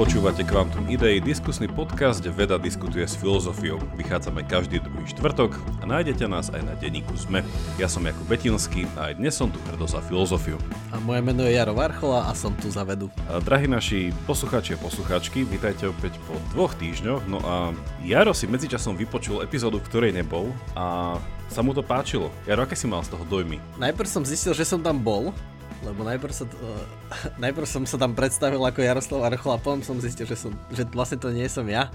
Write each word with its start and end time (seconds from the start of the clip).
Počúvate 0.00 0.48
Quantum 0.48 0.88
Idei, 0.88 1.20
diskusný 1.20 1.68
podcast, 1.68 2.24
veda 2.24 2.56
diskutuje 2.56 3.04
s 3.04 3.20
filozofiou. 3.20 3.76
Vychádzame 4.00 4.48
každý 4.48 4.80
druhý 4.80 5.04
štvrtok 5.12 5.60
a 5.76 5.84
nájdete 5.84 6.24
nás 6.24 6.48
aj 6.48 6.64
na 6.64 6.72
denníku 6.72 7.12
ZME. 7.12 7.44
Ja 7.76 7.84
som 7.84 8.08
Jakub 8.08 8.24
Betinský 8.24 8.88
a 8.96 9.12
aj 9.12 9.20
dnes 9.20 9.36
som 9.36 9.52
tu 9.52 9.60
hrdo 9.68 9.84
za 9.84 10.00
filozofiu. 10.00 10.56
A 10.88 10.96
moje 11.04 11.20
meno 11.20 11.44
je 11.44 11.52
Jaro 11.52 11.76
Varchola 11.76 12.24
a 12.24 12.32
som 12.32 12.56
tu 12.56 12.72
za 12.72 12.80
vedu. 12.80 13.12
A 13.28 13.44
drahí 13.44 13.68
naši 13.68 14.08
poslucháči 14.24 14.72
a 14.72 14.80
poslucháčky, 14.80 15.44
vítajte 15.44 15.92
opäť 15.92 16.16
po 16.24 16.32
dvoch 16.56 16.72
týždňoch. 16.80 17.28
No 17.28 17.44
a 17.44 17.76
Jaro 18.00 18.32
si 18.32 18.48
medzičasom 18.48 18.96
vypočul 18.96 19.44
epizódu, 19.44 19.84
v 19.84 19.88
ktorej 19.92 20.16
nebol 20.16 20.48
a 20.80 21.20
sa 21.52 21.60
mu 21.60 21.76
to 21.76 21.84
páčilo. 21.84 22.32
Jaro, 22.48 22.64
aké 22.64 22.72
si 22.72 22.88
mal 22.88 23.04
z 23.04 23.12
toho 23.12 23.28
dojmy? 23.28 23.60
Najprv 23.76 24.08
som 24.08 24.24
zistil, 24.24 24.56
že 24.56 24.64
som 24.64 24.80
tam 24.80 24.96
bol, 24.96 25.36
lebo 25.80 26.04
najprv, 26.04 26.32
sa, 26.32 26.44
uh, 26.44 26.84
najprv 27.44 27.66
som 27.66 27.84
sa 27.88 27.96
tam 27.96 28.12
predstavil 28.12 28.60
ako 28.60 28.80
Jaroslav 28.84 29.32
Archol 29.32 29.56
a 29.56 29.62
potom 29.62 29.80
som 29.80 29.96
zistil, 30.00 30.28
že, 30.28 30.36
som, 30.36 30.52
že 30.72 30.84
vlastne 30.92 31.16
to 31.16 31.32
nie 31.32 31.46
som 31.48 31.64
ja. 31.68 31.88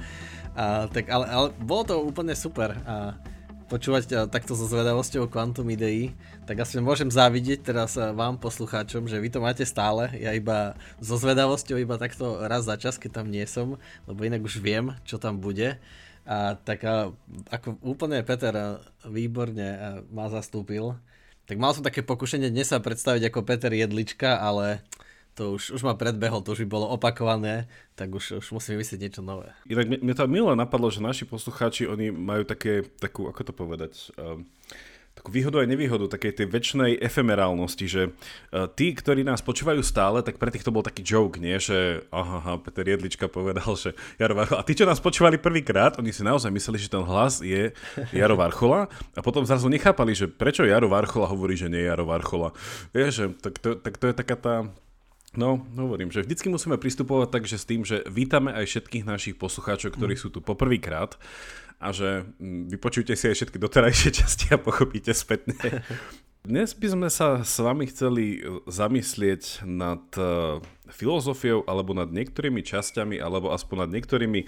Uh, 0.56 0.88
tak, 0.90 1.12
ale, 1.12 1.26
ale 1.28 1.48
bolo 1.60 1.84
to 1.84 1.96
úplne 2.02 2.34
super. 2.34 2.74
Uh, 2.88 3.14
počúvať 3.66 4.04
uh, 4.14 4.18
takto 4.30 4.54
so 4.54 4.70
zvedavosťou 4.70 5.26
Quantum 5.26 5.66
Idei, 5.74 6.14
tak 6.46 6.62
asi 6.62 6.78
môžem 6.78 7.10
závidieť 7.10 7.66
teraz 7.66 7.98
vám 7.98 8.38
poslucháčom, 8.38 9.10
že 9.10 9.18
vy 9.18 9.34
to 9.34 9.42
máte 9.42 9.66
stále, 9.66 10.14
ja 10.14 10.38
iba 10.38 10.78
so 11.02 11.18
zvedavosťou 11.18 11.82
iba 11.82 11.98
takto 11.98 12.46
raz 12.46 12.70
za 12.70 12.78
čas, 12.78 13.02
keď 13.02 13.22
tam 13.22 13.34
nie 13.34 13.42
som, 13.50 13.82
lebo 14.06 14.22
inak 14.22 14.46
už 14.46 14.62
viem, 14.62 14.94
čo 15.02 15.18
tam 15.18 15.42
bude. 15.42 15.82
A 16.26 16.58
tak 16.58 16.82
a, 16.86 17.14
ako 17.54 17.78
úplne 17.86 18.22
Peter 18.26 18.54
a, 18.54 18.66
výborne 19.06 19.66
a, 19.66 19.78
ma 20.10 20.26
zastúpil 20.30 20.98
tak 21.46 21.62
mal 21.62 21.72
som 21.74 21.86
také 21.86 22.02
pokušenie 22.02 22.50
dnes 22.50 22.74
sa 22.74 22.82
predstaviť 22.82 23.30
ako 23.30 23.40
Peter 23.46 23.70
Jedlička, 23.70 24.42
ale 24.42 24.82
to 25.36 25.60
už, 25.60 25.76
už 25.76 25.82
ma 25.84 25.94
predbehol, 25.94 26.42
to 26.42 26.56
už 26.56 26.64
by 26.66 26.70
bolo 26.80 26.88
opakované, 26.90 27.68
tak 28.00 28.10
už, 28.16 28.40
už 28.40 28.48
musím 28.56 28.80
vymyslieť 28.80 29.00
niečo 29.04 29.22
nové. 29.22 29.52
Inak 29.68 29.86
mne, 29.92 29.98
mne 30.02 30.16
to 30.16 30.32
milé 30.32 30.56
napadlo, 30.56 30.88
že 30.88 31.04
naši 31.04 31.28
poslucháči, 31.28 31.92
oni 31.92 32.10
majú 32.10 32.48
také, 32.48 32.88
takú, 32.98 33.28
ako 33.28 33.42
to 33.44 33.54
povedať, 33.54 33.94
um, 34.16 34.48
takú 35.26 35.34
výhodu 35.34 35.66
aj 35.66 35.74
nevýhodu 35.74 36.06
takej 36.06 36.38
tej 36.38 36.48
väčšnej 36.54 37.02
efemerálnosti, 37.02 37.90
že 37.90 38.14
uh, 38.14 38.70
tí, 38.70 38.94
ktorí 38.94 39.26
nás 39.26 39.42
počúvajú 39.42 39.82
stále, 39.82 40.22
tak 40.22 40.38
pre 40.38 40.54
tých 40.54 40.62
to 40.62 40.70
bol 40.70 40.86
taký 40.86 41.02
joke, 41.02 41.42
nie? 41.42 41.58
Že 41.58 42.06
aha, 42.14 42.38
aha 42.46 42.54
Peter 42.62 42.86
Jedlička 42.86 43.26
povedal, 43.26 43.74
že 43.74 43.98
Jaro. 44.22 44.38
A 44.46 44.62
tí, 44.62 44.78
čo 44.78 44.86
nás 44.86 45.02
počúvali 45.02 45.42
prvýkrát, 45.42 45.98
oni 45.98 46.14
si 46.14 46.22
naozaj 46.22 46.54
mysleli, 46.54 46.78
že 46.78 46.94
ten 46.94 47.02
hlas 47.02 47.42
je 47.42 47.74
Jaro 48.14 48.38
Varchola 48.38 48.86
a 49.18 49.20
potom 49.26 49.42
zrazu 49.42 49.66
nechápali, 49.66 50.14
že 50.14 50.30
prečo 50.30 50.62
Jaro 50.62 50.86
Varchola 50.94 51.26
hovorí, 51.26 51.58
že 51.58 51.74
nie 51.74 51.82
je 51.82 51.90
Jaro. 51.90 52.06
Vieš, 52.94 53.12
že 53.18 53.26
tak 53.42 53.58
to, 53.58 53.74
tak 53.82 53.98
to 53.98 54.06
je 54.06 54.14
taká 54.14 54.38
tá 54.38 54.56
No, 55.36 55.68
hovorím, 55.76 56.16
že 56.16 56.24
vždycky 56.24 56.48
musíme 56.48 56.80
pristupovať 56.80 57.28
tak, 57.28 57.44
že 57.44 57.60
s 57.60 57.68
tým, 57.68 57.84
že 57.84 58.08
vítame 58.08 58.56
aj 58.56 58.72
všetkých 58.72 59.04
našich 59.04 59.36
poslucháčov, 59.36 60.00
ktorí 60.00 60.16
mm. 60.16 60.22
sú 60.24 60.32
tu 60.32 60.40
poprvýkrát 60.40 61.20
a 61.80 61.88
že 61.92 62.26
mm, 62.40 62.72
vypočujte 62.72 63.14
si 63.16 63.30
aj 63.30 63.36
všetky 63.36 63.58
doterajšie 63.60 64.10
časti 64.24 64.54
a 64.54 64.58
pochopíte 64.58 65.12
spätne. 65.12 65.56
Dnes 66.46 66.78
by 66.78 66.88
sme 66.94 67.10
sa 67.10 67.42
s 67.42 67.58
vami 67.58 67.90
chceli 67.90 68.38
e, 68.38 68.62
zamyslieť 68.70 69.66
nad 69.66 70.06
e, 70.14 70.62
filozofiou 70.94 71.66
alebo 71.66 71.98
nad 71.98 72.14
niektorými 72.14 72.62
časťami 72.62 73.18
alebo 73.18 73.50
aspoň 73.50 73.90
nad 73.90 73.92
niektorými 73.98 74.46
e, 74.46 74.48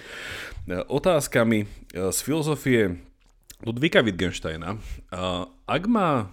otázkami 0.86 1.66
z 1.90 2.20
filozofie 2.22 3.02
Ludvíka 3.66 4.06
Wittgensteina. 4.06 4.78
Ak 5.66 5.84
ma 5.90 6.30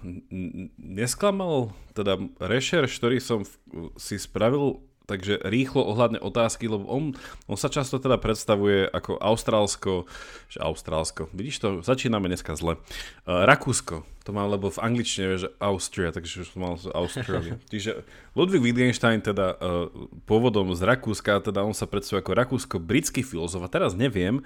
nesklamal 0.77 1.73
teda 1.97 2.21
rešerš, 2.37 3.01
ktorý 3.01 3.17
som 3.17 3.49
si 3.97 4.21
spravil 4.21 4.85
takže 5.05 5.41
rýchlo 5.45 5.85
ohľadne 5.85 6.21
otázky, 6.21 6.69
lebo 6.69 6.89
on, 6.89 7.13
on 7.45 7.59
sa 7.61 7.69
často 7.69 8.01
teda 8.01 8.17
predstavuje 8.17 8.89
ako 8.89 9.21
Austrálsko, 9.21 10.09
že 10.49 10.59
Austrálsko, 10.65 11.29
vidíš 11.37 11.57
to, 11.61 11.69
začíname 11.85 12.29
dneska 12.29 12.57
zle. 12.57 12.81
Uh, 13.29 13.45
Rakúsko, 13.45 14.05
to 14.25 14.31
mám, 14.33 14.49
lebo 14.49 14.73
v 14.73 14.81
angličtine 14.81 15.37
že 15.37 15.53
Austria, 15.61 16.09
takže 16.09 16.49
už 16.49 16.57
mal 16.57 16.81
Australia. 16.97 17.61
Čiže 17.73 18.05
Ludwig 18.33 18.65
Wittgenstein 18.65 19.21
teda 19.21 19.61
uh, 19.61 19.93
pôvodom 20.25 20.73
z 20.73 20.81
Rakúska, 20.89 21.45
teda 21.45 21.61
on 21.61 21.77
sa 21.77 21.85
predstavuje 21.85 22.25
ako 22.25 22.33
rakúsko-britský 22.33 23.21
filozof 23.21 23.61
a 23.61 23.69
teraz 23.69 23.93
neviem, 23.93 24.41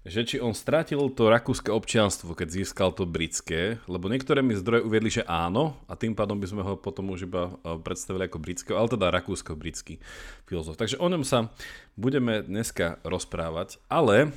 že 0.00 0.24
či 0.24 0.36
on 0.40 0.56
strátil 0.56 1.12
to 1.12 1.28
rakúske 1.28 1.68
občianstvo, 1.68 2.32
keď 2.32 2.48
získal 2.48 2.88
to 2.96 3.04
britské, 3.04 3.76
lebo 3.84 4.08
niektoré 4.08 4.40
mi 4.40 4.56
zdroje 4.56 4.80
uviedli, 4.88 5.12
že 5.12 5.28
áno, 5.28 5.76
a 5.84 5.92
tým 5.92 6.16
pádom 6.16 6.40
by 6.40 6.48
sme 6.48 6.64
ho 6.64 6.80
potom 6.80 7.12
už 7.12 7.28
iba 7.28 7.52
e, 7.60 7.76
predstavili 7.84 8.24
ako 8.24 8.40
britského, 8.40 8.76
ale 8.80 8.88
teda 8.88 9.12
rakúsko-britský 9.12 10.00
filozof. 10.48 10.80
Takže 10.80 10.96
o 10.96 11.04
ňom 11.04 11.20
sa 11.20 11.52
budeme 12.00 12.40
dneska 12.40 12.96
rozprávať, 13.04 13.76
ale 13.92 14.32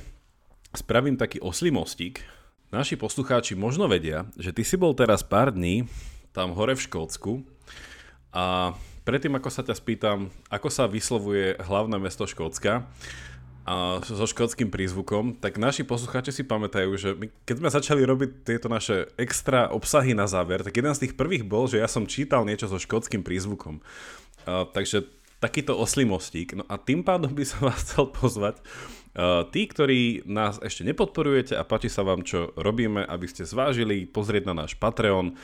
spravím 0.76 1.16
taký 1.16 1.40
oslý 1.40 1.72
mostík. 1.72 2.20
Naši 2.68 3.00
poslucháči 3.00 3.56
možno 3.56 3.88
vedia, 3.88 4.28
že 4.36 4.52
ty 4.52 4.68
si 4.68 4.76
bol 4.76 4.92
teraz 4.92 5.24
pár 5.24 5.48
dní 5.48 5.88
tam 6.36 6.52
hore 6.52 6.76
v 6.76 6.84
Škótsku 6.84 7.40
a 8.34 8.74
predtým 9.06 9.38
ako 9.38 9.48
sa 9.48 9.62
ťa 9.62 9.78
spýtam, 9.78 10.18
ako 10.50 10.68
sa 10.68 10.90
vyslovuje 10.90 11.56
hlavné 11.62 11.96
mesto 12.02 12.26
Škótska, 12.26 12.90
a 13.64 14.04
so 14.04 14.28
škótským 14.28 14.68
prízvukom, 14.68 15.40
tak 15.40 15.56
naši 15.56 15.88
poslucháči 15.88 16.36
si 16.36 16.44
pamätajú, 16.44 16.90
že 17.00 17.16
my, 17.16 17.32
keď 17.48 17.56
sme 17.60 17.70
začali 17.72 18.02
robiť 18.04 18.30
tieto 18.44 18.68
naše 18.68 19.08
extra 19.16 19.72
obsahy 19.72 20.12
na 20.12 20.28
záver, 20.28 20.60
tak 20.60 20.76
jeden 20.76 20.92
z 20.92 21.08
tých 21.08 21.16
prvých 21.16 21.48
bol, 21.48 21.64
že 21.64 21.80
ja 21.80 21.88
som 21.88 22.04
čítal 22.04 22.44
niečo 22.44 22.68
so 22.68 22.76
škótským 22.76 23.24
prízvukom. 23.24 23.80
A, 24.44 24.68
takže 24.68 25.08
takýto 25.40 25.76
oslý. 25.76 26.04
No 26.56 26.64
a 26.68 26.76
tým 26.76 27.00
pádom 27.00 27.32
by 27.32 27.44
som 27.44 27.64
vás 27.68 27.80
chcel 27.82 28.12
pozvať, 28.12 28.60
Uh, 29.14 29.46
tí, 29.46 29.70
ktorí 29.70 30.26
nás 30.26 30.58
ešte 30.58 30.82
nepodporujete 30.82 31.54
a 31.54 31.62
páči 31.62 31.86
sa 31.86 32.02
vám, 32.02 32.26
čo 32.26 32.50
robíme, 32.58 32.98
aby 33.06 33.30
ste 33.30 33.46
zvážili 33.46 34.10
pozrieť 34.10 34.50
na 34.50 34.66
náš 34.66 34.74
Patreon 34.74 35.38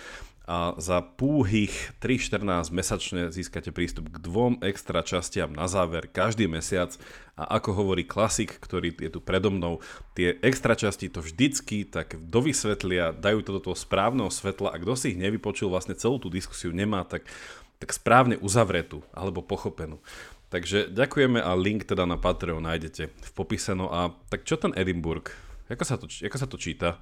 a 0.50 0.74
za 0.82 0.98
púhých 0.98 1.94
3.14 2.02 2.74
mesačne 2.74 3.22
získate 3.30 3.70
prístup 3.70 4.10
k 4.10 4.18
dvom 4.18 4.58
extra 4.66 5.06
častiam 5.06 5.54
na 5.54 5.70
záver 5.70 6.10
každý 6.10 6.50
mesiac 6.50 6.90
a 7.38 7.54
ako 7.62 7.70
hovorí 7.78 8.02
klasik, 8.02 8.58
ktorý 8.58 8.90
je 8.98 9.14
tu 9.14 9.22
predo 9.22 9.54
mnou, 9.54 9.78
tie 10.18 10.42
extra 10.42 10.74
časti 10.74 11.06
to 11.06 11.22
vždycky 11.22 11.86
tak 11.86 12.18
dovysvetlia, 12.18 13.14
dajú 13.14 13.46
to 13.46 13.50
do 13.54 13.70
toho 13.70 13.78
správneho 13.78 14.26
svetla 14.26 14.74
a 14.74 14.80
kto 14.82 14.98
si 14.98 15.14
ich 15.14 15.22
nevypočul, 15.22 15.70
vlastne 15.70 15.94
celú 15.94 16.18
tú 16.18 16.26
diskusiu 16.26 16.74
nemá 16.74 17.06
tak, 17.06 17.30
tak 17.78 17.94
správne 17.94 18.34
uzavretú 18.42 19.06
alebo 19.14 19.46
pochopenú. 19.46 20.02
Takže 20.50 20.90
ďakujeme 20.90 21.38
a 21.38 21.54
link 21.54 21.86
teda 21.86 22.10
na 22.10 22.18
Patreon 22.18 22.66
nájdete 22.66 23.06
v 23.06 23.30
popise. 23.38 23.70
No 23.78 23.86
a 23.86 24.10
tak 24.34 24.42
čo 24.42 24.58
ten 24.58 24.74
Edinburgh? 24.74 25.30
Ako 25.70 25.86
sa 25.86 25.94
to, 25.94 26.10
ako 26.10 26.34
sa 26.34 26.50
to 26.50 26.58
číta? 26.58 26.98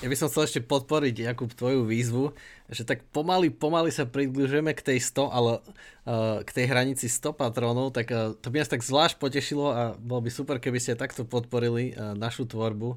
Ja 0.00 0.08
by 0.08 0.16
som 0.16 0.32
chcel 0.32 0.48
ešte 0.48 0.60
podporiť 0.64 1.28
Jakub 1.28 1.52
tvoju 1.52 1.84
výzvu, 1.84 2.32
že 2.72 2.88
tak 2.88 3.04
pomaly, 3.12 3.52
pomaly 3.52 3.92
sa 3.92 4.08
približujeme 4.08 4.72
k 4.72 4.80
tej 4.80 4.98
100, 5.04 5.28
ale 5.28 5.60
uh, 5.60 6.40
k 6.40 6.50
tej 6.56 6.64
hranici 6.72 7.12
100 7.12 7.36
patrónov, 7.36 7.92
tak 7.92 8.08
uh, 8.08 8.32
to 8.40 8.48
by 8.48 8.64
nás 8.64 8.72
tak 8.72 8.80
zvlášť 8.80 9.20
potešilo 9.20 9.66
a 9.68 9.82
bolo 10.00 10.24
by 10.24 10.30
super, 10.32 10.56
keby 10.56 10.80
ste 10.80 10.96
takto 10.96 11.28
podporili 11.28 11.92
uh, 11.92 12.16
našu 12.16 12.48
tvorbu. 12.48 12.96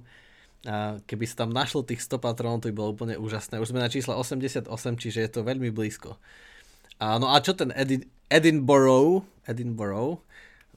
A 0.64 1.04
keby 1.04 1.26
sa 1.28 1.44
tam 1.44 1.52
našlo 1.52 1.84
tých 1.84 2.00
100 2.08 2.24
patrónov, 2.24 2.64
to 2.64 2.72
by 2.72 2.78
bolo 2.80 2.96
úplne 2.96 3.20
úžasné. 3.20 3.60
Už 3.60 3.76
sme 3.76 3.84
na 3.84 3.92
čísla 3.92 4.16
88, 4.16 4.72
čiže 4.96 5.20
je 5.20 5.31
to 5.36 5.44
veľmi 5.44 5.68
blízko. 5.74 6.16
A, 7.02 7.20
no 7.20 7.34
a 7.34 7.44
čo 7.44 7.58
ten 7.58 7.76
Edi- 7.76 8.08
Edinburgh, 8.31 9.26
Edinburgh, 9.44 10.22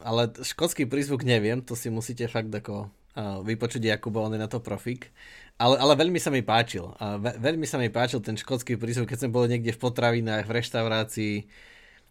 ale 0.02 0.34
škótsky 0.34 0.88
prízvuk 0.88 1.22
neviem, 1.22 1.62
to 1.62 1.76
si 1.78 1.92
musíte 1.92 2.26
fakt 2.26 2.50
ako 2.50 2.90
vypočuť 3.18 3.82
Jakuba, 3.82 4.26
on 4.26 4.34
je 4.34 4.42
na 4.42 4.50
to 4.50 4.58
profik. 4.58 5.14
Ale, 5.54 5.78
ale 5.78 5.94
veľmi 5.94 6.18
sa 6.18 6.34
mi 6.34 6.42
páčil. 6.42 6.90
A 6.98 7.14
ve, 7.14 7.38
veľmi 7.38 7.62
sa 7.62 7.78
mi 7.78 7.86
páčil 7.86 8.18
ten 8.18 8.34
škótsky 8.34 8.74
prízvuk, 8.74 9.06
keď 9.06 9.26
som 9.26 9.30
bol 9.30 9.46
niekde 9.46 9.70
v 9.70 9.78
potravinách, 9.78 10.50
v 10.50 10.54
reštaurácii. 10.58 11.34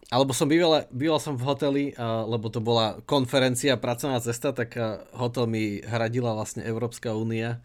Alebo 0.07 0.31
som 0.31 0.47
býval, 0.47 0.87
býval 0.95 1.19
som 1.19 1.35
v 1.35 1.43
hoteli, 1.43 1.85
a, 1.99 2.23
lebo 2.23 2.47
to 2.47 2.63
bola 2.63 3.03
konferencia, 3.03 3.75
pracovná 3.75 4.23
cesta, 4.23 4.55
tak 4.55 4.79
a, 4.79 5.03
hotel 5.11 5.51
mi 5.51 5.83
hradila 5.83 6.31
vlastne 6.31 6.63
Európska 6.63 7.11
únia. 7.11 7.59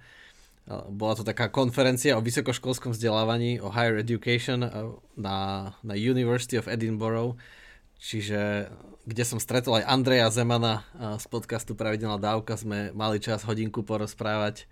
Bola 0.69 1.17
to 1.17 1.25
taká 1.25 1.49
konferencia 1.49 2.19
o 2.19 2.21
vysokoškolskom 2.21 2.93
vzdelávaní, 2.93 3.57
o 3.57 3.73
higher 3.73 3.97
education 3.97 4.69
na, 5.17 5.39
na 5.81 5.95
University 5.97 6.61
of 6.61 6.69
Edinburgh. 6.69 7.41
Čiže 7.97 8.69
kde 9.09 9.25
som 9.25 9.41
stretol 9.41 9.81
aj 9.81 9.89
Andreja 9.89 10.29
Zemana 10.29 10.85
z 11.17 11.25
podcastu 11.33 11.73
Pravidelná 11.73 12.21
dávka. 12.21 12.61
Sme 12.61 12.93
mali 12.93 13.17
čas 13.25 13.41
hodinku 13.41 13.81
porozprávať, 13.81 14.69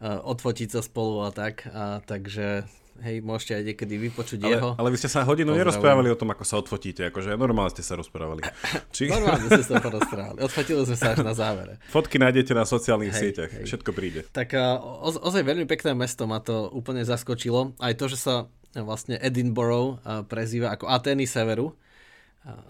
odfotiť 0.00 0.72
sa 0.72 0.80
spolu 0.80 1.28
a 1.28 1.30
tak. 1.30 1.68
A, 1.68 2.00
takže 2.00 2.64
hej, 3.04 3.20
môžete 3.20 3.60
aj 3.60 3.62
niekedy 3.68 3.94
vypočuť 4.08 4.40
ale, 4.40 4.52
jeho. 4.56 4.70
Ale 4.80 4.88
vy 4.88 4.96
ste 4.96 5.12
sa 5.12 5.28
hodinu 5.28 5.52
Pozdravujem. 5.52 5.60
nerozprávali 5.60 6.08
o 6.08 6.16
tom, 6.16 6.32
ako 6.32 6.44
sa 6.48 6.56
odfotíte, 6.56 7.12
akože 7.12 7.36
normálne 7.36 7.68
ste 7.76 7.84
sa 7.84 8.00
rozprávali. 8.00 8.48
Či... 8.96 9.12
normálne 9.12 9.44
ste 9.44 9.64
sa 9.68 9.76
porozprávali. 9.76 10.38
Odfotili 10.40 10.80
sme 10.88 10.96
sa 10.96 11.12
až 11.12 11.20
na 11.20 11.36
závere. 11.36 11.76
Fotky 11.92 12.16
nájdete 12.16 12.56
na 12.56 12.64
sociálnych 12.64 13.12
hej, 13.12 13.20
sieťach, 13.20 13.50
hej. 13.60 13.64
všetko 13.68 13.90
príde. 13.92 14.24
Tak 14.32 14.56
o, 14.56 15.12
ozaj 15.20 15.44
veľmi 15.44 15.68
pekné 15.68 15.92
mesto 15.92 16.24
ma 16.24 16.40
to 16.40 16.72
úplne 16.72 17.04
zaskočilo. 17.04 17.76
Aj 17.76 17.92
to, 17.92 18.08
že 18.08 18.16
sa 18.16 18.48
vlastne 18.72 19.20
Edinburgh 19.20 20.00
prezýva 20.32 20.72
ako 20.72 20.88
Atény 20.88 21.28
severu 21.28 21.76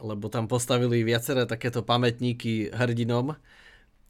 lebo 0.00 0.32
tam 0.32 0.48
postavili 0.48 1.04
viaceré 1.04 1.44
takéto 1.44 1.84
pamätníky 1.84 2.72
hrdinom 2.72 3.36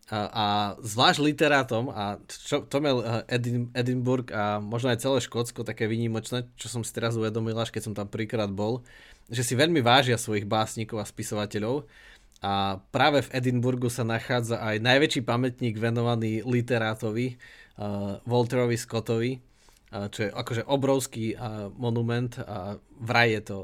a, 0.07 0.19
a 0.31 0.47
zvlášť 0.79 1.19
literátom 1.19 1.91
a 1.91 2.23
čo, 2.31 2.63
to 2.63 2.79
mal 2.79 3.27
Edin, 3.27 3.75
Edinburgh 3.75 4.31
a 4.31 4.63
možno 4.63 4.95
aj 4.95 5.03
celé 5.03 5.19
Škótsko 5.19 5.67
také 5.67 5.91
výnimočné, 5.91 6.47
čo 6.55 6.71
som 6.71 6.87
si 6.87 6.95
teraz 6.95 7.19
uvedomil, 7.19 7.59
až 7.59 7.75
keď 7.75 7.83
som 7.91 7.95
tam 7.99 8.07
príkrát 8.07 8.47
bol, 8.47 8.87
že 9.27 9.43
si 9.43 9.59
veľmi 9.59 9.83
vážia 9.83 10.15
svojich 10.15 10.47
básnikov 10.47 11.03
a 11.03 11.09
spisovateľov. 11.09 11.91
A 12.39 12.79
práve 12.95 13.27
v 13.27 13.33
Edinburgu 13.35 13.91
sa 13.91 14.07
nachádza 14.07 14.63
aj 14.63 14.79
najväčší 14.79 15.27
pamätník 15.27 15.75
venovaný 15.81 16.47
literátovi 16.47 17.35
uh, 17.35 18.23
Walterovi 18.23 18.79
Scottovi, 18.79 19.43
uh, 19.91 20.07
čo 20.13 20.29
je 20.29 20.31
akože 20.31 20.71
obrovský 20.71 21.35
uh, 21.35 21.73
monument 21.75 22.39
a 22.39 22.79
vraj 23.03 23.35
je 23.35 23.43
to 23.43 23.59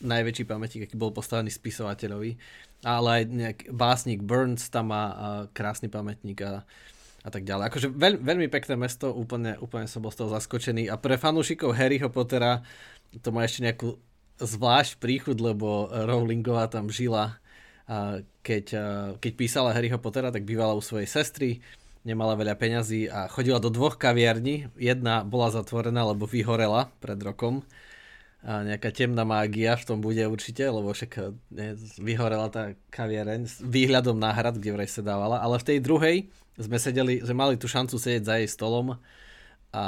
najväčší 0.00 0.44
pamätník, 0.48 0.88
aký 0.88 0.96
bol 0.96 1.12
postavený 1.12 1.52
spisovateľovi 1.52 2.36
ale 2.84 3.08
aj 3.08 3.22
nejak 3.32 3.58
básnik 3.72 4.20
Burns 4.20 4.68
tam 4.68 4.92
má 4.92 5.04
krásny 5.56 5.88
pamätník 5.88 6.44
a, 6.44 6.62
a 7.24 7.28
tak 7.32 7.48
ďalej. 7.48 7.72
Akože 7.72 7.88
veľ, 7.90 8.20
veľmi 8.20 8.48
pekné 8.52 8.76
mesto, 8.76 9.08
úplne, 9.10 9.56
úplne 9.58 9.88
som 9.88 10.04
bol 10.04 10.12
z 10.12 10.20
toho 10.22 10.30
zaskočený 10.30 10.92
a 10.92 11.00
pre 11.00 11.16
fanúšikov 11.16 11.72
Harryho 11.72 12.12
Pottera 12.12 12.60
to 13.24 13.32
má 13.32 13.48
ešte 13.48 13.64
nejakú 13.64 13.96
zvlášť 14.36 15.00
príchod, 15.00 15.40
lebo 15.40 15.88
Rowlingová 15.88 16.68
tam 16.68 16.92
žila 16.92 17.40
a 17.88 18.20
keď, 18.44 18.64
keď 19.20 19.32
písala 19.36 19.72
Harryho 19.72 19.96
Pottera, 20.00 20.32
tak 20.32 20.44
bývala 20.44 20.76
u 20.76 20.84
svojej 20.84 21.08
sestry, 21.08 21.64
nemala 22.04 22.36
veľa 22.36 22.56
peňazí 22.56 23.08
a 23.08 23.28
chodila 23.32 23.60
do 23.60 23.72
dvoch 23.72 23.96
kaviarní. 23.96 24.68
Jedna 24.76 25.24
bola 25.24 25.48
zatvorená, 25.52 26.04
lebo 26.04 26.28
vyhorela 26.28 26.92
pred 27.00 27.16
rokom 27.20 27.64
a 28.44 28.60
nejaká 28.60 28.92
temná 28.92 29.24
mágia 29.24 29.72
v 29.72 29.88
tom 29.88 29.98
bude 30.04 30.20
určite, 30.28 30.68
lebo 30.68 30.92
však 30.92 31.32
ne, 31.48 31.80
vyhorela 31.96 32.52
tá 32.52 32.76
kaviareň 32.92 33.40
s 33.48 33.56
výhľadom 33.64 34.20
na 34.20 34.36
hrad, 34.36 34.60
kde 34.60 34.76
vraj 34.76 34.84
sedávala, 34.84 35.40
ale 35.40 35.56
v 35.56 35.64
tej 35.64 35.78
druhej 35.80 36.16
sme 36.60 36.76
sedeli, 36.76 37.24
sme 37.24 37.40
mali 37.40 37.54
tú 37.56 37.64
šancu 37.64 37.96
sedieť 37.96 38.22
za 38.28 38.34
jej 38.44 38.48
stolom 38.52 38.86
a, 38.92 39.00
a 39.72 39.84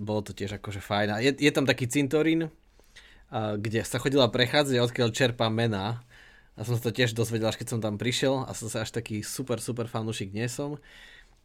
bolo 0.00 0.24
to 0.24 0.32
tiež 0.32 0.56
akože 0.56 0.80
fajn. 0.80 1.08
A 1.12 1.16
je, 1.20 1.36
je 1.36 1.52
tam 1.52 1.68
taký 1.68 1.84
cintorín, 1.84 2.48
a, 3.28 3.60
kde 3.60 3.84
sa 3.84 4.00
chodila 4.00 4.32
prechádzať, 4.32 4.80
odkiaľ 4.80 5.08
čerpá 5.12 5.52
mená. 5.52 6.00
A 6.56 6.62
som 6.64 6.78
sa 6.78 6.88
to 6.88 6.94
tiež 6.94 7.12
dozvedel, 7.12 7.52
až 7.52 7.60
keď 7.60 7.68
som 7.76 7.80
tam 7.84 8.00
prišiel 8.00 8.46
a 8.46 8.50
som 8.56 8.70
sa 8.72 8.86
až 8.86 8.94
taký 8.96 9.20
super, 9.26 9.60
super 9.60 9.90
fanúšik 9.90 10.32
nie 10.32 10.48
som. 10.48 10.80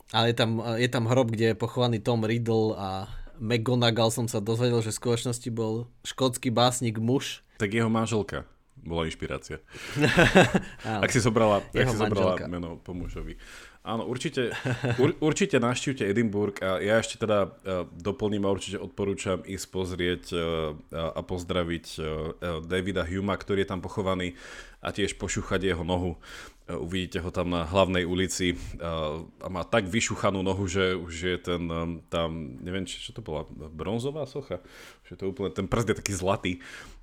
Ale 0.10 0.34
je 0.34 0.36
tam, 0.38 0.62
je 0.78 0.90
tam 0.90 1.06
hrob, 1.06 1.30
kde 1.30 1.54
je 1.54 1.60
pochovaný 1.60 2.02
Tom 2.02 2.26
Riddle 2.26 2.74
a 2.74 3.06
McGonagall 3.40 4.12
som 4.12 4.28
sa 4.28 4.44
dozvedel, 4.44 4.84
že 4.84 4.92
v 4.92 5.00
skutočnosti 5.00 5.50
bol 5.50 5.88
škótsky 6.04 6.52
básnik 6.52 7.00
muž. 7.00 7.42
Tak 7.58 7.72
jeho 7.72 7.88
manželka 7.88 8.44
bola 8.84 9.08
inšpirácia. 9.08 9.60
ak 11.04 11.12
si 11.12 11.20
zobrala, 11.20 11.64
ak 11.76 11.88
si 11.92 11.98
zobrala 12.00 12.40
meno 12.48 12.80
po 12.80 12.96
mužovi. 12.96 13.36
Áno, 13.80 14.04
určite, 14.06 14.52
ur, 15.00 15.16
určite 15.24 15.56
naštívte 15.56 16.04
Edinburgh 16.04 16.56
a 16.60 16.84
ja 16.84 17.00
ešte 17.00 17.16
teda 17.16 17.48
uh, 17.48 17.88
doplním 17.96 18.44
a 18.44 18.52
určite 18.52 18.76
odporúčam 18.76 19.40
ísť 19.48 19.66
pozrieť 19.72 20.24
uh, 20.36 20.76
a 20.92 21.22
pozdraviť 21.24 21.86
uh, 21.98 22.04
Davida 22.68 23.08
Huma, 23.08 23.40
ktorý 23.40 23.64
je 23.64 23.72
tam 23.72 23.80
pochovaný 23.80 24.36
a 24.84 24.92
tiež 24.92 25.16
pošúchať 25.16 25.74
jeho 25.74 25.84
nohu. 25.88 26.20
Uh, 26.70 26.78
uvidíte 26.86 27.18
ho 27.20 27.34
tam 27.34 27.50
na 27.50 27.66
hlavnej 27.66 28.06
ulici 28.06 28.54
uh, 28.54 29.26
a 29.42 29.48
má 29.50 29.66
tak 29.66 29.90
vyšuchanú 29.90 30.46
nohu, 30.46 30.70
že 30.70 30.94
už 30.94 31.14
je 31.18 31.38
ten 31.42 31.66
tam, 32.14 32.62
neviem, 32.62 32.86
či, 32.86 33.02
čo 33.02 33.12
to 33.18 33.26
bola, 33.26 33.50
bronzová 33.50 34.30
socha? 34.30 34.62
Že 35.10 35.14
to 35.18 35.24
úplne, 35.34 35.50
ten 35.50 35.66
prst 35.66 35.88
je 35.90 36.00
taký 36.00 36.14
zlatý 36.14 36.54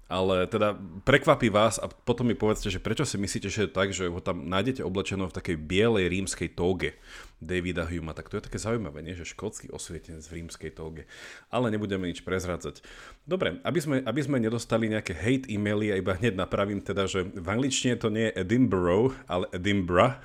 ale 0.06 0.46
teda 0.46 0.78
prekvapí 1.02 1.50
vás 1.50 1.82
a 1.82 1.90
potom 1.90 2.30
mi 2.30 2.38
povedzte, 2.38 2.70
že 2.70 2.78
prečo 2.78 3.02
si 3.02 3.18
myslíte, 3.18 3.50
že 3.50 3.66
je 3.66 3.70
tak, 3.74 3.90
že 3.90 4.06
ho 4.06 4.22
tam 4.22 4.46
nájdete 4.46 4.86
oblečeného 4.86 5.26
v 5.26 5.36
takej 5.36 5.56
bielej 5.58 6.06
rímskej 6.06 6.54
tóge 6.54 6.94
Davida 7.36 7.84
Huma. 7.84 8.16
Tak 8.16 8.32
to 8.32 8.40
je 8.40 8.46
také 8.48 8.56
zaujímavé, 8.56 9.04
nie? 9.04 9.12
že 9.12 9.28
škótsky 9.28 9.68
osvietenec 9.68 10.24
v 10.24 10.36
rímskej 10.40 10.70
tóge. 10.72 11.04
Ale 11.52 11.68
nebudeme 11.68 12.08
nič 12.08 12.24
prezrádzať. 12.24 12.80
Dobre, 13.28 13.60
aby 13.60 13.78
sme, 13.82 13.96
aby 14.00 14.20
sme 14.24 14.40
nedostali 14.40 14.88
nejaké 14.88 15.12
hate 15.12 15.50
e-maily 15.52 15.92
a 15.92 16.00
iba 16.00 16.16
hneď 16.16 16.38
napravím 16.38 16.80
teda, 16.80 17.04
že 17.04 17.28
v 17.28 17.48
angličtine 17.48 18.00
to 18.00 18.08
nie 18.08 18.32
je 18.32 18.40
Edinburgh, 18.40 19.12
ale 19.28 19.50
Edinburgh. 19.52 20.16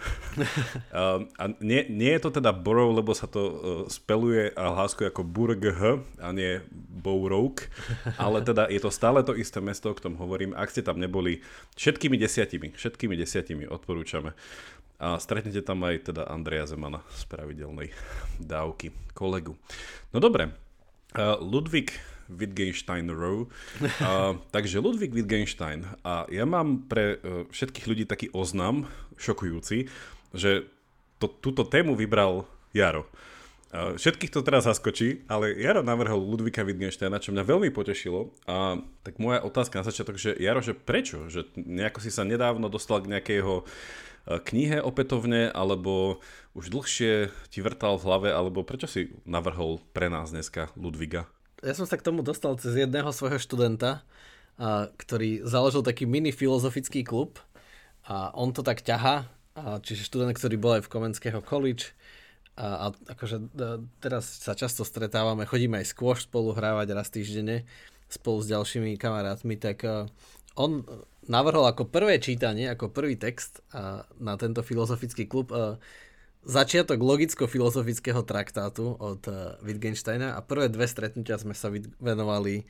a 1.41 1.43
nie, 1.59 1.83
nie 1.91 2.11
je 2.15 2.21
to 2.23 2.39
teda 2.39 2.55
borough, 2.55 2.95
lebo 2.95 3.11
sa 3.11 3.27
to 3.27 3.41
uh, 3.41 3.55
speluje 3.91 4.55
a 4.55 4.71
hláskuje 4.71 5.11
ako 5.11 5.27
burg 5.27 5.63
a 6.21 6.29
nie 6.31 6.63
Borough. 7.01 7.57
Ale 8.15 8.41
teda 8.41 8.69
je 8.69 8.79
to 8.79 8.93
stále 8.93 9.19
to 9.25 9.33
isté 9.35 9.59
mesto, 9.59 9.91
o 9.91 9.97
ktorom 9.97 10.17
hovorím. 10.21 10.53
Ak 10.53 10.71
ste 10.71 10.85
tam 10.85 11.01
neboli, 11.01 11.41
všetkými 11.75 12.15
desiatimi, 12.15 12.71
všetkými 12.73 13.15
desiatimi 13.17 13.65
odporúčame. 13.67 14.37
A 15.01 15.17
stretnete 15.17 15.65
tam 15.65 15.81
aj 15.81 16.13
teda 16.13 16.29
Andreja 16.29 16.69
Zemana 16.69 17.01
z 17.09 17.25
pravidelnej 17.25 17.89
dávky, 18.53 18.93
kolegu. 19.17 19.57
No 20.13 20.21
dobre, 20.21 20.53
Ludvík 21.41 21.97
Wittgenstein 22.31 23.11
Row. 23.11 23.51
Uh, 23.81 24.39
takže 24.55 24.79
Ludwig 24.79 25.11
Wittgenstein. 25.11 25.83
A 26.07 26.23
ja 26.31 26.47
mám 26.47 26.87
pre 26.87 27.19
uh, 27.19 27.43
všetkých 27.51 27.85
ľudí 27.87 28.03
taký 28.07 28.31
oznam, 28.31 28.87
šokujúci, 29.19 29.91
že 30.31 30.65
to, 31.19 31.27
túto 31.27 31.67
tému 31.67 31.93
vybral 31.99 32.47
Jaro. 32.71 33.05
Uh, 33.71 33.95
všetkých 33.95 34.31
to 34.31 34.43
teraz 34.43 34.67
zaskočí, 34.67 35.27
ale 35.27 35.55
Jaro 35.59 35.83
navrhol 35.83 36.19
Ludvika 36.19 36.63
Wittgensteina, 36.63 37.19
čo 37.19 37.35
mňa 37.35 37.43
veľmi 37.43 37.69
potešilo. 37.71 38.31
A 38.47 38.79
tak 39.03 39.19
moja 39.19 39.43
otázka 39.43 39.83
na 39.83 39.87
začiatok, 39.87 40.15
že 40.15 40.35
Jaro, 40.39 40.63
že 40.63 40.75
prečo? 40.75 41.27
Že 41.27 41.51
nejako 41.59 41.99
si 41.99 42.11
sa 42.11 42.23
nedávno 42.23 42.71
dostal 42.71 43.03
k 43.03 43.11
nejakého 43.11 43.63
E, 43.63 44.10
knihe 44.25 44.81
opätovne, 44.81 45.49
alebo 45.49 46.21
už 46.53 46.69
dlhšie 46.69 47.33
ti 47.49 47.59
vrtal 47.63 47.97
v 47.97 48.05
hlave, 48.05 48.29
alebo 48.29 48.61
prečo 48.61 48.85
si 48.85 49.15
navrhol 49.25 49.81
pre 49.95 50.11
nás 50.11 50.29
dneska 50.29 50.69
Ludviga? 50.77 51.25
Ja 51.61 51.77
som 51.77 51.85
sa 51.85 51.97
k 51.97 52.05
tomu 52.05 52.25
dostal 52.25 52.57
cez 52.57 52.73
jedného 52.73 53.09
svojho 53.13 53.37
študenta, 53.37 54.01
a, 54.57 54.89
ktorý 54.93 55.45
založil 55.45 55.85
taký 55.85 56.09
mini 56.09 56.33
filozofický 56.33 57.05
klub 57.05 57.37
a 58.05 58.33
on 58.33 58.49
to 58.53 58.65
tak 58.65 58.81
ťaha, 58.81 59.25
a, 59.25 59.77
čiže 59.81 60.09
študent, 60.09 60.33
ktorý 60.33 60.55
bol 60.57 60.81
aj 60.81 60.85
v 60.85 60.91
Komenského 60.91 61.39
college 61.45 61.93
a, 62.57 62.89
a 62.89 63.13
akože 63.13 63.37
a, 63.57 63.77
teraz 64.01 64.41
sa 64.41 64.57
často 64.57 64.81
stretávame, 64.81 65.45
chodíme 65.45 65.81
aj 65.81 65.93
skôr 65.93 66.17
spolu 66.17 66.53
hrávať 66.53 66.87
raz 66.97 67.09
týždenne 67.13 67.65
spolu 68.11 68.43
s 68.43 68.51
ďalšími 68.51 68.97
kamarátmi, 68.97 69.55
tak 69.55 69.85
a, 69.85 70.09
on 70.57 70.83
navrhol 71.31 71.63
ako 71.71 71.87
prvé 71.87 72.19
čítanie, 72.19 72.67
ako 72.67 72.91
prvý 72.91 73.15
text 73.15 73.63
na 74.19 74.35
tento 74.35 74.59
filozofický 74.59 75.31
klub 75.31 75.55
začiatok 76.41 76.97
logicko-filozofického 76.97 78.25
traktátu 78.25 78.97
od 78.97 79.21
a, 79.29 79.57
Wittgensteina 79.61 80.33
a 80.33 80.41
prvé 80.41 80.73
dve 80.73 80.89
stretnutia 80.89 81.37
sme 81.37 81.53
sa 81.53 81.69
venovali 82.01 82.65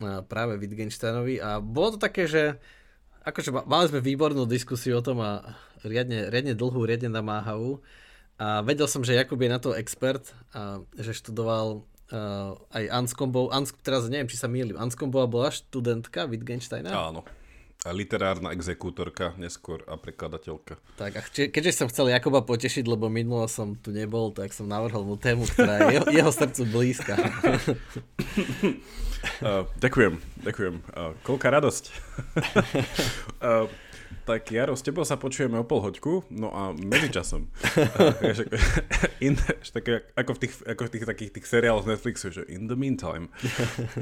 a, 0.00 0.24
práve 0.24 0.56
Wittgensteinovi 0.56 1.36
a 1.36 1.60
bolo 1.60 1.96
to 1.96 1.98
také, 2.00 2.24
že 2.24 2.56
akože 3.22 3.52
mali 3.68 3.86
sme 3.92 4.00
výbornú 4.00 4.48
diskusiu 4.48 4.98
o 4.98 5.04
tom 5.04 5.20
a 5.20 5.44
riadne, 5.84 6.32
riadne 6.32 6.56
dlhú, 6.56 6.88
riadne 6.88 7.12
namáhavú 7.12 7.84
a 8.40 8.64
vedel 8.64 8.88
som, 8.88 9.04
že 9.04 9.14
Jakub 9.14 9.38
je 9.38 9.50
na 9.52 9.60
to 9.60 9.76
expert 9.76 10.32
a 10.56 10.80
že 10.96 11.12
študoval 11.12 11.84
uh, 11.84 12.56
aj 12.72 12.84
Anskombo, 12.90 13.52
Ans, 13.52 13.76
teraz 13.84 14.08
neviem, 14.08 14.26
či 14.26 14.40
sa 14.40 14.48
mýlim, 14.48 14.74
Anskombo 14.80 15.20
bola 15.28 15.52
študentka 15.52 16.24
Wittgensteina? 16.26 16.90
Áno. 16.90 17.22
A 17.82 17.90
literárna 17.90 18.54
exekútorka, 18.54 19.34
neskôr 19.34 19.82
a 19.90 19.98
prekladateľka. 19.98 20.78
Tak 20.94 21.12
a 21.18 21.22
keďže 21.26 21.82
som 21.82 21.90
chcel 21.90 22.14
Jakoba 22.14 22.46
potešiť, 22.46 22.86
lebo 22.86 23.10
minulo 23.10 23.42
som 23.50 23.74
tu 23.74 23.90
nebol, 23.90 24.30
tak 24.30 24.54
som 24.54 24.70
navrhol 24.70 25.02
mu 25.02 25.18
tému, 25.18 25.42
ktorá 25.50 25.90
je 25.90 25.98
jeho, 25.98 26.06
jeho 26.22 26.30
srdcu 26.30 26.62
blízka. 26.70 27.18
uh, 29.42 29.66
ďakujem, 29.84 30.14
ďakujem. 30.46 30.74
Uh, 30.94 31.18
koľká 31.26 31.50
radosť. 31.58 31.84
uh, 33.42 33.66
tak 34.24 34.52
Jaro, 34.52 34.76
s 34.76 34.82
tebou 34.82 35.04
sa 35.04 35.18
počujeme 35.18 35.58
o 35.58 35.64
pol 35.64 35.82
hoďku, 35.82 36.24
no 36.30 36.52
a 36.52 36.72
medzičasom. 36.72 37.50
in, 39.26 39.38
také, 39.72 40.06
ako, 40.14 40.36
v 40.36 40.38
tých, 40.46 40.52
ako 40.66 40.82
v 40.86 40.90
tých 40.92 41.04
takých 41.06 41.30
tých 41.34 41.46
seriáloch 41.46 41.84
z 41.84 41.90
Netflixu, 41.96 42.28
že 42.30 42.42
in 42.48 42.66
the 42.70 42.78
meantime. 42.78 43.28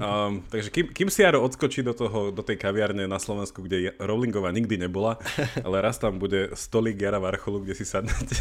Um, 0.01 0.43
takže 0.49 0.73
kým, 0.73 0.87
kým 0.93 1.09
si 1.13 1.21
Jaro 1.21 1.45
odskočí 1.45 1.85
do, 1.85 1.93
toho, 1.93 2.33
do 2.33 2.41
tej 2.41 2.57
kaviarne 2.57 3.05
na 3.05 3.21
Slovensku, 3.21 3.61
kde 3.61 3.93
Rowlingová 4.01 4.49
nikdy 4.51 4.81
nebola, 4.81 5.21
ale 5.61 5.83
raz 5.85 6.01
tam 6.01 6.17
bude 6.17 6.53
stolík 6.57 6.97
Jara 6.97 7.21
Varcholu, 7.21 7.61
kde 7.61 7.75
si 7.75 7.85
sadnete. 7.85 8.37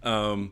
um, 0.00 0.48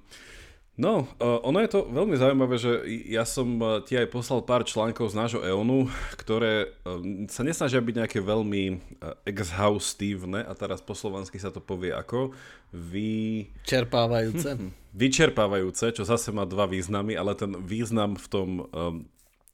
No, 0.78 1.10
uh, 1.18 1.42
ono 1.42 1.58
je 1.58 1.74
to 1.74 1.90
veľmi 1.90 2.14
zaujímavé, 2.14 2.54
že 2.54 2.86
ja 3.10 3.26
som 3.26 3.58
uh, 3.58 3.82
ti 3.82 3.98
aj 3.98 4.14
poslal 4.14 4.46
pár 4.46 4.62
článkov 4.62 5.10
z 5.10 5.18
nášho 5.18 5.42
EONu, 5.42 5.90
ktoré 6.22 6.70
uh, 6.86 7.26
sa 7.26 7.42
nesnažia 7.42 7.82
byť 7.82 7.94
nejaké 7.98 8.18
veľmi 8.22 8.78
exhaustívne, 9.26 10.46
a 10.46 10.54
teraz 10.54 10.78
po 10.78 10.94
slovensky 10.94 11.42
sa 11.42 11.50
to 11.50 11.58
povie 11.58 11.90
ako 11.90 12.30
vy... 12.70 13.50
Čerpávajúce. 13.66 14.54
Vyčerpávajúce, 14.94 15.90
čo 15.90 16.06
zase 16.06 16.30
má 16.30 16.46
dva 16.46 16.70
významy, 16.70 17.18
ale 17.18 17.34
ten 17.34 17.58
význam 17.58 18.14
v 18.14 18.26
tom 18.30 18.48
um, 18.70 19.02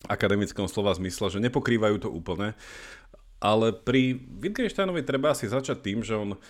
akademickom 0.05 0.69
slova 0.69 0.93
zmysle, 0.93 1.33
že 1.33 1.41
nepokrývajú 1.41 2.05
to 2.05 2.13
úplne 2.13 2.53
ale 3.45 3.77
pri 3.77 4.17
Wittgensteinovi 4.41 5.05
treba 5.05 5.37
si 5.37 5.45
začať 5.45 5.85
tým, 5.85 6.01
že 6.01 6.17
on 6.17 6.41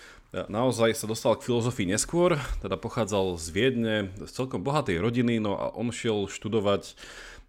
naozaj 0.51 0.91
sa 0.99 1.07
dostal 1.07 1.39
k 1.39 1.47
filozofii 1.47 1.87
neskôr, 1.87 2.35
teda 2.59 2.75
pochádzal 2.75 3.39
z 3.39 3.47
Viedne, 3.55 3.95
z 4.19 4.31
celkom 4.31 4.59
bohatej 4.59 4.99
rodiny, 4.99 5.39
no 5.39 5.55
a 5.55 5.71
on 5.71 5.93
šiel 5.95 6.27
študovať 6.27 6.99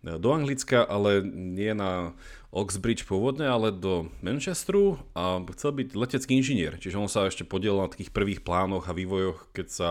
do 0.06 0.28
Anglicka, 0.30 0.86
ale 0.86 1.18
nie 1.26 1.74
na 1.74 2.14
Oxbridge 2.54 3.02
pôvodne, 3.04 3.50
ale 3.50 3.74
do 3.74 4.06
Manchesteru 4.22 5.02
a 5.18 5.42
chcel 5.58 5.74
byť 5.82 5.88
letecký 5.98 6.38
inžinier. 6.38 6.78
Čiže 6.78 6.96
on 6.96 7.10
sa 7.10 7.26
ešte 7.26 7.42
podielal 7.42 7.90
na 7.90 7.92
takých 7.92 8.14
prvých 8.14 8.40
plánoch 8.46 8.86
a 8.86 8.94
vývojoch, 8.94 9.50
keď 9.50 9.66
sa 9.66 9.90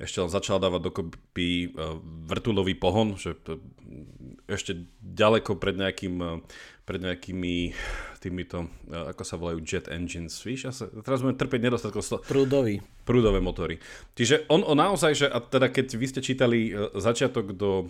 ešte 0.00 0.22
len 0.22 0.32
začal 0.32 0.56
dávať 0.62 0.80
dokopy 0.86 1.48
e, 1.66 1.68
vrtulový 2.24 2.72
pohon, 2.72 3.20
že 3.20 3.36
ešte 4.48 4.88
ďaleko 5.04 5.60
pred 5.60 5.76
nejakým 5.76 6.14
e, 6.16 6.30
pred 6.88 7.04
nejakými 7.04 7.76
týmito, 8.20 8.68
e, 8.86 8.94
ako 8.94 9.22
sa 9.24 9.40
volajú 9.40 9.64
jet 9.64 9.88
engines, 9.88 10.36
víš, 10.44 10.68
ja 10.68 10.72
sa, 10.76 10.86
teraz 11.00 11.24
budem 11.24 11.40
trpieť 11.40 11.60
nedostatkom 11.66 12.04
slova. 12.04 12.22
Prúdový. 12.28 12.84
Prúdové 13.08 13.40
motory. 13.40 13.80
Čiže 14.12 14.46
on, 14.52 14.60
on 14.62 14.76
naozaj, 14.76 15.12
že, 15.16 15.26
a 15.26 15.40
teda 15.40 15.72
keď 15.72 15.86
vy 15.96 16.06
ste 16.06 16.20
čítali 16.20 16.70
začiatok 16.94 17.56
do 17.56 17.88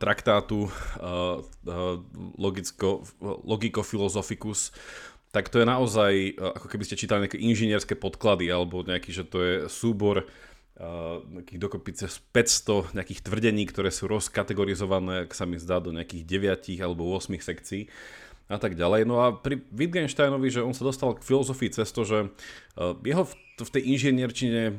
traktátu 0.00 0.72
logicko, 2.40 3.04
Logico 3.20 3.84
Philosophicus, 3.84 4.72
tak 5.28 5.52
to 5.52 5.60
je 5.60 5.66
naozaj, 5.68 6.12
ako 6.40 6.66
keby 6.72 6.84
ste 6.88 6.96
čítali 6.96 7.28
nejaké 7.28 7.36
inžinierské 7.36 7.92
podklady, 7.92 8.48
alebo 8.48 8.80
nejaký, 8.80 9.12
že 9.12 9.28
to 9.28 9.38
je 9.44 9.54
súbor 9.68 10.24
nejakých 11.34 11.58
dokopy 11.58 11.90
cez 11.90 12.22
500 12.32 12.94
nejakých 12.94 13.26
tvrdení, 13.26 13.66
ktoré 13.66 13.90
sú 13.90 14.06
rozkategorizované, 14.06 15.26
ak 15.26 15.34
sa 15.34 15.42
mi 15.42 15.58
zdá, 15.58 15.82
do 15.82 15.90
nejakých 15.90 16.22
9 16.64 16.86
alebo 16.86 17.10
8 17.18 17.34
sekcií 17.42 17.90
a 18.48 18.56
tak 18.56 18.74
ďalej. 18.74 19.04
No 19.04 19.20
a 19.20 19.36
pri 19.36 19.60
Wittgensteinovi, 19.72 20.48
že 20.48 20.64
on 20.64 20.72
sa 20.72 20.88
dostal 20.88 21.14
k 21.16 21.24
filozofii 21.24 21.70
cez 21.72 21.92
to, 21.92 22.02
že 22.02 22.32
jeho 23.04 23.24
v, 23.60 23.70
tej 23.70 23.82
inžinierčine 23.92 24.72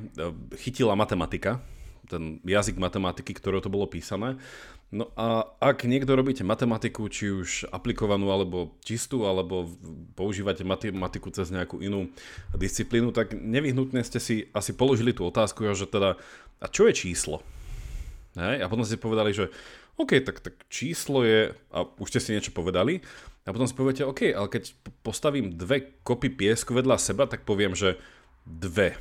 chytila 0.57 0.97
matematika, 0.97 1.61
ten 2.09 2.41
jazyk 2.41 2.81
matematiky, 2.81 3.37
ktorého 3.37 3.61
to 3.61 3.69
bolo 3.69 3.85
písané. 3.85 4.41
No 4.89 5.13
a 5.13 5.45
ak 5.61 5.85
niekto 5.85 6.17
robíte 6.17 6.41
matematiku, 6.41 7.05
či 7.13 7.29
už 7.29 7.69
aplikovanú 7.69 8.33
alebo 8.33 8.73
čistú, 8.81 9.29
alebo 9.29 9.69
používate 10.17 10.65
matematiku 10.65 11.29
cez 11.29 11.53
nejakú 11.53 11.77
inú 11.77 12.09
disciplínu, 12.57 13.13
tak 13.13 13.37
nevyhnutne 13.37 14.01
ste 14.01 14.17
si 14.17 14.49
asi 14.49 14.73
položili 14.73 15.13
tú 15.13 15.29
otázku, 15.29 15.61
že 15.77 15.85
teda, 15.85 16.17
a 16.57 16.65
čo 16.65 16.89
je 16.89 16.97
číslo? 17.05 17.45
Hej? 18.33 18.65
A 18.65 18.69
potom 18.69 18.81
ste 18.81 18.97
povedali, 18.97 19.29
že 19.29 19.53
OK, 19.99 20.23
tak, 20.23 20.39
tak 20.39 20.55
číslo 20.71 21.27
je, 21.27 21.51
a 21.75 21.83
už 21.83 22.07
ste 22.07 22.23
si 22.23 22.31
niečo 22.31 22.55
povedali, 22.55 23.03
a 23.43 23.51
potom 23.51 23.67
si 23.67 23.75
poviete, 23.75 24.07
OK, 24.07 24.31
ale 24.31 24.47
keď 24.47 24.71
postavím 25.03 25.51
dve 25.51 25.99
kopy 26.07 26.31
piesku 26.31 26.71
vedľa 26.71 26.95
seba, 26.95 27.27
tak 27.27 27.43
poviem, 27.43 27.75
že 27.75 27.99
dve. 28.47 28.95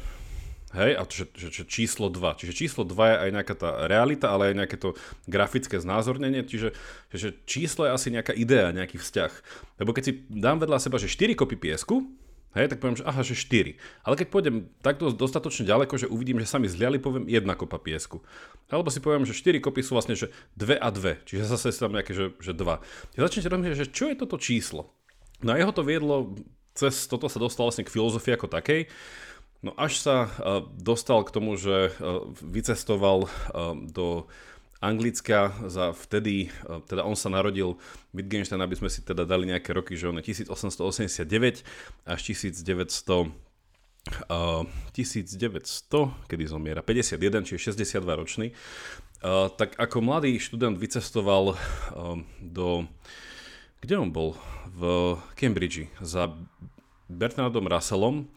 Hej, 0.76 1.00
a 1.00 1.02
že, 1.08 1.24
že, 1.32 1.48
že 1.48 1.64
číslo 1.64 2.12
2. 2.12 2.44
Čiže 2.44 2.52
číslo 2.52 2.84
2 2.84 2.92
je 2.92 3.16
aj 3.24 3.30
nejaká 3.32 3.54
tá 3.56 3.70
realita, 3.88 4.28
ale 4.28 4.52
aj 4.52 4.58
nejaké 4.64 4.76
to 4.76 4.92
grafické 5.24 5.80
znázornenie, 5.80 6.44
čiže 6.44 6.76
že 7.08 7.32
číslo 7.48 7.88
je 7.88 7.96
asi 7.96 8.08
nejaká 8.12 8.36
idea, 8.36 8.68
nejaký 8.76 9.00
vzťah. 9.00 9.32
Lebo 9.80 9.96
keď 9.96 10.02
si 10.04 10.12
dám 10.28 10.60
vedľa 10.60 10.76
seba, 10.76 11.00
že 11.00 11.08
4 11.08 11.40
kopy 11.40 11.56
piesku, 11.56 12.04
hej, 12.56 12.72
tak 12.72 12.78
poviem, 12.80 12.96
že 12.96 13.04
aha, 13.04 13.20
že 13.20 13.34
4. 13.36 13.76
Ale 14.04 14.14
keď 14.16 14.26
pôjdem 14.32 14.56
takto 14.80 15.12
dostatočne 15.12 15.68
ďaleko, 15.68 15.94
že 15.98 16.06
uvidím, 16.08 16.40
že 16.40 16.48
sa 16.48 16.56
mi 16.56 16.70
zliali, 16.70 17.02
poviem 17.02 17.28
jedna 17.28 17.58
kopa 17.58 17.76
piesku. 17.76 18.24
Alebo 18.72 18.88
si 18.88 19.02
poviem, 19.02 19.28
že 19.28 19.36
4 19.36 19.60
kopy 19.60 19.84
sú 19.84 19.98
vlastne, 19.98 20.16
že 20.16 20.32
2 20.56 20.78
a 20.80 20.88
2, 20.88 21.28
čiže 21.28 21.44
zase 21.44 21.74
tam 21.76 21.92
nejaké, 21.92 22.16
že, 22.16 22.32
že 22.40 22.56
2. 22.56 23.18
Ja 23.18 23.20
začnete 23.26 23.48
rozmýšľať, 23.52 23.80
že 23.84 23.92
čo 23.92 24.08
je 24.08 24.16
toto 24.16 24.36
číslo? 24.40 24.92
No 25.44 25.54
a 25.54 25.60
jeho 25.60 25.72
to 25.74 25.82
viedlo, 25.84 26.34
cez 26.72 27.10
toto 27.10 27.26
sa 27.26 27.42
dostal 27.42 27.66
vlastne 27.66 27.86
k 27.86 27.92
filozofii 27.92 28.34
ako 28.38 28.48
takej, 28.50 28.90
No 29.58 29.74
až 29.74 29.98
sa 29.98 30.16
uh, 30.22 30.62
dostal 30.78 31.26
k 31.26 31.34
tomu, 31.34 31.58
že 31.58 31.90
uh, 31.90 32.30
vycestoval 32.38 33.26
uh, 33.26 33.74
do 33.74 34.30
Anglicka 34.78 35.50
za 35.66 35.90
vtedy, 35.90 36.54
teda 36.86 37.02
on 37.02 37.18
sa 37.18 37.26
narodil 37.26 37.74
Wittgenstein, 38.14 38.62
aby 38.62 38.78
sme 38.78 38.86
si 38.86 39.02
teda 39.02 39.26
dali 39.26 39.50
nejaké 39.50 39.74
roky, 39.74 39.98
že 39.98 40.06
on 40.06 40.22
je 40.22 40.30
1889 40.30 41.26
až 42.06 42.20
1900 42.22 43.48
Uh, 44.08 44.64
1900, 44.96 45.36
kedy 46.32 46.48
zomiera, 46.48 46.80
51, 46.80 47.44
čiže 47.44 47.76
62 47.76 48.08
ročný, 48.16 48.46
uh, 49.20 49.52
tak 49.52 49.76
ako 49.76 50.00
mladý 50.00 50.40
študent 50.40 50.80
vycestoval 50.80 51.52
uh, 51.52 52.16
do, 52.40 52.88
kde 53.84 53.94
on 54.00 54.08
bol? 54.08 54.32
V 54.72 55.12
Cambridge 55.36 55.92
za 56.00 56.32
Bernardom 57.12 57.68
Russellom, 57.68 58.32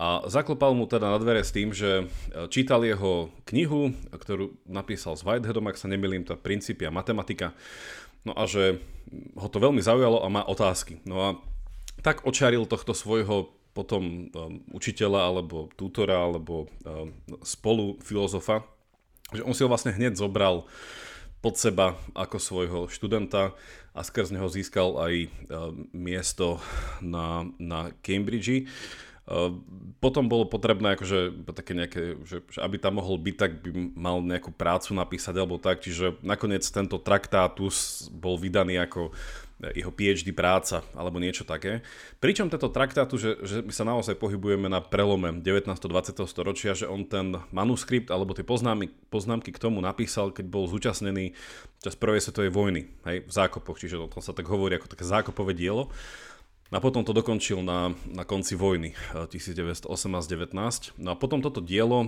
a 0.00 0.24
zaklopal 0.32 0.72
mu 0.72 0.88
teda 0.88 1.12
na 1.12 1.20
dvere 1.20 1.44
s 1.44 1.52
tým, 1.52 1.76
že 1.76 2.08
e, 2.08 2.48
čítal 2.48 2.80
jeho 2.88 3.28
knihu, 3.44 3.92
ktorú 4.08 4.56
napísal 4.64 5.12
s 5.12 5.20
Whiteheadom, 5.20 5.68
ak 5.68 5.76
sa 5.76 5.92
nemýlim, 5.92 6.24
tá 6.24 6.40
Principia 6.40 6.88
matematika. 6.88 7.52
No 8.24 8.32
a 8.32 8.48
že 8.48 8.80
ho 9.36 9.48
to 9.52 9.60
veľmi 9.60 9.84
zaujalo 9.84 10.24
a 10.24 10.32
má 10.32 10.40
otázky. 10.48 11.04
No 11.04 11.16
a 11.20 11.28
tak 12.00 12.24
očaril 12.24 12.64
tohto 12.64 12.96
svojho 12.96 13.52
potom 13.76 14.32
um, 14.32 14.64
učiteľa 14.72 15.20
alebo 15.30 15.68
tutora 15.76 16.16
alebo 16.16 16.64
um, 16.82 17.12
spolu 17.44 18.00
filozofa, 18.00 18.64
že 19.36 19.44
on 19.44 19.52
si 19.52 19.62
ho 19.62 19.68
vlastne 19.68 19.92
hneď 19.92 20.16
zobral 20.16 20.64
pod 21.44 21.60
seba 21.60 21.96
ako 22.16 22.36
svojho 22.40 22.80
študenta 22.88 23.52
a 23.92 24.00
skrz 24.00 24.32
neho 24.32 24.48
získal 24.48 24.96
aj 24.96 25.14
um, 25.28 25.88
miesto 25.92 26.56
na, 27.04 27.44
na 27.60 27.92
Cambridge. 28.00 28.64
Ehm, 29.30 29.62
potom 30.02 30.26
bolo 30.26 30.48
potrebné, 30.48 30.98
akože, 30.98 31.46
také 31.54 31.72
nejaké, 31.76 32.02
že, 32.26 32.42
že 32.50 32.58
aby 32.58 32.80
tam 32.82 32.98
mohol 32.98 33.14
byť, 33.20 33.36
tak 33.38 33.50
by 33.62 33.70
mal 33.94 34.18
nejakú 34.24 34.50
prácu 34.50 34.96
napísať 34.96 35.38
alebo 35.38 35.60
tak, 35.60 35.84
čiže 35.84 36.18
nakoniec 36.24 36.66
tento 36.66 36.98
traktátus 36.98 38.08
bol 38.10 38.40
vydaný 38.40 38.80
ako 38.82 39.14
jeho 39.76 39.92
PhD 39.92 40.32
práca 40.32 40.80
alebo 40.96 41.20
niečo 41.20 41.44
také. 41.44 41.84
Pričom 42.16 42.48
tento 42.48 42.72
traktátu, 42.72 43.20
že, 43.20 43.36
že 43.44 43.60
my 43.60 43.72
sa 43.76 43.84
naozaj 43.84 44.16
pohybujeme 44.16 44.72
na 44.72 44.80
prelome 44.80 45.36
19. 45.44 45.68
20. 45.68 46.16
storočia, 46.24 46.72
že 46.72 46.88
on 46.88 47.04
ten 47.04 47.36
manuskript 47.52 48.08
alebo 48.08 48.32
tie 48.32 48.40
poznámky, 48.40 48.88
poznámky 49.12 49.52
k 49.52 49.60
tomu 49.60 49.84
napísal, 49.84 50.32
keď 50.32 50.48
bol 50.48 50.64
zúčastnený 50.64 51.36
čas 51.84 51.92
prvej 51.92 52.24
svetovej 52.24 52.52
vojny 52.56 52.88
hej, 53.04 53.28
v 53.28 53.32
zákopoch, 53.32 53.76
čiže 53.76 54.00
to 54.00 54.24
sa 54.24 54.32
tak 54.32 54.48
hovorí 54.48 54.80
ako 54.80 54.88
také 54.88 55.04
zákopové 55.04 55.52
dielo. 55.52 55.92
A 56.70 56.78
potom 56.78 57.02
to 57.02 57.10
dokončil 57.10 57.66
na, 57.66 57.90
na 58.06 58.22
konci 58.22 58.54
vojny 58.54 58.94
1918-19. 59.14 59.90
Eh, 59.90 61.02
no 61.02 61.08
a 61.12 61.16
potom 61.18 61.42
toto 61.42 61.58
dielo, 61.58 62.06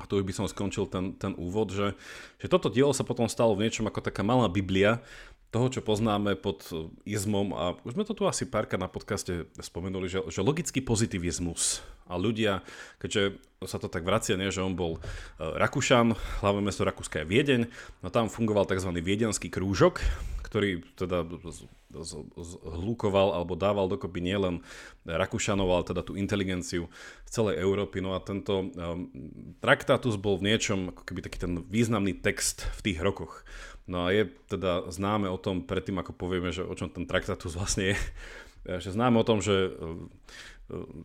a 0.00 0.08
tu 0.08 0.16
by 0.16 0.32
som 0.32 0.48
skončil 0.48 0.88
ten, 0.88 1.12
ten 1.20 1.36
úvod, 1.36 1.68
že, 1.76 1.92
že 2.40 2.48
toto 2.48 2.72
dielo 2.72 2.96
sa 2.96 3.04
potom 3.04 3.28
stalo 3.28 3.52
v 3.52 3.68
niečom 3.68 3.84
ako 3.84 4.00
taká 4.00 4.24
malá 4.24 4.48
Biblia 4.48 5.04
toho, 5.52 5.68
čo 5.68 5.84
poznáme 5.84 6.40
pod 6.40 6.64
eh, 6.72 6.88
izmom 7.04 7.52
a 7.52 7.76
už 7.84 7.92
sme 7.92 8.08
to 8.08 8.16
tu 8.16 8.24
asi 8.24 8.48
párka 8.48 8.80
na 8.80 8.88
podcaste 8.88 9.44
spomenuli, 9.60 10.08
že, 10.08 10.24
že 10.32 10.40
logický 10.40 10.80
pozitivizmus 10.80 11.84
a 12.08 12.16
ľudia, 12.16 12.64
keďže 12.96 13.36
sa 13.68 13.76
to 13.78 13.86
tak 13.92 14.02
vracia, 14.02 14.40
nie, 14.40 14.48
že 14.48 14.64
on 14.64 14.72
bol 14.72 14.96
eh, 14.96 15.44
Rakúšan, 15.44 16.16
hlavné 16.40 16.62
mesto 16.64 16.88
Rakúska 16.88 17.20
je 17.22 17.28
Viedeň, 17.28 17.60
no 18.00 18.08
tam 18.08 18.32
fungoval 18.32 18.64
tzv. 18.64 18.88
viedenský 19.04 19.52
krúžok, 19.52 20.00
ktorý 20.48 20.80
teda 20.96 21.28
zhlukoval 21.92 23.36
alebo 23.36 23.52
dával 23.54 23.86
dokopy 23.86 24.24
nielen 24.24 24.64
Rakúšanov, 25.04 25.68
ale 25.68 25.84
teda 25.84 26.00
tú 26.00 26.16
inteligenciu 26.16 26.88
z 27.28 27.30
celej 27.30 27.60
Európy. 27.60 28.00
No 28.00 28.16
a 28.16 28.24
tento 28.24 28.72
um, 28.72 29.08
traktátus 29.60 30.16
bol 30.16 30.40
v 30.40 30.52
niečom 30.52 30.90
ako 30.96 31.02
keby 31.04 31.20
taký 31.20 31.38
ten 31.44 31.62
významný 31.68 32.16
text 32.16 32.64
v 32.80 32.92
tých 32.92 32.98
rokoch. 33.04 33.44
No 33.84 34.08
a 34.08 34.14
je 34.14 34.30
teda 34.48 34.88
známe 34.88 35.28
o 35.28 35.36
tom, 35.36 35.66
predtým 35.66 36.00
ako 36.00 36.14
povieme, 36.14 36.54
že 36.54 36.64
o 36.64 36.74
čom 36.74 36.88
ten 36.88 37.04
traktátus 37.04 37.52
vlastne 37.58 37.92
je, 37.92 37.96
že 38.82 38.94
známe 38.94 39.20
o 39.20 39.28
tom, 39.28 39.44
že 39.44 39.74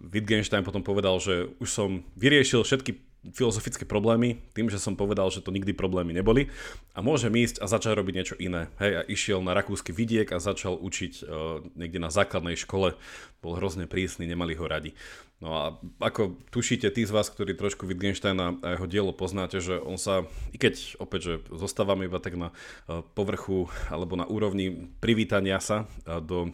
Wittgenstein 0.07 0.63
potom 0.63 0.85
povedal, 0.85 1.19
že 1.19 1.51
už 1.59 1.69
som 1.69 1.89
vyriešil 2.15 2.63
všetky 2.63 3.16
filozofické 3.33 3.83
problémy 3.83 4.39
tým, 4.53 4.67
že 4.67 4.79
som 4.79 4.95
povedal, 4.99 5.27
že 5.31 5.43
to 5.43 5.51
nikdy 5.51 5.73
problémy 5.73 6.15
neboli 6.15 6.51
a 6.93 7.03
môžem 7.03 7.31
ísť 7.33 7.59
a 7.61 7.69
začať 7.69 7.93
robiť 7.97 8.13
niečo 8.15 8.35
iné. 8.39 8.71
Hej, 8.81 8.91
a 8.93 9.01
išiel 9.05 9.39
na 9.43 9.55
rakúsky 9.55 9.91
vidiek 9.95 10.29
a 10.33 10.43
začal 10.43 10.75
učiť 10.77 11.13
uh, 11.23 11.61
niekde 11.75 11.99
na 12.01 12.09
základnej 12.09 12.57
škole. 12.57 12.97
Bol 13.39 13.53
hrozne 13.57 13.85
prísny, 13.85 14.25
nemali 14.25 14.57
ho 14.57 14.65
radi. 14.65 14.97
No 15.37 15.53
a 15.53 15.63
ako 16.01 16.33
tušíte 16.49 16.89
tí 16.89 17.05
z 17.05 17.13
vás, 17.13 17.29
ktorí 17.29 17.53
trošku 17.53 17.85
Wittgensteina 17.85 18.57
a 18.65 18.73
jeho 18.73 18.89
dielo 18.89 19.13
poznáte, 19.13 19.61
že 19.61 19.77
on 19.77 20.01
sa, 20.01 20.25
i 20.49 20.57
keď 20.57 20.97
opäť, 20.97 21.21
že 21.21 21.33
zostávame 21.53 22.09
iba 22.09 22.17
tak 22.17 22.33
na 22.33 22.49
uh, 22.49 23.05
povrchu 23.13 23.69
alebo 23.93 24.17
na 24.17 24.25
úrovni 24.25 24.89
privítania 24.97 25.61
sa 25.61 25.85
uh, 25.85 26.17
do 26.17 26.49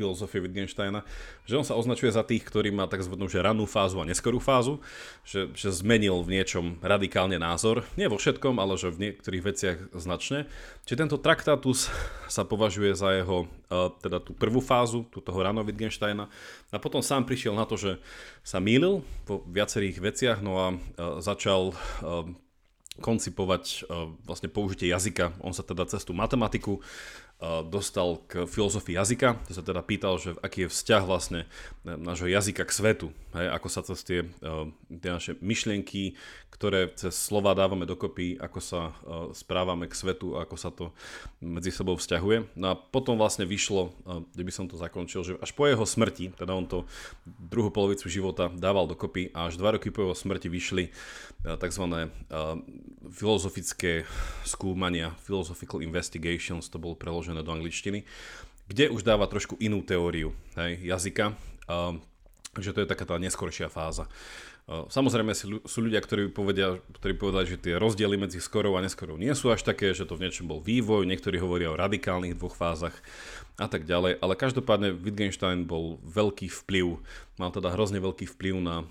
filozofie 0.00 0.40
Wittgensteina, 0.40 1.04
že 1.44 1.60
on 1.60 1.66
sa 1.66 1.76
označuje 1.76 2.08
za 2.08 2.24
tých, 2.24 2.40
ktorí 2.40 2.72
má 2.72 2.88
tzv. 2.88 3.12
Že 3.12 3.44
ranú 3.44 3.68
fázu 3.68 4.00
a 4.00 4.08
neskorú 4.08 4.40
fázu, 4.40 4.80
že, 5.28 5.52
že 5.52 5.68
zmenil 5.68 6.24
v 6.24 6.40
niečom 6.40 6.80
radikálne 6.80 7.36
názor, 7.36 7.84
nie 8.00 8.08
vo 8.08 8.16
všetkom, 8.16 8.56
ale 8.56 8.80
že 8.80 8.88
v 8.88 9.12
niektorých 9.12 9.44
veciach 9.44 9.76
značne. 9.92 10.48
Čiže 10.88 11.04
tento 11.04 11.20
traktátus 11.20 11.92
sa 12.32 12.48
považuje 12.48 12.96
za 12.96 13.12
jeho, 13.12 13.44
teda 14.00 14.24
tú 14.24 14.32
prvú 14.32 14.64
fázu, 14.64 15.04
tú 15.12 15.20
toho 15.20 15.36
rano 15.44 15.60
Wittgensteina 15.60 16.32
a 16.72 16.80
potom 16.80 17.04
sám 17.04 17.28
prišiel 17.28 17.52
na 17.52 17.68
to, 17.68 17.76
že 17.76 18.00
sa 18.40 18.56
mýlil 18.56 19.04
vo 19.28 19.44
viacerých 19.52 20.00
veciach, 20.00 20.38
no 20.40 20.52
a 20.56 20.66
začal 21.20 21.76
koncipovať 22.92 23.88
vlastne 24.28 24.52
použitie 24.52 24.92
jazyka. 24.92 25.32
On 25.40 25.56
sa 25.56 25.64
teda 25.64 25.88
cez 25.88 26.04
tú 26.04 26.12
matematiku 26.12 26.84
dostal 27.66 28.22
k 28.30 28.46
filozofii 28.46 28.94
jazyka, 28.94 29.34
to 29.50 29.58
sa 29.58 29.66
teda 29.66 29.82
pýtal, 29.82 30.14
že 30.14 30.38
aký 30.38 30.66
je 30.66 30.70
vzťah 30.70 31.02
vlastne 31.02 31.50
nášho 31.82 32.30
jazyka 32.30 32.62
k 32.62 32.70
svetu, 32.70 33.10
hej, 33.34 33.50
ako 33.50 33.66
sa 33.66 33.82
cez 33.82 33.98
tie, 34.06 34.20
tie 34.86 35.10
naše 35.10 35.34
myšlienky, 35.42 36.14
ktoré 36.54 36.94
cez 36.94 37.10
slova 37.18 37.58
dávame 37.58 37.82
dokopy, 37.82 38.38
ako 38.38 38.60
sa 38.62 38.80
správame 39.34 39.90
k 39.90 39.98
svetu, 39.98 40.38
ako 40.38 40.54
sa 40.54 40.70
to 40.70 40.94
medzi 41.42 41.74
sebou 41.74 41.98
vzťahuje. 41.98 42.54
No 42.54 42.66
a 42.70 42.78
potom 42.78 43.18
vlastne 43.18 43.42
vyšlo, 43.42 43.90
kde 44.06 44.42
by 44.46 44.52
som 44.54 44.70
to 44.70 44.78
zakončil, 44.78 45.26
že 45.26 45.34
až 45.42 45.50
po 45.56 45.66
jeho 45.66 45.82
smrti, 45.82 46.30
teda 46.38 46.54
on 46.54 46.70
to 46.70 46.86
druhú 47.26 47.74
polovicu 47.74 48.06
života 48.06 48.46
dával 48.52 48.86
dokopy 48.86 49.34
a 49.34 49.50
až 49.50 49.58
dva 49.58 49.74
roky 49.74 49.90
po 49.90 50.06
jeho 50.06 50.14
smrti 50.14 50.46
vyšli 50.46 50.84
tzv. 51.42 51.84
filozofické 53.10 54.06
skúmania, 54.46 55.10
philosophical 55.26 55.82
investigations, 55.82 56.70
to 56.70 56.78
bolo 56.78 56.94
preložené 56.94 57.31
preložené 57.32 57.40
do 57.40 57.56
angličtiny, 57.56 58.04
kde 58.68 58.92
už 58.92 59.02
dáva 59.02 59.24
trošku 59.26 59.56
inú 59.58 59.80
teóriu 59.80 60.36
hej, 60.60 60.76
jazyka, 60.84 61.32
uh, 61.68 61.96
že 62.60 62.76
to 62.76 62.84
je 62.84 62.90
taká 62.90 63.08
tá 63.08 63.16
neskoršia 63.16 63.72
fáza. 63.72 64.04
Samozrejme 64.62 65.34
sú 65.66 65.78
ľudia, 65.82 65.98
ktorí, 65.98 66.30
povedia, 66.30 66.78
ktorí 66.94 67.18
povedali, 67.18 67.50
že 67.50 67.58
tie 67.58 67.74
rozdiely 67.82 68.14
medzi 68.14 68.38
skorou 68.38 68.78
a 68.78 68.80
neskorou 68.80 69.18
nie 69.18 69.34
sú 69.34 69.50
až 69.50 69.66
také, 69.66 69.90
že 69.90 70.06
to 70.06 70.14
v 70.14 70.22
niečom 70.22 70.46
bol 70.46 70.62
vývoj, 70.62 71.02
niektorí 71.02 71.42
hovoria 71.42 71.74
o 71.74 71.76
radikálnych 71.76 72.38
dvoch 72.38 72.54
fázach 72.54 72.94
a 73.58 73.66
tak 73.66 73.90
ďalej, 73.90 74.22
ale 74.22 74.38
každopádne 74.38 74.94
Wittgenstein 74.94 75.66
bol 75.66 75.98
veľký 76.06 76.46
vplyv, 76.62 76.94
mal 77.42 77.50
teda 77.50 77.74
hrozne 77.74 77.98
veľký 77.98 78.30
vplyv 78.38 78.54
na 78.62 78.86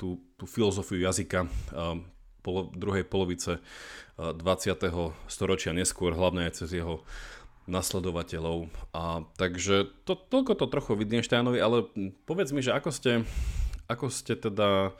tú, 0.00 0.24
tú 0.40 0.48
filozofiu 0.48 1.04
jazyka 1.04 1.44
polo, 2.40 2.72
druhej 2.72 3.04
polovice 3.04 3.60
uh, 3.60 4.32
20. 4.32 4.80
storočia 5.28 5.76
neskôr, 5.76 6.16
hlavne 6.16 6.48
aj 6.48 6.64
cez 6.64 6.80
jeho 6.80 7.04
nasledovateľov. 7.68 8.70
A, 8.92 9.24
takže 9.36 9.90
to, 10.04 10.16
toľko 10.16 10.56
to 10.56 10.66
trochu 10.70 10.92
Wittgensteinovi, 10.96 11.60
ale 11.60 11.84
povedz 12.24 12.54
mi, 12.54 12.64
že 12.64 12.72
ako 12.72 12.90
ste, 12.92 13.12
ako 13.90 14.06
ste 14.08 14.36
teda... 14.36 14.94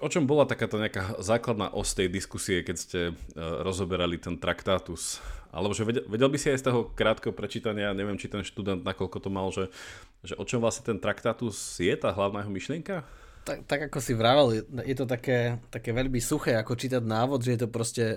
O 0.00 0.08
čom 0.08 0.24
bola 0.24 0.48
takáto 0.48 0.80
nejaká 0.80 1.20
základná 1.20 1.68
os 1.68 1.92
tej 1.92 2.08
diskusie, 2.08 2.64
keď 2.64 2.76
ste 2.80 3.00
uh, 3.12 3.60
rozoberali 3.60 4.16
ten 4.16 4.40
traktátus? 4.40 5.20
Alebo 5.52 5.76
že 5.76 5.84
vedel, 5.84 6.08
vedel 6.08 6.32
by 6.32 6.38
si 6.40 6.48
aj 6.48 6.64
z 6.64 6.66
toho 6.72 6.88
krátkeho 6.96 7.36
prečítania, 7.36 7.92
neviem, 7.92 8.16
či 8.16 8.32
ten 8.32 8.40
študent 8.40 8.80
nakoľko 8.88 9.18
to 9.20 9.28
mal, 9.28 9.52
že, 9.52 9.68
že 10.24 10.32
o 10.40 10.48
čom 10.48 10.64
vlastne 10.64 10.88
ten 10.88 10.96
traktátus 10.96 11.76
je, 11.76 11.92
tá 11.92 12.08
hlavná 12.08 12.40
jeho 12.40 12.48
myšlienka? 12.56 13.04
Tak, 13.44 13.68
tak 13.68 13.80
ako 13.92 13.98
si 14.00 14.16
vravel, 14.16 14.64
je 14.64 14.96
to 14.96 15.04
také, 15.04 15.60
také 15.68 15.92
veľmi 15.92 16.24
suché, 16.24 16.56
ako 16.56 16.72
čítať 16.72 17.04
návod, 17.04 17.44
že 17.44 17.52
je 17.52 17.60
to 17.60 17.68
proste 17.68 18.16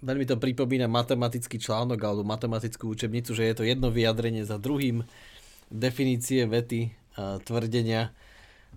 veľmi 0.00 0.24
to 0.24 0.40
pripomína 0.40 0.88
matematický 0.88 1.60
článok 1.60 2.00
alebo 2.00 2.22
matematickú 2.24 2.88
učebnicu, 2.92 3.36
že 3.36 3.46
je 3.46 3.54
to 3.56 3.64
jedno 3.64 3.92
vyjadrenie 3.92 4.44
za 4.44 4.56
druhým, 4.56 5.04
definície, 5.70 6.48
vety, 6.48 6.92
tvrdenia. 7.44 8.10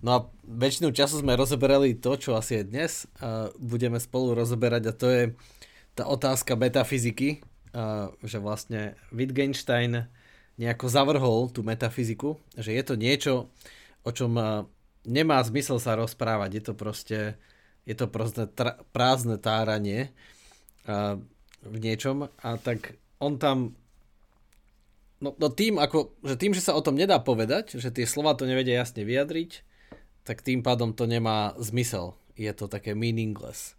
No 0.04 0.10
a 0.12 0.18
väčšinu 0.44 0.92
času 0.92 1.24
sme 1.24 1.38
rozoberali 1.38 1.96
to, 1.96 2.20
čo 2.20 2.36
asi 2.36 2.60
je 2.60 2.64
dnes 2.66 2.92
budeme 3.56 3.96
spolu 3.96 4.36
rozoberať 4.36 4.82
a 4.90 4.92
to 4.92 5.06
je 5.08 5.22
tá 5.96 6.04
otázka 6.10 6.58
metafyziky, 6.58 7.40
že 8.20 8.38
vlastne 8.42 8.98
Wittgenstein 9.14 10.10
nejako 10.60 10.86
zavrhol 10.86 11.50
tú 11.50 11.66
metafyziku, 11.66 12.38
že 12.54 12.74
je 12.74 12.82
to 12.84 12.94
niečo, 12.94 13.34
o 14.04 14.10
čom 14.12 14.34
nemá 15.02 15.38
zmysel 15.42 15.80
sa 15.80 15.96
rozprávať, 15.98 16.50
je 16.58 16.62
to 16.62 16.72
proste 16.76 17.18
je 17.84 17.94
to 17.96 18.08
proste 18.08 18.48
tra- 18.56 18.80
prázdne 18.96 19.36
táranie 19.36 20.08
v 21.64 21.76
niečom 21.80 22.28
a 22.28 22.48
tak 22.60 23.00
on 23.20 23.40
tam 23.40 23.72
no, 25.24 25.32
no 25.40 25.48
tým, 25.48 25.80
ako, 25.80 26.12
že 26.20 26.36
tým, 26.36 26.52
že 26.52 26.60
sa 26.60 26.76
o 26.76 26.84
tom 26.84 26.98
nedá 26.98 27.16
povedať, 27.20 27.80
že 27.80 27.88
tie 27.88 28.04
slova 28.04 28.36
to 28.36 28.44
nevedia 28.44 28.84
jasne 28.84 29.00
vyjadriť, 29.00 29.64
tak 30.28 30.44
tým 30.44 30.60
pádom 30.60 30.92
to 30.92 31.08
nemá 31.08 31.56
zmysel. 31.56 32.16
Je 32.36 32.50
to 32.52 32.68
také 32.68 32.92
meaningless. 32.92 33.78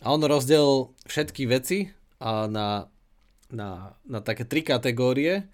A 0.00 0.12
on 0.14 0.22
rozdelil 0.24 0.94
všetky 1.04 1.46
veci 1.46 1.92
a 2.22 2.48
na, 2.48 2.88
na, 3.52 3.94
na 4.06 4.18
také 4.24 4.48
tri 4.48 4.64
kategórie, 4.64 5.46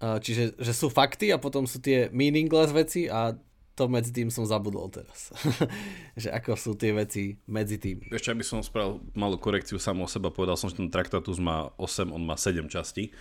čiže 0.00 0.56
že 0.60 0.72
sú 0.76 0.92
fakty 0.92 1.32
a 1.32 1.40
potom 1.40 1.64
sú 1.64 1.80
tie 1.80 2.12
meaningless 2.12 2.72
veci 2.72 3.08
a 3.08 3.36
to 3.76 3.92
medzi 3.92 4.08
tým 4.08 4.32
som 4.32 4.48
zabudol 4.48 4.88
teraz. 4.88 5.30
že 6.22 6.32
ako 6.32 6.56
sú 6.56 6.72
tie 6.80 6.96
veci 6.96 7.36
medzi 7.44 7.76
tým. 7.76 8.08
Ešte 8.08 8.32
aby 8.32 8.40
som 8.40 8.64
spravil 8.64 9.04
malú 9.12 9.36
korekciu 9.36 9.76
sám 9.76 10.00
o 10.00 10.08
seba, 10.08 10.32
povedal 10.32 10.56
som, 10.56 10.72
že 10.72 10.80
ten 10.80 10.88
traktatus 10.88 11.36
má 11.36 11.70
8, 11.76 12.08
on 12.08 12.24
má 12.24 12.40
7 12.40 12.72
častí. 12.72 13.12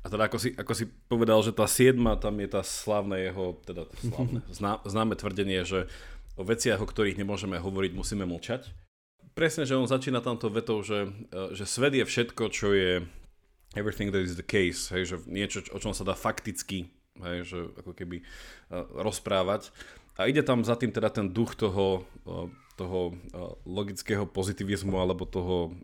A 0.00 0.08
teda 0.08 0.32
ako 0.32 0.40
si, 0.40 0.56
ako 0.56 0.72
si 0.72 0.88
povedal, 1.12 1.44
že 1.44 1.52
tá 1.52 1.68
7, 1.68 2.00
tam 2.16 2.34
je 2.40 2.48
tá 2.48 2.64
slávne 2.64 3.20
jeho, 3.20 3.60
teda 3.68 3.84
slávne, 4.00 4.40
zná, 4.58 4.80
známe 4.88 5.14
tvrdenie, 5.20 5.60
že 5.68 5.92
o 6.40 6.42
veciach, 6.42 6.80
o 6.80 6.88
ktorých 6.88 7.20
nemôžeme 7.20 7.60
hovoriť, 7.60 7.92
musíme 7.92 8.24
mlčať. 8.24 8.72
Presne, 9.36 9.68
že 9.68 9.76
on 9.76 9.86
začína 9.86 10.24
tamto 10.24 10.48
vetou, 10.48 10.80
že, 10.80 11.12
e, 11.30 11.52
že 11.52 11.68
svet 11.68 11.94
je 11.94 12.08
všetko, 12.08 12.42
čo 12.48 12.72
je 12.72 13.04
everything 13.76 14.08
that 14.08 14.24
is 14.24 14.40
the 14.40 14.46
case, 14.46 14.88
hej, 14.88 15.04
že 15.04 15.16
niečo, 15.28 15.60
o 15.70 15.78
čom 15.78 15.92
sa 15.92 16.06
dá 16.06 16.16
fakticky 16.16 16.88
hej, 17.24 17.38
že 17.46 17.58
ako 17.80 17.92
keby 17.94 18.22
uh, 18.22 18.84
rozprávať. 19.02 19.72
A 20.18 20.26
ide 20.26 20.42
tam 20.42 20.66
za 20.66 20.74
tým 20.74 20.90
teda 20.90 21.14
ten 21.14 21.30
duch 21.30 21.54
toho, 21.54 22.02
uh, 22.26 22.50
toho 22.74 23.14
uh, 23.14 23.54
logického 23.66 24.26
pozitivizmu 24.26 24.98
alebo 24.98 25.26
toho 25.26 25.74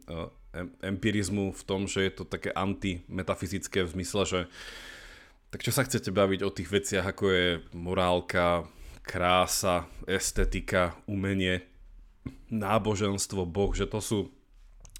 empirizmu 0.82 1.50
v 1.50 1.62
tom, 1.66 1.90
že 1.90 2.06
je 2.06 2.12
to 2.14 2.24
také 2.26 2.54
antimetafyzické 2.54 3.82
v 3.82 3.92
zmysle, 3.98 4.22
že 4.22 4.40
tak 5.50 5.62
čo 5.62 5.70
sa 5.70 5.86
chcete 5.86 6.10
baviť 6.10 6.40
o 6.42 6.50
tých 6.50 6.70
veciach, 6.70 7.06
ako 7.14 7.24
je 7.30 7.46
morálka, 7.74 8.66
krása, 9.06 9.86
estetika, 10.06 10.98
umenie, 11.06 11.62
náboženstvo, 12.50 13.46
Boh, 13.46 13.70
že 13.70 13.86
to 13.86 14.02
sú 14.02 14.18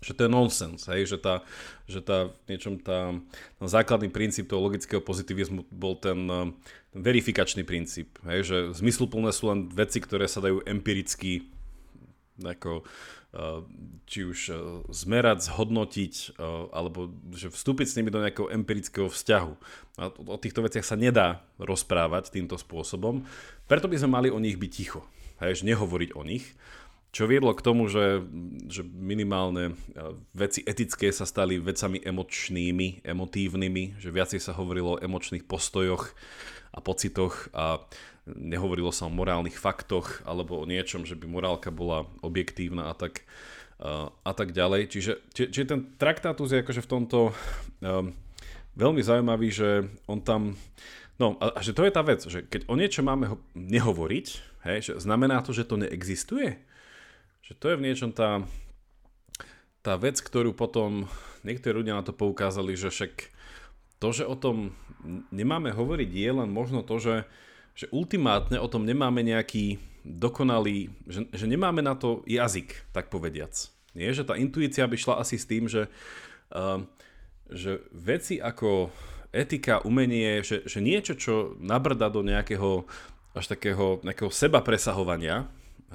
že 0.05 0.13
to 0.13 0.29
je 0.29 0.31
nonsens, 0.31 0.85
hej, 0.93 1.09
že, 1.09 1.17
tá, 1.17 1.41
že 1.89 2.05
tá, 2.05 2.29
niečom 2.45 2.77
tá, 2.77 3.17
ten 3.57 3.69
základný 3.69 4.13
princíp 4.13 4.53
toho 4.53 4.61
logického 4.61 5.01
pozitivizmu 5.01 5.65
bol 5.73 5.97
ten, 5.97 6.21
eh, 6.29 6.53
ten 6.93 7.01
verifikačný 7.01 7.65
princíp, 7.65 8.21
hej, 8.29 8.45
že 8.45 8.57
zmysluplné 8.77 9.33
sú 9.33 9.49
len 9.49 9.73
veci, 9.73 10.05
ktoré 10.05 10.29
sa 10.29 10.45
dajú 10.45 10.61
empiricky 10.69 11.49
ako, 12.45 12.85
eh, 13.33 13.61
či 14.05 14.29
už 14.29 14.39
eh, 14.53 14.57
zmerať, 14.93 15.49
zhodnotiť, 15.49 16.37
alebo 16.69 17.09
že 17.33 17.49
vstúpiť 17.49 17.87
s 17.89 17.97
nimi 17.97 18.13
do 18.13 18.21
nejakého 18.21 18.53
empirického 18.53 19.09
vzťahu. 19.09 19.53
A 19.97 20.13
o 20.13 20.37
týchto 20.37 20.61
veciach 20.61 20.85
sa 20.85 21.01
nedá 21.01 21.49
rozprávať 21.57 22.29
týmto 22.29 22.61
spôsobom, 22.61 23.25
preto 23.65 23.89
by 23.89 23.97
sme 23.97 24.21
mali 24.21 24.29
o 24.29 24.37
nich 24.37 24.61
byť 24.61 24.71
ticho, 24.71 25.01
hej, 25.41 25.65
že 25.65 25.69
nehovoriť 25.73 26.13
o 26.13 26.23
nich. 26.29 26.53
Čo 27.15 27.31
viedlo 27.31 27.55
k 27.55 27.63
tomu, 27.63 27.87
že, 27.87 28.27
že 28.67 28.83
minimálne 28.83 29.71
e, 29.71 29.75
veci 30.35 30.67
etické 30.67 31.15
sa 31.15 31.23
stali 31.23 31.63
vecami 31.63 32.03
emočnými, 32.03 33.07
emotívnymi, 33.07 34.03
že 34.03 34.11
viacej 34.11 34.43
sa 34.43 34.59
hovorilo 34.59 34.99
o 34.99 35.01
emočných 35.01 35.47
postojoch 35.47 36.11
a 36.75 36.83
pocitoch 36.83 37.55
a 37.55 37.79
nehovorilo 38.27 38.91
sa 38.91 39.07
o 39.07 39.15
morálnych 39.15 39.55
faktoch 39.55 40.27
alebo 40.27 40.59
o 40.59 40.67
niečom, 40.67 41.07
že 41.07 41.15
by 41.15 41.31
morálka 41.31 41.71
bola 41.71 42.11
objektívna 42.19 42.91
a 42.91 42.99
tak, 42.99 43.23
a, 43.79 44.11
a 44.11 44.33
tak 44.35 44.51
ďalej. 44.51 44.91
Čiže, 44.91 45.13
či, 45.31 45.43
čiže 45.55 45.71
ten 45.71 45.81
traktátus 45.95 46.51
je 46.51 46.67
akože 46.67 46.83
v 46.83 46.91
tomto 46.91 47.31
um, 47.31 48.11
veľmi 48.75 49.03
zaujímavý, 49.07 49.55
že 49.55 49.87
on 50.11 50.19
tam... 50.19 50.59
No 51.23 51.39
a, 51.39 51.55
a 51.55 51.61
že 51.63 51.79
to 51.79 51.87
je 51.87 51.95
tá 51.95 52.03
vec, 52.03 52.27
že 52.27 52.43
keď 52.43 52.67
o 52.67 52.75
niečo 52.75 53.07
máme 53.07 53.31
ho, 53.31 53.37
nehovoriť, 53.55 54.27
hej, 54.67 54.79
že 54.83 54.93
znamená 54.99 55.47
to, 55.47 55.55
že 55.55 55.63
to 55.63 55.79
neexistuje? 55.79 56.74
Že 57.45 57.53
to 57.61 57.67
je 57.69 57.79
v 57.79 57.85
niečom 57.85 58.11
tá, 58.17 58.41
tá 59.85 60.01
vec, 60.01 60.17
ktorú 60.17 60.57
potom 60.57 61.05
niektorí 61.45 61.85
ľudia 61.85 62.01
na 62.01 62.01
to 62.01 62.17
poukázali, 62.17 62.73
že 62.73 62.89
však 62.89 63.13
to, 64.01 64.09
že 64.17 64.25
o 64.25 64.33
tom 64.33 64.73
nemáme 65.29 65.69
hovoriť, 65.69 66.09
je 66.09 66.31
len 66.33 66.49
možno 66.49 66.81
to, 66.81 66.97
že, 66.97 67.17
že 67.77 67.87
ultimátne 67.93 68.57
o 68.57 68.65
tom 68.65 68.89
nemáme 68.89 69.21
nejaký 69.21 69.77
dokonalý, 70.09 70.89
že, 71.05 71.29
že 71.37 71.45
nemáme 71.45 71.85
na 71.85 71.93
to 71.93 72.25
jazyk, 72.25 72.89
tak 72.97 73.13
povediac. 73.13 73.53
Nie, 73.93 74.17
že 74.17 74.25
tá 74.25 74.41
intuícia 74.41 74.89
by 74.89 74.97
šla 74.97 75.21
asi 75.21 75.37
s 75.37 75.45
tým, 75.45 75.69
že, 75.69 75.93
uh, 76.49 76.81
že 77.53 77.85
veci 77.93 78.41
ako 78.41 78.89
etika, 79.37 79.85
umenie, 79.85 80.41
že, 80.41 80.65
že 80.65 80.81
niečo, 80.81 81.13
čo 81.13 81.61
nabrda 81.61 82.09
do 82.09 82.25
nejakého 82.25 82.89
až 83.35 83.51
takého 83.51 83.99
nejakého 84.07 84.31
seba 84.31 84.63
presahovania, 84.63 85.51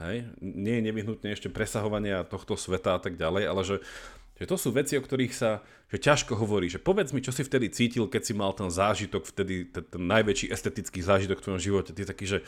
hej, 0.08 0.32
nie 0.40 0.80
je 0.80 0.86
nevyhnutne 0.88 1.30
ešte 1.36 1.52
presahovania 1.52 2.24
tohto 2.24 2.56
sveta 2.56 2.96
a 2.96 3.00
tak 3.02 3.20
ďalej, 3.20 3.44
ale 3.46 3.62
že, 3.68 3.78
že 4.40 4.46
to 4.48 4.56
sú 4.56 4.72
veci, 4.72 4.96
o 4.96 5.04
ktorých 5.04 5.34
sa 5.36 5.60
že 5.90 5.98
ťažko 5.98 6.38
hovorí, 6.38 6.70
že 6.70 6.78
povedz 6.78 7.18
mi, 7.18 7.26
čo 7.26 7.34
si 7.34 7.42
vtedy 7.42 7.74
cítil, 7.74 8.06
keď 8.06 8.22
si 8.22 8.34
mal 8.38 8.54
ten 8.54 8.70
zážitok, 8.70 9.26
vtedy 9.26 9.74
ten, 9.74 9.82
ten 9.90 10.04
najväčší 10.06 10.54
estetický 10.54 11.02
zážitok 11.02 11.42
v 11.42 11.46
tvojom 11.50 11.62
živote, 11.62 11.92
ty 11.98 12.06
taký, 12.06 12.30
že 12.30 12.40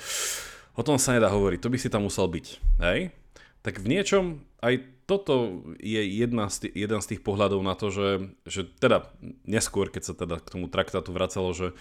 o 0.78 0.86
tom 0.86 1.02
sa 1.02 1.18
nedá 1.18 1.34
hovoriť, 1.34 1.58
to 1.58 1.74
by 1.74 1.78
si 1.82 1.90
tam 1.90 2.06
musel 2.06 2.30
byť, 2.30 2.46
hej? 2.86 3.10
Tak 3.66 3.82
v 3.82 3.90
niečom 3.98 4.46
aj 4.62 4.86
toto 5.10 5.66
je 5.82 6.02
jedna 6.06 6.48
z 6.48 6.70
tých, 6.70 6.74
jeden 6.88 7.00
z 7.02 7.10
tých 7.14 7.22
pohľadov 7.26 7.66
na 7.66 7.74
to, 7.74 7.90
že, 7.90 8.32
že 8.46 8.62
teda 8.78 9.10
neskôr, 9.44 9.90
keď 9.90 10.04
sa 10.06 10.14
teda 10.14 10.40
k 10.40 10.52
tomu 10.54 10.70
traktátu 10.70 11.10
vracalo, 11.12 11.52
že, 11.52 11.74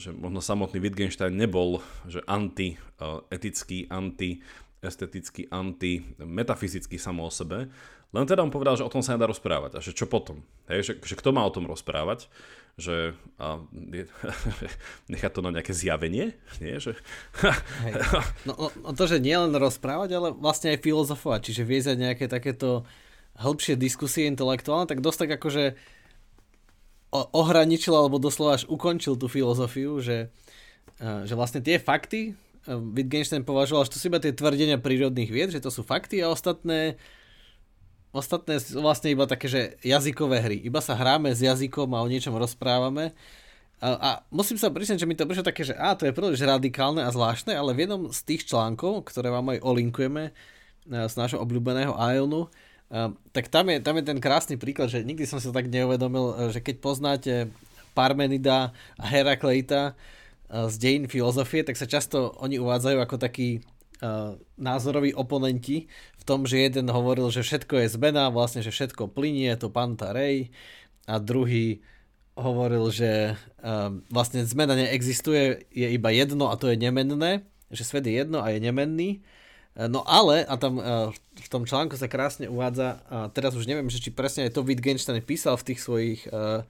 že 0.00 0.10
možno 0.16 0.40
samotný 0.40 0.80
Wittgenstein 0.80 1.36
nebol 1.36 1.84
že 2.08 2.24
anti-etický, 2.24 3.92
anti-estetický, 3.92 5.52
anti-metafyzický 5.52 6.96
samo 6.96 7.28
o 7.28 7.32
sebe, 7.32 7.68
len 8.14 8.30
teda 8.30 8.46
on 8.46 8.54
povedal, 8.54 8.78
že 8.78 8.86
o 8.86 8.92
tom 8.92 9.02
sa 9.02 9.18
nedá 9.18 9.26
rozprávať. 9.26 9.74
A 9.74 9.82
že 9.82 9.90
čo 9.90 10.06
potom, 10.06 10.46
hej, 10.70 10.86
že, 10.86 10.92
že 11.02 11.18
kto 11.18 11.34
má 11.34 11.42
o 11.42 11.50
tom 11.50 11.66
rozprávať, 11.66 12.30
že 12.78 13.18
a, 13.42 13.58
je, 13.70 14.06
nechá 15.12 15.28
to 15.34 15.42
na 15.42 15.50
nejaké 15.50 15.74
zjavenie, 15.74 16.38
nie? 16.62 16.74
Že, 16.78 16.94
no, 18.48 18.54
no, 18.54 18.66
no 18.70 18.90
to, 18.94 19.04
že 19.10 19.18
nie 19.18 19.34
len 19.34 19.50
rozprávať, 19.50 20.14
ale 20.14 20.28
vlastne 20.30 20.70
aj 20.70 20.86
filozofovať, 20.86 21.40
čiže 21.50 21.66
viezať 21.66 21.96
nejaké 21.98 22.24
takéto 22.30 22.86
hĺbšie 23.34 23.74
diskusie 23.74 24.30
intelektuálne, 24.30 24.86
tak 24.86 25.02
dosť 25.02 25.26
tak 25.26 25.42
akože 25.42 25.74
ohraničil 27.14 27.94
alebo 27.94 28.18
doslova 28.18 28.58
až 28.58 28.66
ukončil 28.66 29.14
tú 29.14 29.30
filozofiu, 29.30 30.02
že, 30.02 30.34
že 30.98 31.34
vlastne 31.38 31.62
tie 31.62 31.78
fakty 31.78 32.34
Wittgenstein 32.66 33.44
považoval, 33.44 33.84
že 33.86 33.92
to 33.94 34.00
sú 34.00 34.08
iba 34.08 34.18
tie 34.18 34.32
tvrdenia 34.32 34.80
prírodných 34.80 35.30
vied, 35.30 35.52
že 35.52 35.60
to 35.60 35.68
sú 35.68 35.84
fakty 35.84 36.24
a 36.24 36.32
ostatné 36.32 36.96
Ostatné 38.14 38.62
sú 38.62 38.78
vlastne 38.78 39.10
iba 39.10 39.26
také, 39.26 39.50
že 39.50 39.74
jazykové 39.82 40.38
hry. 40.38 40.62
Iba 40.62 40.78
sa 40.78 40.94
hráme 40.94 41.34
s 41.34 41.42
jazykom 41.42 41.98
a 41.98 41.98
o 41.98 42.06
niečom 42.06 42.38
rozprávame. 42.38 43.10
A, 43.82 43.88
a 43.98 44.10
musím 44.30 44.54
sa 44.54 44.70
priznať, 44.70 45.02
že 45.02 45.08
mi 45.10 45.18
to 45.18 45.26
prišlo 45.26 45.42
také, 45.42 45.66
že 45.66 45.74
á, 45.74 45.98
to 45.98 46.06
je 46.06 46.14
príliš 46.14 46.38
radikálne 46.46 47.02
a 47.02 47.10
zvláštne, 47.10 47.58
ale 47.58 47.74
v 47.74 47.84
jednom 47.84 48.06
z 48.14 48.20
tých 48.22 48.46
článkov, 48.46 49.10
ktoré 49.10 49.34
vám 49.34 49.50
aj 49.50 49.66
olinkujeme 49.66 50.30
e, 50.30 50.32
z 51.10 51.14
nášho 51.18 51.42
obľúbeného 51.42 51.98
Ionu, 51.98 52.46
e, 52.46 52.63
tak 53.34 53.50
tam 53.50 53.74
je, 53.74 53.82
tam 53.82 53.98
je 53.98 54.04
ten 54.06 54.18
krásny 54.22 54.54
príklad, 54.54 54.90
že 54.90 55.02
nikdy 55.02 55.26
som 55.26 55.42
si 55.42 55.50
tak 55.50 55.66
neuvedomil, 55.66 56.26
e, 56.34 56.34
že 56.54 56.62
keď 56.62 56.76
poznáte 56.78 57.32
Parmenida 57.94 58.74
a 58.98 59.04
Herakleita 59.06 59.98
z 60.50 60.74
dejín 60.78 61.10
filozofie, 61.10 61.66
tak 61.66 61.74
sa 61.74 61.86
často 61.86 62.34
oni 62.38 62.62
uvádzajú 62.62 62.98
ako 63.02 63.16
takí 63.18 63.62
názoroví 64.60 65.16
oponenti 65.16 65.88
v 66.18 66.22
tom, 66.26 66.44
že 66.44 66.68
jeden 66.68 66.90
hovoril, 66.92 67.32
že 67.32 67.46
všetko 67.46 67.84
je 67.84 67.88
zmena, 67.96 68.28
vlastne, 68.28 68.60
že 68.60 68.74
všetko 68.74 69.10
plinie, 69.14 69.54
to 69.56 69.72
panta 69.72 70.12
rej 70.12 70.52
a 71.08 71.16
druhý 71.16 71.80
hovoril, 72.34 72.90
že 72.90 73.38
vlastne 74.10 74.42
zmena 74.44 74.74
neexistuje, 74.74 75.70
je 75.70 75.88
iba 75.88 76.10
jedno 76.10 76.50
a 76.50 76.58
to 76.58 76.68
je 76.70 76.76
nemenné, 76.76 77.46
že 77.70 77.86
svet 77.86 78.04
je 78.04 78.14
jedno 78.18 78.42
a 78.42 78.50
je 78.50 78.60
nemenný. 78.60 79.24
Uh, 79.74 79.90
no 79.90 80.06
ale, 80.06 80.46
a 80.46 80.54
tam 80.54 80.78
uh, 80.78 81.10
v 81.34 81.48
tom 81.50 81.66
článku 81.66 81.98
sa 81.98 82.06
krásne 82.06 82.46
uvádza, 82.46 83.02
a 83.10 83.28
teraz 83.30 83.58
už 83.58 83.66
neviem, 83.66 83.90
že 83.90 83.98
či 83.98 84.14
presne 84.14 84.46
aj 84.46 84.54
to 84.54 84.62
Wittgenstein 84.62 85.18
písal 85.20 85.58
v 85.58 85.66
tých 85.74 85.80
svojich 85.82 86.20
uh, 86.30 86.62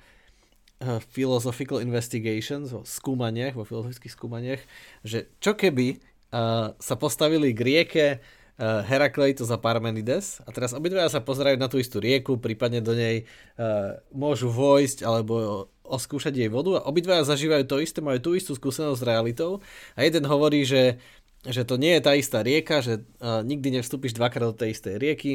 philosophical 1.12 1.80
investigations, 1.80 2.74
vo 2.74 2.82
skúmaniach, 2.84 3.56
vo 3.56 3.64
filozofických 3.64 4.14
skúmaniach, 4.14 4.60
že 5.06 5.30
čo 5.40 5.56
keby 5.56 5.96
uh, 5.96 6.74
sa 6.76 6.94
postavili 6.98 7.54
k 7.54 7.60
rieke 7.60 8.06
uh, 8.18 8.82
Herakleitos 8.84 9.48
a 9.48 9.58
Parmenides 9.58 10.42
a 10.44 10.50
teraz 10.50 10.74
obidvaja 10.74 11.08
sa 11.08 11.24
pozerajú 11.24 11.56
na 11.56 11.70
tú 11.70 11.80
istú 11.80 12.02
rieku, 12.02 12.36
prípadne 12.36 12.84
do 12.84 12.92
nej 12.92 13.24
uh, 13.56 13.96
môžu 14.12 14.50
vojsť 14.50 15.06
alebo 15.06 15.66
oskúšať 15.84 16.32
jej 16.32 16.48
vodu 16.48 16.80
a 16.80 16.88
obidvaja 16.88 17.28
zažívajú 17.28 17.64
to 17.68 17.76
isté, 17.84 18.00
majú 18.00 18.18
tú 18.20 18.30
istú 18.32 18.56
skúsenosť 18.56 18.98
s 18.98 19.06
realitou 19.06 19.60
a 19.94 20.00
jeden 20.02 20.24
hovorí, 20.24 20.64
že, 20.64 20.96
že 21.44 21.62
to 21.68 21.76
nie 21.76 21.96
je 21.96 22.02
tá 22.04 22.12
istá 22.16 22.40
rieka, 22.40 22.80
že 22.80 23.04
uh, 23.20 23.44
nikdy 23.44 23.80
nevstúpiš 23.80 24.16
dvakrát 24.16 24.52
do 24.52 24.56
tej 24.56 24.76
istej 24.76 24.96
rieky 24.96 25.32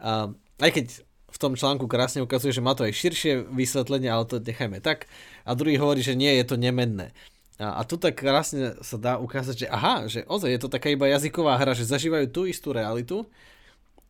a 0.00 0.32
aj 0.60 0.70
keď 0.72 0.86
v 1.30 1.38
tom 1.38 1.54
článku 1.54 1.86
krásne 1.86 2.24
ukazuje, 2.26 2.50
že 2.50 2.64
má 2.64 2.74
to 2.74 2.82
aj 2.82 2.94
širšie 2.94 3.32
vysvetlenie, 3.54 4.10
ale 4.10 4.26
to 4.26 4.42
nechajme 4.42 4.82
tak. 4.82 5.06
A 5.46 5.54
druhý 5.54 5.78
hovorí, 5.78 6.02
že 6.02 6.18
nie, 6.18 6.34
je 6.34 6.42
to 6.42 6.58
nemenné. 6.58 7.14
A, 7.62 7.80
a 7.80 7.86
tu 7.86 7.94
tak 8.00 8.18
krásne 8.18 8.74
sa 8.82 8.96
dá 8.98 9.14
ukázať, 9.22 9.66
že 9.66 9.66
aha, 9.70 10.10
že 10.10 10.26
ozaj 10.26 10.50
je 10.50 10.60
to 10.60 10.72
taká 10.72 10.90
iba 10.90 11.06
jazyková 11.06 11.54
hra, 11.54 11.78
že 11.78 11.86
zažívajú 11.86 12.26
tú 12.34 12.50
istú 12.50 12.74
realitu 12.74 13.30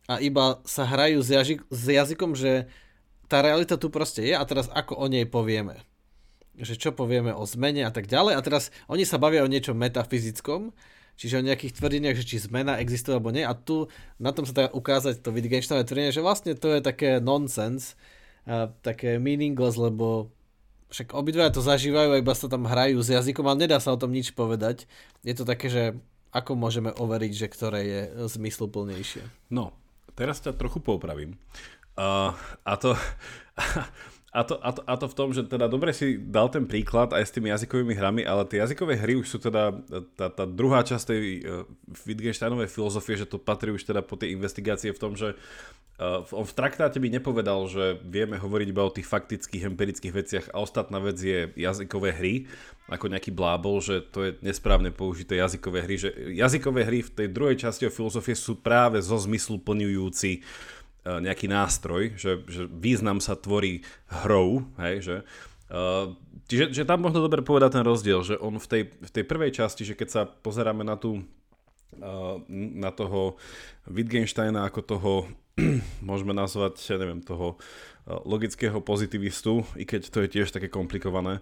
a 0.09 0.17
iba 0.17 0.59
sa 0.65 0.87
hrajú 0.87 1.21
s, 1.21 1.29
jazyk, 1.29 1.59
s 1.69 1.83
jazykom, 1.85 2.33
že 2.33 2.65
tá 3.29 3.39
realita 3.45 3.77
tu 3.77 3.93
proste 3.93 4.25
je 4.25 4.33
a 4.35 4.43
teraz 4.43 4.67
ako 4.73 4.97
o 4.97 5.05
nej 5.07 5.29
povieme. 5.29 5.83
Že 6.57 6.75
čo 6.75 6.89
povieme 6.91 7.31
o 7.31 7.45
zmene 7.47 7.85
a 7.87 7.91
tak 7.93 8.09
ďalej. 8.09 8.35
A 8.35 8.41
teraz 8.43 8.75
oni 8.91 9.07
sa 9.07 9.21
bavia 9.21 9.45
o 9.45 9.51
niečom 9.51 9.77
metafyzickom, 9.77 10.75
čiže 11.21 11.37
o 11.37 11.45
nejakých 11.45 11.77
tvrdeniach, 11.77 12.17
že 12.17 12.25
či 12.25 12.41
zmena 12.41 12.81
existuje 12.81 13.13
alebo 13.13 13.29
nie. 13.29 13.45
A 13.45 13.53
tu 13.53 13.85
na 14.17 14.33
tom 14.33 14.41
sa 14.49 14.53
dá 14.57 14.65
ukázať 14.73 15.21
to 15.21 15.29
Wittgensteinové 15.29 15.85
tvrdenie, 15.85 16.09
že 16.09 16.25
vlastne 16.25 16.57
to 16.57 16.73
je 16.73 16.81
také 16.81 17.21
nonsense, 17.21 17.93
a 18.49 18.73
také 18.81 19.21
meaningless, 19.21 19.77
lebo 19.77 20.33
však 20.89 21.13
obidva 21.13 21.53
to 21.53 21.61
zažívajú, 21.61 22.17
iba 22.17 22.33
sa 22.33 22.49
tam 22.49 22.65
hrajú 22.65 22.97
s 23.05 23.13
jazykom, 23.13 23.45
ale 23.45 23.69
nedá 23.69 23.77
sa 23.77 23.93
o 23.93 24.01
tom 24.01 24.09
nič 24.09 24.33
povedať. 24.33 24.89
Je 25.21 25.37
to 25.37 25.45
také, 25.45 25.69
že 25.69 25.83
ako 26.33 26.57
môžeme 26.57 26.89
overiť, 26.89 27.33
že 27.37 27.47
ktoré 27.53 27.81
je 27.85 28.01
zmysluplnejšie? 28.25 29.53
No, 29.53 29.77
teraz 30.17 30.41
ťa 30.41 30.57
trochu 30.57 30.81
popravím. 30.81 31.37
Uh, 31.93 32.33
a 32.65 32.73
to... 32.81 32.97
A 34.31 34.47
to, 34.47 34.55
a, 34.63 34.71
to, 34.71 34.79
a 34.87 34.95
to 34.95 35.11
v 35.11 35.17
tom, 35.19 35.29
že 35.35 35.43
teda 35.43 35.67
dobre 35.67 35.91
si 35.91 36.15
dal 36.15 36.47
ten 36.47 36.63
príklad 36.63 37.11
aj 37.11 37.27
s 37.27 37.35
tými 37.35 37.51
jazykovými 37.51 37.99
hrami, 37.99 38.23
ale 38.23 38.47
tie 38.47 38.63
jazykové 38.63 38.95
hry 38.95 39.19
už 39.19 39.27
sú 39.27 39.43
teda 39.43 39.75
tá, 40.15 40.31
tá 40.31 40.47
druhá 40.47 40.87
časť 40.87 41.03
tej 41.03 41.23
uh, 41.43 41.67
Wittgensteinovej 42.07 42.71
filozofie, 42.71 43.19
že 43.19 43.27
to 43.27 43.35
patrí 43.35 43.75
už 43.75 43.83
teda 43.83 43.99
po 43.99 44.15
tej 44.15 44.31
investigácie 44.39 44.95
v 44.95 45.01
tom, 45.03 45.19
že 45.19 45.35
uh, 45.35 46.23
on 46.31 46.47
v 46.47 46.55
traktáte 46.55 47.03
by 47.03 47.11
nepovedal, 47.11 47.67
že 47.67 47.99
vieme 48.07 48.39
hovoriť 48.39 48.67
iba 48.71 48.87
o 48.87 48.95
tých 48.95 49.03
faktických, 49.03 49.67
empirických 49.67 50.15
veciach 50.15 50.45
a 50.55 50.63
ostatná 50.63 51.03
vec 51.03 51.19
je 51.19 51.51
jazykové 51.59 52.15
hry, 52.15 52.47
ako 52.87 53.11
nejaký 53.11 53.35
blábol, 53.35 53.83
že 53.83 53.99
to 54.15 54.31
je 54.31 54.39
nesprávne 54.47 54.95
použité 54.95 55.43
jazykové 55.43 55.83
hry, 55.83 55.99
že 55.99 56.07
jazykové 56.31 56.87
hry 56.87 57.03
v 57.03 57.11
tej 57.11 57.27
druhej 57.27 57.59
časti 57.67 57.83
o 57.83 57.91
filozofie 57.91 58.39
sú 58.39 58.63
práve 58.63 59.03
zo 59.03 59.19
zmyslu 59.19 59.59
plňujúci 59.59 60.39
E, 60.39 60.80
nejaký 61.01 61.49
nástroj, 61.49 62.13
že, 62.13 62.45
že 62.45 62.69
význam 62.69 63.17
sa 63.17 63.33
tvorí 63.33 63.81
hrou, 64.09 64.65
hej, 64.77 64.95
že 65.01 65.15
Uh, 65.71 66.19
čiže 66.51 66.75
že 66.75 66.83
tam 66.83 66.99
možno 66.99 67.23
dobre 67.23 67.39
povedať 67.39 67.79
ten 67.79 67.87
rozdiel, 67.87 68.27
že 68.27 68.35
on 68.35 68.59
v 68.59 68.67
tej, 68.67 68.83
v 68.91 69.07
tej 69.07 69.23
prvej 69.23 69.55
časti, 69.55 69.87
že 69.87 69.95
keď 69.95 70.07
sa 70.11 70.21
pozeráme 70.27 70.83
na 70.83 70.99
tú 70.99 71.23
uh, 71.23 72.43
na 72.51 72.91
toho 72.91 73.39
Wittgensteina 73.87 74.67
ako 74.67 74.79
toho 74.83 75.11
môžeme 76.03 76.35
nazvať, 76.35 76.75
ja 76.91 76.99
neviem, 76.99 77.23
toho 77.23 77.55
logického 78.03 78.83
pozitivistu, 78.83 79.63
i 79.79 79.87
keď 79.87 80.11
to 80.11 80.19
je 80.25 80.27
tiež 80.27 80.51
také 80.51 80.67
komplikované, 80.67 81.39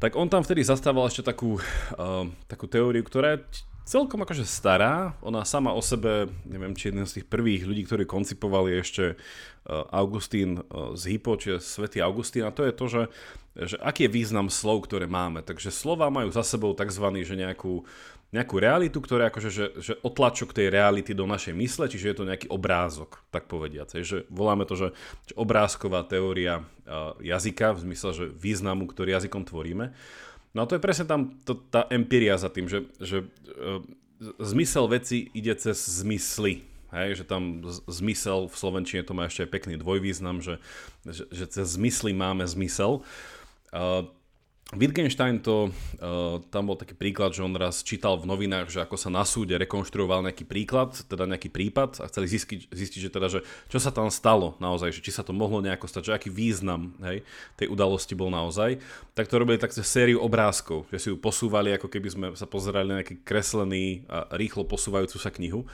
tak 0.00 0.16
on 0.16 0.32
tam 0.32 0.40
vtedy 0.40 0.64
zastával 0.64 1.04
ešte 1.04 1.28
takú, 1.28 1.60
uh, 1.60 2.24
takú 2.48 2.72
teóriu, 2.72 3.04
ktorá 3.04 3.36
je 3.36 3.68
celkom 3.90 4.22
akože 4.22 4.46
stará. 4.46 5.18
Ona 5.26 5.42
sama 5.42 5.74
o 5.74 5.82
sebe, 5.82 6.30
neviem, 6.46 6.78
či 6.78 6.94
jeden 6.94 7.02
z 7.02 7.18
tých 7.18 7.26
prvých 7.26 7.66
ľudí, 7.66 7.82
ktorí 7.82 8.06
koncipovali 8.06 8.78
ešte 8.78 9.18
eh, 9.18 9.18
Augustín 9.90 10.62
eh, 10.62 10.94
z 10.94 11.02
Hypo, 11.10 11.34
čiže 11.34 11.58
svätý 11.58 11.98
Augustín. 11.98 12.46
A 12.46 12.54
to 12.54 12.62
je 12.62 12.70
to, 12.70 12.86
že, 12.86 13.02
že 13.58 13.76
aký 13.82 14.06
je 14.06 14.14
význam 14.14 14.46
slov, 14.46 14.86
ktoré 14.86 15.10
máme. 15.10 15.42
Takže 15.42 15.74
slova 15.74 16.06
majú 16.06 16.30
za 16.30 16.46
sebou 16.46 16.70
tzv. 16.70 17.02
že 17.26 17.34
nejakú, 17.34 17.82
nejakú 18.30 18.62
realitu, 18.62 19.02
ktorá 19.02 19.34
akože, 19.34 19.50
že, 19.50 19.66
že 19.82 19.98
otlačok 20.06 20.54
tej 20.54 20.70
reality 20.70 21.10
do 21.10 21.26
našej 21.26 21.50
mysle, 21.58 21.90
čiže 21.90 22.14
je 22.14 22.16
to 22.22 22.28
nejaký 22.30 22.46
obrázok, 22.46 23.18
tak 23.34 23.50
povediac. 23.50 23.90
Že 23.90 24.30
voláme 24.30 24.70
to, 24.70 24.78
že, 24.78 24.88
že 25.26 25.34
obrázková 25.34 26.06
teória 26.06 26.62
uh, 26.62 27.18
jazyka, 27.18 27.74
v 27.74 27.90
zmysle, 27.90 28.10
že 28.14 28.24
významu, 28.30 28.86
ktorý 28.86 29.18
jazykom 29.18 29.50
tvoríme. 29.50 29.90
No 30.50 30.66
a 30.66 30.68
to 30.68 30.74
je 30.74 30.82
presne 30.82 31.06
tam 31.06 31.38
to, 31.46 31.54
tá 31.54 31.86
empiria 31.94 32.34
za 32.34 32.50
tým, 32.50 32.66
že, 32.66 32.90
že 32.98 33.22
e, 33.22 33.26
zmysel 34.42 34.90
veci 34.90 35.30
ide 35.30 35.54
cez 35.54 35.78
zmysly. 35.78 36.66
Hej, 36.90 37.22
že 37.22 37.24
tam 37.24 37.62
zmysel 37.86 38.50
v 38.50 38.56
Slovenčine 38.58 39.06
to 39.06 39.14
má 39.14 39.30
ešte 39.30 39.46
aj 39.46 39.50
pekný 39.54 39.78
dvojvýznam, 39.78 40.42
že, 40.42 40.58
že, 41.06 41.22
že 41.30 41.46
cez 41.46 41.78
zmysly 41.78 42.10
máme 42.10 42.42
zmysel. 42.50 43.06
E, 43.70 44.10
Wittgenstein 44.70 45.42
to, 45.42 45.74
uh, 45.98 46.38
tam 46.54 46.70
bol 46.70 46.78
taký 46.78 46.94
príklad, 46.94 47.34
že 47.34 47.42
on 47.42 47.50
raz 47.58 47.82
čítal 47.82 48.14
v 48.14 48.30
novinách, 48.30 48.70
že 48.70 48.78
ako 48.78 48.94
sa 48.94 49.10
na 49.10 49.26
súde 49.26 49.58
rekonštruoval 49.58 50.22
nejaký 50.22 50.46
príklad, 50.46 50.94
teda 51.10 51.26
nejaký 51.26 51.50
prípad 51.50 51.98
a 51.98 52.06
chceli 52.06 52.30
zistiť, 52.30 52.70
zistiť 52.70 53.00
že 53.02 53.10
teda, 53.10 53.26
že 53.26 53.42
čo 53.66 53.82
sa 53.82 53.90
tam 53.90 54.06
stalo 54.14 54.54
naozaj, 54.62 54.94
že 54.94 55.02
či 55.02 55.10
sa 55.10 55.26
to 55.26 55.34
mohlo 55.34 55.58
nejako 55.58 55.90
stať, 55.90 56.02
že 56.06 56.14
aký 56.14 56.30
význam 56.30 56.94
hej, 57.02 57.26
tej 57.58 57.66
udalosti 57.66 58.14
bol 58.14 58.30
naozaj, 58.30 58.78
tak 59.18 59.26
to 59.26 59.42
robili 59.42 59.58
tak 59.58 59.74
cez 59.74 59.82
sériu 59.90 60.22
obrázkov, 60.22 60.86
že 60.94 61.02
si 61.02 61.06
ju 61.10 61.18
posúvali, 61.18 61.74
ako 61.74 61.90
keby 61.90 62.08
sme 62.08 62.26
sa 62.38 62.46
pozerali 62.46 62.94
na 62.94 63.02
nejaký 63.02 63.26
kreslený 63.26 64.06
a 64.06 64.30
rýchlo 64.38 64.62
posúvajúcu 64.70 65.18
sa 65.18 65.34
knihu. 65.34 65.66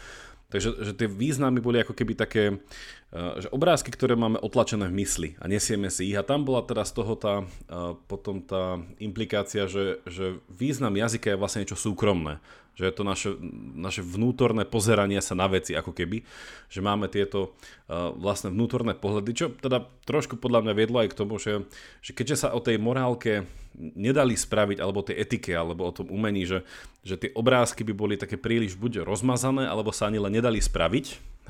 Takže 0.46 0.78
že 0.78 0.92
tie 0.94 1.10
významy 1.10 1.58
boli 1.58 1.82
ako 1.82 1.90
keby 1.90 2.14
také, 2.14 2.44
eh, 2.54 3.32
že 3.42 3.50
obrázky, 3.50 3.90
ktoré 3.90 4.14
máme 4.14 4.38
otlačené 4.38 4.86
v 4.86 5.02
mysli 5.02 5.28
a 5.42 5.50
nesieme 5.50 5.90
si 5.90 6.10
ich. 6.10 6.16
A 6.18 6.26
tam 6.26 6.46
bola 6.46 6.62
teda 6.62 6.86
z 6.86 6.92
toho 6.94 7.14
tá, 7.18 7.42
eh, 7.42 7.92
potom 8.06 8.38
tá 8.38 8.78
implikácia, 9.02 9.66
že, 9.66 9.98
že 10.06 10.38
význam 10.46 10.94
jazyka 10.94 11.34
je 11.34 11.40
vlastne 11.40 11.62
niečo 11.66 11.78
súkromné 11.78 12.38
že 12.76 12.84
je 12.84 12.94
to 12.94 13.02
naše, 13.08 13.30
naše 13.72 14.04
vnútorné 14.04 14.68
pozeranie 14.68 15.18
sa 15.24 15.32
na 15.32 15.48
veci, 15.48 15.72
ako 15.72 15.96
keby, 15.96 16.20
že 16.68 16.84
máme 16.84 17.08
tieto 17.08 17.56
uh, 17.88 18.12
vlastne 18.12 18.52
vnútorné 18.52 18.92
pohľady, 18.92 19.30
čo 19.32 19.46
teda 19.56 19.88
trošku 20.04 20.36
podľa 20.36 20.68
mňa 20.68 20.72
viedlo 20.76 21.00
aj 21.00 21.08
k 21.10 21.18
tomu, 21.18 21.40
že, 21.40 21.64
že 22.04 22.12
keďže 22.12 22.46
sa 22.46 22.48
o 22.52 22.60
tej 22.60 22.76
morálke 22.76 23.48
nedali 23.76 24.36
spraviť, 24.36 24.78
alebo 24.80 25.00
tej 25.00 25.24
etike, 25.24 25.56
alebo 25.56 25.88
o 25.88 25.96
tom 25.96 26.12
umení, 26.12 26.44
že, 26.44 26.68
že 27.00 27.16
tie 27.16 27.32
obrázky 27.32 27.80
by 27.80 27.96
boli 27.96 28.14
také 28.20 28.36
príliš 28.36 28.76
buď 28.76 29.08
rozmazané, 29.08 29.64
alebo 29.64 29.88
sa 29.88 30.12
ani 30.12 30.20
len 30.20 30.36
nedali 30.36 30.60
spraviť, 30.60 31.06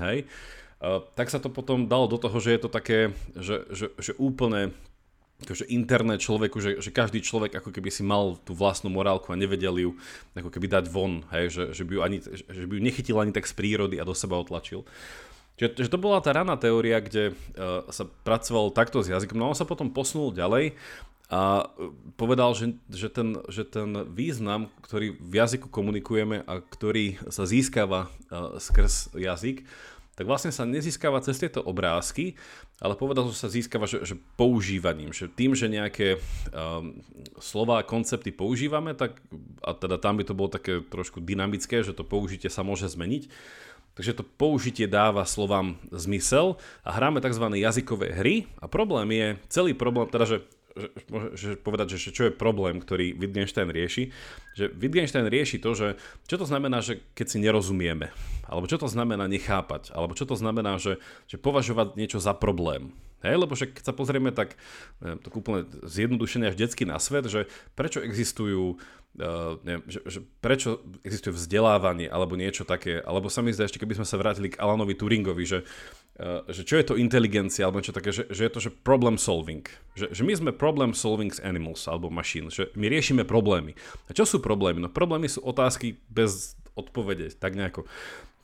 hej, 0.06 0.30
uh, 0.78 1.02
tak 1.18 1.26
sa 1.26 1.42
to 1.42 1.50
potom 1.50 1.90
dalo 1.90 2.06
do 2.06 2.22
toho, 2.22 2.38
že 2.38 2.54
je 2.54 2.60
to 2.62 2.70
také, 2.70 3.10
že, 3.34 3.66
že, 3.74 3.86
že 3.98 4.14
úplne 4.14 4.70
akože 5.36 5.68
interné 5.68 6.16
človeku, 6.16 6.56
že, 6.64 6.70
že 6.80 6.88
každý 6.88 7.20
človek 7.20 7.60
ako 7.60 7.68
keby 7.68 7.92
si 7.92 8.00
mal 8.00 8.40
tú 8.40 8.56
vlastnú 8.56 8.88
morálku 8.88 9.28
a 9.28 9.36
nevedel 9.36 9.76
ju 9.76 9.90
ako 10.32 10.48
keby 10.48 10.66
dať 10.72 10.84
von, 10.88 11.28
hej, 11.28 11.52
že, 11.52 11.64
že, 11.76 11.82
by 11.84 11.92
ju 11.92 12.00
ani, 12.00 12.18
že 12.24 12.64
by 12.64 12.72
ju 12.72 12.82
nechytil 12.82 13.16
ani 13.20 13.36
tak 13.36 13.44
z 13.44 13.52
prírody 13.52 14.00
a 14.00 14.08
do 14.08 14.16
seba 14.16 14.40
otlačil. 14.40 14.88
Čiže 15.56 15.88
že 15.88 15.92
to 15.92 16.00
bola 16.00 16.20
tá 16.20 16.36
raná 16.36 16.56
teória, 16.56 17.00
kde 17.00 17.32
uh, 17.32 17.84
sa 17.88 18.04
pracoval 18.04 18.76
takto 18.76 19.00
s 19.00 19.12
jazykom, 19.12 19.36
no 19.36 19.52
on 19.52 19.56
sa 19.56 19.68
potom 19.68 19.92
posunul 19.92 20.32
ďalej 20.32 20.76
a 21.26 21.68
povedal, 22.14 22.54
že, 22.54 22.78
že, 22.86 23.10
ten, 23.10 23.34
že 23.50 23.66
ten 23.66 24.06
význam, 24.06 24.70
ktorý 24.84 25.18
v 25.18 25.34
jazyku 25.34 25.66
komunikujeme 25.68 26.46
a 26.46 26.62
ktorý 26.62 27.18
sa 27.28 27.48
získava 27.48 28.06
uh, 28.08 28.56
skrz 28.62 29.16
jazyk, 29.16 29.66
tak 30.16 30.24
vlastne 30.24 30.48
sa 30.48 30.64
nezískava 30.64 31.20
cez 31.20 31.36
tieto 31.36 31.60
obrázky, 31.60 32.34
ale 32.80 32.96
povedal, 32.96 33.28
že 33.28 33.36
sa 33.36 33.52
získava 33.52 33.84
že, 33.84 34.00
že 34.02 34.16
používaním, 34.40 35.12
že 35.12 35.28
tým, 35.28 35.52
že 35.52 35.68
nejaké 35.68 36.16
um, 36.16 36.96
slova 37.36 37.84
a 37.84 37.86
koncepty 37.86 38.32
používame, 38.32 38.96
tak, 38.96 39.20
a 39.60 39.76
teda 39.76 40.00
tam 40.00 40.16
by 40.16 40.24
to 40.24 40.32
bolo 40.32 40.48
také 40.48 40.80
trošku 40.80 41.20
dynamické, 41.20 41.84
že 41.84 41.92
to 41.92 42.02
použitie 42.02 42.48
sa 42.48 42.64
môže 42.64 42.88
zmeniť, 42.88 43.28
takže 44.00 44.16
to 44.16 44.24
použitie 44.24 44.88
dáva 44.88 45.28
slovám 45.28 45.76
zmysel 45.92 46.56
a 46.80 46.96
hráme 46.96 47.20
tzv. 47.20 47.52
jazykové 47.52 48.16
hry 48.16 48.48
a 48.56 48.72
problém 48.72 49.12
je, 49.12 49.26
celý 49.52 49.72
problém, 49.76 50.08
teda 50.08 50.24
že 50.24 50.38
že, 50.76 50.88
že 51.32 51.50
povedať, 51.56 51.96
že 51.96 52.12
čo 52.12 52.28
je 52.28 52.36
problém, 52.36 52.76
ktorý 52.76 53.16
Wittgenstein 53.16 53.72
rieši, 53.72 54.12
že 54.52 54.68
Wittgenstein 54.68 55.24
rieši 55.24 55.56
to, 55.56 55.72
že 55.72 55.96
čo 56.28 56.36
to 56.36 56.44
znamená, 56.44 56.84
že 56.84 57.00
keď 57.16 57.26
si 57.32 57.38
nerozumieme, 57.40 58.12
alebo 58.46 58.70
čo 58.70 58.78
to 58.80 58.88
znamená 58.88 59.26
nechápať, 59.26 59.90
alebo 59.92 60.14
čo 60.14 60.24
to 60.24 60.38
znamená, 60.38 60.78
že, 60.78 61.02
že 61.26 61.36
považovať 61.36 61.98
niečo 61.98 62.18
za 62.22 62.32
problém. 62.32 62.94
Hej, 63.24 63.42
lebo 63.42 63.58
že 63.58 63.66
keď 63.66 63.90
sa 63.90 63.94
pozrieme 63.96 64.30
tak, 64.30 64.54
neviem, 65.02 65.18
tak 65.18 65.32
úplne 65.34 65.66
zjednodušené 65.82 66.52
až 66.52 66.56
detsky 66.56 66.86
na 66.86 67.00
svet, 67.00 67.26
že 67.26 67.50
prečo 67.74 68.00
existujú 68.00 68.78
Uh, 69.16 69.56
neviem, 69.64 69.80
že, 69.88 70.04
že 70.04 70.20
prečo 70.44 70.84
existuje 71.00 71.32
vzdelávanie 71.32 72.04
alebo 72.04 72.36
niečo 72.36 72.68
také, 72.68 73.00
alebo 73.00 73.32
sa 73.32 73.40
mi 73.40 73.48
zdá 73.48 73.64
ešte, 73.64 73.80
keby 73.80 73.96
sme 73.96 74.04
sa 74.04 74.20
vrátili 74.20 74.52
k 74.52 74.60
Alanovi 74.60 74.92
Turingovi, 74.92 75.40
že 75.40 75.64
Eh, 76.16 76.40
že 76.48 76.64
čo 76.64 76.80
je 76.80 76.84
to 76.88 76.94
inteligencia, 76.96 77.68
alebo 77.68 77.84
čo 77.84 77.92
také, 77.92 78.08
že, 78.08 78.24
že 78.32 78.48
je 78.48 78.52
to, 78.52 78.60
že 78.64 78.72
problem 78.72 79.20
solving. 79.20 79.68
Že, 79.92 80.16
že 80.16 80.22
my 80.24 80.32
sme 80.32 80.50
problem 80.56 80.96
solving 80.96 81.28
animals, 81.44 81.84
alebo 81.84 82.08
machine, 82.08 82.48
že 82.48 82.72
my 82.72 82.88
riešime 82.88 83.28
problémy. 83.28 83.76
A 84.08 84.16
čo 84.16 84.24
sú 84.24 84.40
problémy? 84.40 84.80
No 84.80 84.88
problémy 84.88 85.28
sú 85.28 85.44
otázky 85.44 86.00
bez 86.08 86.56
odpovede, 86.72 87.36
tak 87.36 87.52
nejako. 87.52 87.84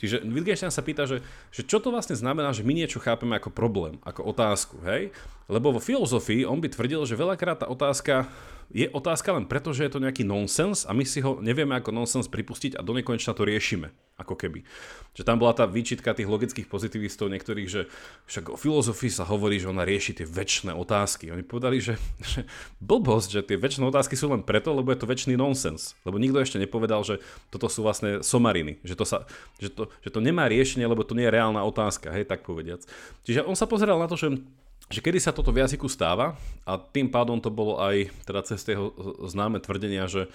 Čiže 0.02 0.26
Wittgenstein 0.26 0.74
sa 0.74 0.82
pýta, 0.82 1.06
že, 1.06 1.22
že 1.54 1.62
čo 1.62 1.78
to 1.78 1.94
vlastne 1.94 2.18
znamená, 2.18 2.50
že 2.50 2.66
my 2.66 2.74
niečo 2.74 2.98
chápeme 2.98 3.38
ako 3.38 3.54
problém, 3.54 4.02
ako 4.02 4.34
otázku, 4.34 4.82
hej? 4.82 5.14
Lebo 5.46 5.70
vo 5.70 5.78
filozofii 5.78 6.42
on 6.42 6.58
by 6.58 6.74
tvrdil, 6.74 7.06
že 7.06 7.14
veľakrát 7.14 7.62
tá 7.62 7.66
otázka 7.70 8.26
je 8.72 8.88
otázka 8.88 9.36
len 9.36 9.44
preto, 9.44 9.76
že 9.76 9.84
je 9.84 9.92
to 9.92 10.00
nejaký 10.00 10.24
nonsens 10.24 10.88
a 10.88 10.96
my 10.96 11.04
si 11.04 11.20
ho 11.20 11.38
nevieme 11.44 11.76
ako 11.76 11.92
nonsens 11.92 12.24
pripustiť 12.26 12.80
a 12.80 12.80
do 12.80 12.96
nekonečna 12.96 13.36
to 13.36 13.44
riešime, 13.44 13.92
ako 14.22 14.38
keby. 14.38 14.62
Že 15.12 15.22
tam 15.26 15.36
bola 15.42 15.52
tá 15.52 15.68
výčitka 15.68 16.16
tých 16.16 16.30
logických 16.30 16.70
pozitivistov 16.70 17.28
niektorých, 17.28 17.68
že 17.68 17.90
však 18.30 18.54
o 18.54 18.56
filozofii 18.56 19.12
sa 19.12 19.28
hovorí, 19.28 19.60
že 19.60 19.68
ona 19.68 19.82
rieši 19.82 20.22
tie 20.22 20.26
väčšie 20.26 20.72
otázky. 20.72 21.34
Oni 21.34 21.44
povedali, 21.44 21.82
že, 21.82 21.98
že 22.32 22.48
blbosť, 22.80 23.28
že 23.28 23.40
tie 23.44 23.58
väčšie 23.58 23.84
otázky 23.84 24.14
sú 24.16 24.30
len 24.30 24.46
preto, 24.46 24.72
lebo 24.72 24.88
je 24.94 24.98
to 25.02 25.10
väčší 25.10 25.34
nonsens. 25.36 25.98
Lebo 26.06 26.16
nikto 26.16 26.40
ešte 26.40 26.62
nepovedal, 26.62 27.02
že 27.02 27.20
toto 27.50 27.66
sú 27.66 27.84
vlastne 27.84 28.22
somariny, 28.24 28.80
že 28.86 28.94
to, 28.96 29.04
sa, 29.04 29.28
že 29.58 29.68
to, 29.68 29.92
že 30.00 30.10
to 30.14 30.22
nemá 30.22 30.48
riešenie, 30.48 30.86
lebo 30.88 31.04
to 31.04 31.18
nie 31.18 31.26
je 31.28 31.34
reálna 31.34 31.60
otázka, 31.66 32.14
hej, 32.14 32.24
tak 32.24 32.46
povediac. 32.46 32.86
Čiže 33.26 33.44
on 33.44 33.58
sa 33.58 33.68
pozeral 33.68 34.00
na 34.00 34.08
to, 34.08 34.16
že 34.16 34.40
že 34.92 35.00
kedy 35.00 35.18
sa 35.18 35.32
toto 35.32 35.48
v 35.48 35.64
jazyku 35.64 35.88
stáva 35.88 36.36
a 36.68 36.76
tým 36.76 37.08
pádom 37.08 37.40
to 37.40 37.48
bolo 37.48 37.80
aj 37.80 38.12
teda 38.28 38.44
cez 38.44 38.60
jeho 38.68 38.92
známe 39.24 39.58
tvrdenia, 39.64 40.04
že, 40.04 40.28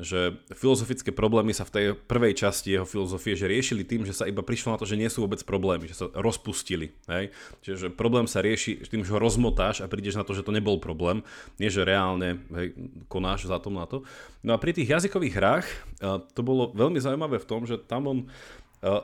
že 0.00 0.40
filozofické 0.56 1.12
problémy 1.12 1.52
sa 1.52 1.68
v 1.68 1.72
tej 1.76 1.84
prvej 1.94 2.32
časti 2.40 2.72
jeho 2.72 2.88
filozofie 2.88 3.36
že 3.36 3.44
riešili 3.44 3.84
tým, 3.84 4.08
že 4.08 4.16
sa 4.16 4.24
iba 4.24 4.40
prišlo 4.40 4.74
na 4.74 4.80
to, 4.80 4.88
že 4.88 4.96
nie 4.96 5.12
sú 5.12 5.28
vôbec 5.28 5.44
problémy, 5.44 5.92
že 5.92 6.00
sa 6.00 6.08
rozpustili. 6.16 6.96
Hej? 7.06 7.30
Čiže 7.60 7.92
problém 7.92 8.24
sa 8.24 8.40
rieši 8.40 8.88
tým, 8.88 9.04
že 9.04 9.12
ho 9.12 9.20
rozmotáš 9.20 9.84
a 9.84 9.90
prídeš 9.92 10.16
na 10.16 10.24
to, 10.24 10.32
že 10.32 10.42
to 10.42 10.56
nebol 10.56 10.80
problém, 10.80 11.20
nie 11.60 11.68
že 11.68 11.84
reálne 11.84 12.40
hej, 12.56 12.72
konáš 13.12 13.44
za 13.44 13.60
tom 13.60 13.76
na 13.76 13.84
to. 13.84 14.08
No 14.40 14.56
a 14.56 14.58
pri 14.58 14.72
tých 14.72 14.88
jazykových 14.88 15.34
hrách 15.36 15.66
to 16.32 16.40
bolo 16.40 16.72
veľmi 16.72 16.96
zaujímavé 16.96 17.36
v 17.36 17.48
tom, 17.48 17.68
že 17.68 17.76
tam 17.76 18.08
on 18.08 18.18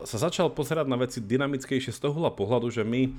sa 0.06 0.30
začal 0.30 0.54
pozerať 0.54 0.86
na 0.86 0.94
veci 0.94 1.18
dynamickejšie 1.18 1.90
z 1.90 1.98
toho 1.98 2.30
pohľadu, 2.30 2.70
že 2.70 2.86
my 2.86 3.10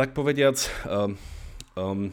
tak 0.00 0.16
povediac, 0.16 0.56
um, 0.88 1.12
um, 1.76 2.08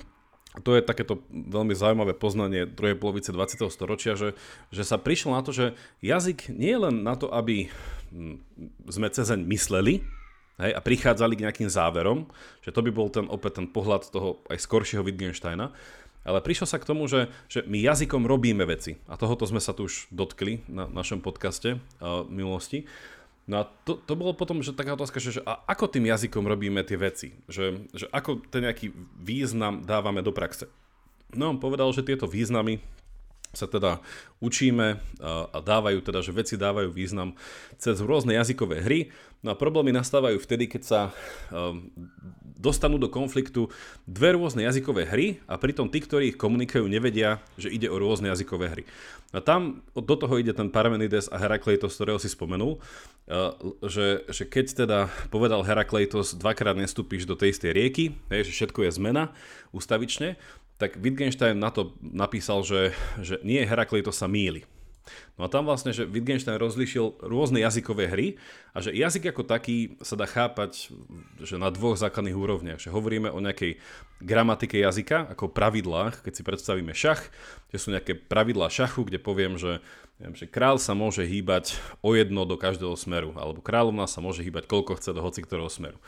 to 0.60 0.76
je 0.76 0.84
takéto 0.84 1.24
veľmi 1.32 1.72
zaujímavé 1.72 2.20
poznanie 2.20 2.68
druhej 2.68 3.00
polovice 3.00 3.32
20. 3.32 3.64
storočia, 3.72 4.20
že, 4.20 4.36
že 4.76 4.84
sa 4.84 5.00
prišlo 5.00 5.32
na 5.32 5.40
to, 5.40 5.56
že 5.56 5.66
jazyk 6.04 6.52
nie 6.52 6.76
je 6.76 6.84
len 6.84 7.08
na 7.08 7.16
to, 7.16 7.32
aby 7.32 7.72
hm, 8.12 8.44
sme 8.92 9.08
cezeň 9.08 9.40
mysleli 9.48 10.04
hej, 10.60 10.72
a 10.76 10.84
prichádzali 10.84 11.40
k 11.40 11.44
nejakým 11.48 11.72
záverom, 11.72 12.28
že 12.60 12.76
to 12.76 12.84
by 12.84 12.92
bol 12.92 13.08
ten 13.08 13.24
opäť 13.32 13.64
ten 13.64 13.72
pohľad 13.72 14.12
toho 14.12 14.44
aj 14.52 14.60
skoršieho 14.60 15.08
Wittgensteina, 15.08 15.72
ale 16.28 16.44
prišlo 16.44 16.68
sa 16.68 16.84
k 16.84 16.92
tomu, 16.92 17.08
že, 17.08 17.32
že 17.48 17.64
my 17.64 17.80
jazykom 17.80 18.28
robíme 18.28 18.68
veci. 18.68 19.00
A 19.08 19.16
tohoto 19.16 19.48
sme 19.48 19.64
sa 19.64 19.72
tu 19.72 19.88
už 19.88 20.12
dotkli 20.12 20.60
na 20.68 20.84
našom 20.92 21.24
podcaste 21.24 21.80
uh, 21.80 22.28
minulosti. 22.28 22.84
No 23.48 23.64
a 23.64 23.68
to, 23.88 23.96
to 23.96 24.14
bolo 24.20 24.36
potom, 24.36 24.60
že 24.60 24.76
taká 24.76 25.00
otázka, 25.00 25.24
že, 25.24 25.40
že 25.40 25.42
a 25.48 25.64
ako 25.72 25.88
tým 25.88 26.12
jazykom 26.12 26.44
robíme 26.44 26.84
tie 26.84 27.00
veci? 27.00 27.32
Že, 27.48 27.88
že 27.96 28.06
ako 28.12 28.44
ten 28.52 28.68
nejaký 28.68 28.92
význam 29.24 29.88
dávame 29.88 30.20
do 30.20 30.36
praxe? 30.36 30.68
No 31.32 31.56
on 31.56 31.58
povedal, 31.58 31.88
že 31.96 32.04
tieto 32.04 32.28
významy 32.28 32.84
sa 33.56 33.66
teda 33.66 34.04
učíme 34.44 35.00
a 35.24 35.58
dávajú 35.64 36.04
teda, 36.04 36.20
že 36.20 36.36
veci 36.36 36.60
dávajú 36.60 36.92
význam 36.92 37.34
cez 37.80 38.04
rôzne 38.04 38.36
jazykové 38.36 38.84
hry. 38.84 39.00
No 39.40 39.56
a 39.56 39.60
problémy 39.60 39.96
nastávajú 39.96 40.38
vtedy, 40.44 40.68
keď 40.68 40.82
sa 40.84 41.00
dostanú 42.58 43.00
do 43.00 43.08
konfliktu 43.08 43.72
dve 44.04 44.36
rôzne 44.36 44.68
jazykové 44.68 45.08
hry 45.08 45.40
a 45.48 45.56
pritom 45.56 45.88
tí, 45.88 46.04
ktorí 46.04 46.36
ich 46.36 46.38
komunikujú, 46.38 46.90
nevedia, 46.90 47.40
že 47.56 47.72
ide 47.72 47.88
o 47.88 47.98
rôzne 47.98 48.28
jazykové 48.30 48.68
hry. 48.68 48.84
A 49.36 49.44
tam 49.44 49.84
do 49.92 50.16
toho 50.16 50.40
ide 50.40 50.56
ten 50.56 50.72
Parmenides 50.72 51.28
a 51.28 51.36
Herakleitos, 51.36 52.00
ktorého 52.00 52.16
si 52.16 52.32
spomenul, 52.32 52.80
že, 53.84 54.24
že 54.32 54.44
keď 54.48 54.88
teda 54.88 55.00
povedal 55.28 55.68
Herakleitos, 55.68 56.40
dvakrát 56.40 56.80
nestúpiš 56.80 57.28
do 57.28 57.36
tej 57.36 57.52
istej 57.52 57.72
rieky, 57.76 58.16
že 58.32 58.52
všetko 58.56 58.88
je 58.88 58.92
zmena 58.96 59.36
ústavične, 59.76 60.40
tak 60.80 60.96
Wittgenstein 60.96 61.60
na 61.60 61.74
to 61.74 61.98
napísal, 62.00 62.64
že, 62.64 62.96
že 63.20 63.42
nie 63.44 63.60
Herakleitos 63.68 64.16
sa 64.16 64.32
míli. 64.32 64.64
No 65.38 65.46
a 65.46 65.52
tam 65.52 65.70
vlastne, 65.70 65.94
že 65.94 66.10
Wittgenstein 66.10 66.58
rozlišil 66.58 67.22
rôzne 67.22 67.62
jazykové 67.62 68.10
hry 68.10 68.28
a 68.74 68.82
že 68.82 68.94
jazyk 68.94 69.32
ako 69.32 69.44
taký 69.46 69.98
sa 70.02 70.18
dá 70.18 70.26
chápať 70.26 70.92
že 71.42 71.56
na 71.62 71.70
dvoch 71.70 71.98
základných 71.98 72.38
úrovniach. 72.38 72.80
Že 72.82 72.94
hovoríme 72.94 73.30
o 73.30 73.40
nejakej 73.42 73.78
gramatike 74.22 74.82
jazyka, 74.82 75.34
ako 75.34 75.54
pravidlách, 75.54 76.26
keď 76.26 76.34
si 76.34 76.44
predstavíme 76.44 76.94
šach, 76.94 77.30
že 77.70 77.78
sú 77.78 77.94
nejaké 77.94 78.18
pravidlá 78.18 78.70
šachu, 78.72 79.06
kde 79.06 79.22
poviem, 79.22 79.62
že, 79.62 79.84
neviem, 80.18 80.36
že 80.38 80.50
král 80.50 80.82
sa 80.82 80.98
môže 80.98 81.22
hýbať 81.22 81.78
o 82.02 82.18
jedno 82.18 82.46
do 82.50 82.58
každého 82.58 82.98
smeru, 82.98 83.38
alebo 83.38 83.62
kráľovna 83.62 84.10
sa 84.10 84.24
môže 84.24 84.42
hýbať 84.42 84.66
koľko 84.66 84.98
chce 84.98 85.14
do 85.14 85.22
hoci 85.22 85.46
ktorého 85.46 85.70
smeru. 85.70 86.02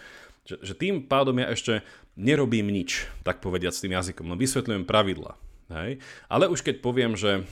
Že, 0.49 0.55
že 0.65 0.73
tým 0.73 1.05
pádom 1.05 1.37
ja 1.37 1.53
ešte 1.53 1.85
nerobím 2.17 2.73
nič, 2.73 3.05
tak 3.21 3.39
povediať 3.45 3.73
s 3.77 3.83
tým 3.85 3.93
jazykom, 3.93 4.25
no 4.25 4.33
vysvetľujem 4.33 4.89
pravidla. 4.89 5.37
Hej? 5.69 6.01
Ale 6.25 6.49
už 6.49 6.65
keď 6.65 6.81
poviem, 6.81 7.13
že, 7.13 7.45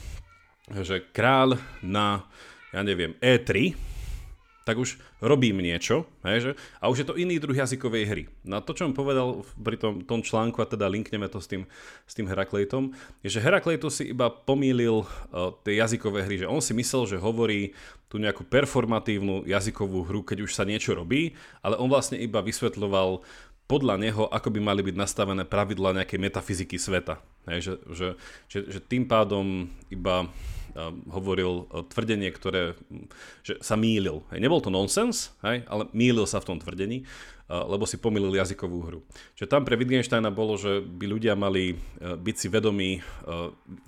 že 0.84 1.04
král 1.12 1.56
na, 1.80 2.24
ja 2.72 2.84
neviem, 2.84 3.16
E3, 3.20 3.76
tak 4.68 4.76
už 4.76 5.00
robím 5.24 5.64
niečo, 5.64 6.04
hej, 6.28 6.38
že? 6.44 6.50
a 6.76 6.92
už 6.92 7.00
je 7.00 7.06
to 7.08 7.16
iný 7.16 7.40
druh 7.40 7.56
jazykovej 7.56 8.04
hry. 8.04 8.24
Na 8.44 8.60
to, 8.60 8.76
čo 8.76 8.84
som 8.84 8.92
povedal 8.92 9.40
pri 9.56 9.80
tom, 9.80 10.04
tom 10.04 10.20
článku, 10.20 10.60
a 10.60 10.68
teda 10.68 10.84
linkneme 10.92 11.24
to 11.32 11.40
s 11.40 11.48
tým, 11.48 11.64
s 12.04 12.12
tým 12.12 12.28
Herakleitom, 12.28 12.92
je, 13.24 13.32
že 13.32 13.40
Herakleitos 13.40 13.96
si 13.96 14.12
iba 14.12 14.28
pomýlil 14.28 15.08
uh, 15.08 15.56
tie 15.64 15.80
jazykové 15.80 16.28
hry, 16.28 16.44
že 16.44 16.50
on 16.52 16.60
si 16.60 16.76
myslel, 16.76 17.08
že 17.08 17.16
hovorí 17.16 17.72
tú 18.12 18.20
nejakú 18.20 18.44
performatívnu 18.44 19.48
jazykovú 19.48 20.04
hru, 20.04 20.20
keď 20.20 20.44
už 20.44 20.52
sa 20.52 20.68
niečo 20.68 20.92
robí, 20.92 21.32
ale 21.64 21.80
on 21.80 21.88
vlastne 21.88 22.20
iba 22.20 22.44
vysvetľoval 22.44 23.24
podľa 23.68 23.96
neho, 24.00 24.28
ako 24.28 24.52
by 24.52 24.60
mali 24.60 24.84
byť 24.84 24.96
nastavené 25.00 25.48
pravidla 25.48 25.96
nejakej 25.96 26.20
metafyziky 26.20 26.76
sveta. 26.76 27.20
Hej, 27.48 27.60
že, 27.64 27.74
že, 27.92 28.08
že, 28.52 28.58
že 28.68 28.78
tým 28.84 29.08
pádom 29.08 29.64
iba 29.88 30.28
hovoril 31.08 31.70
tvrdenie, 31.92 32.28
ktoré 32.32 32.76
že 33.46 33.56
sa 33.64 33.74
mýlil. 33.78 34.24
Hej, 34.32 34.40
nebol 34.44 34.60
to 34.60 34.68
nonsens, 34.68 35.32
hej, 35.46 35.64
ale 35.68 35.88
mýlil 35.96 36.28
sa 36.28 36.42
v 36.42 36.54
tom 36.54 36.58
tvrdení, 36.60 37.08
lebo 37.48 37.88
si 37.88 37.96
pomýlil 37.96 38.36
jazykovú 38.36 38.78
hru. 38.84 39.00
Čiže 39.34 39.48
tam 39.48 39.64
pre 39.64 39.80
Wittgensteina 39.80 40.28
bolo, 40.28 40.60
že 40.60 40.84
by 40.84 41.04
ľudia 41.08 41.32
mali 41.32 41.72
e, 41.72 41.76
byť 42.12 42.36
si 42.36 42.46
vedomí, 42.52 43.00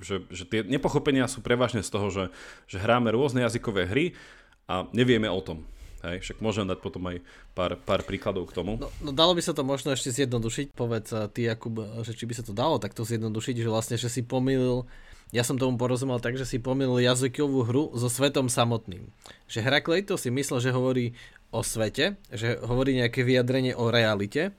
že, 0.00 0.24
že 0.32 0.48
tie 0.48 0.64
nepochopenia 0.64 1.28
sú 1.28 1.44
prevažne 1.44 1.84
z 1.84 1.92
toho, 1.92 2.08
že, 2.08 2.24
že 2.64 2.80
hráme 2.80 3.12
rôzne 3.12 3.44
jazykové 3.44 3.84
hry 3.84 4.16
a 4.64 4.88
nevieme 4.96 5.28
o 5.28 5.40
tom. 5.44 5.68
Hej, 6.00 6.24
však 6.24 6.38
môžem 6.40 6.64
dať 6.64 6.80
potom 6.80 7.04
aj 7.12 7.20
pár, 7.52 7.76
pár 7.76 8.00
príkladov 8.08 8.48
k 8.48 8.56
tomu. 8.56 8.80
No, 8.80 8.88
no 9.04 9.12
dalo 9.12 9.36
by 9.36 9.44
sa 9.44 9.52
to 9.52 9.60
možno 9.60 9.92
ešte 9.92 10.08
zjednodušiť. 10.08 10.72
Povedz 10.72 11.12
ty, 11.36 11.44
Jakub, 11.44 11.76
že 12.00 12.16
či 12.16 12.24
by 12.24 12.40
sa 12.40 12.44
to 12.44 12.56
dalo 12.56 12.80
takto 12.80 13.04
zjednodušiť, 13.04 13.60
že 13.60 13.68
vlastne, 13.68 13.96
že 14.00 14.08
si 14.08 14.24
pomýlil 14.24 14.88
ja 15.30 15.46
som 15.46 15.54
tomu 15.54 15.78
porozumel 15.78 16.18
tak, 16.18 16.34
že 16.34 16.42
si 16.42 16.58
pomýlil 16.58 17.06
jazykovú 17.06 17.62
hru 17.62 17.84
so 17.94 18.10
svetom 18.10 18.50
samotným. 18.50 19.06
Že 19.46 19.58
Herakleito 19.62 20.14
si 20.18 20.26
myslel, 20.34 20.58
že 20.58 20.74
hovorí 20.74 21.14
o 21.54 21.62
svete, 21.62 22.18
že 22.34 22.58
hovorí 22.66 22.98
nejaké 22.98 23.22
vyjadrenie 23.22 23.78
o 23.78 23.94
realite, 23.94 24.54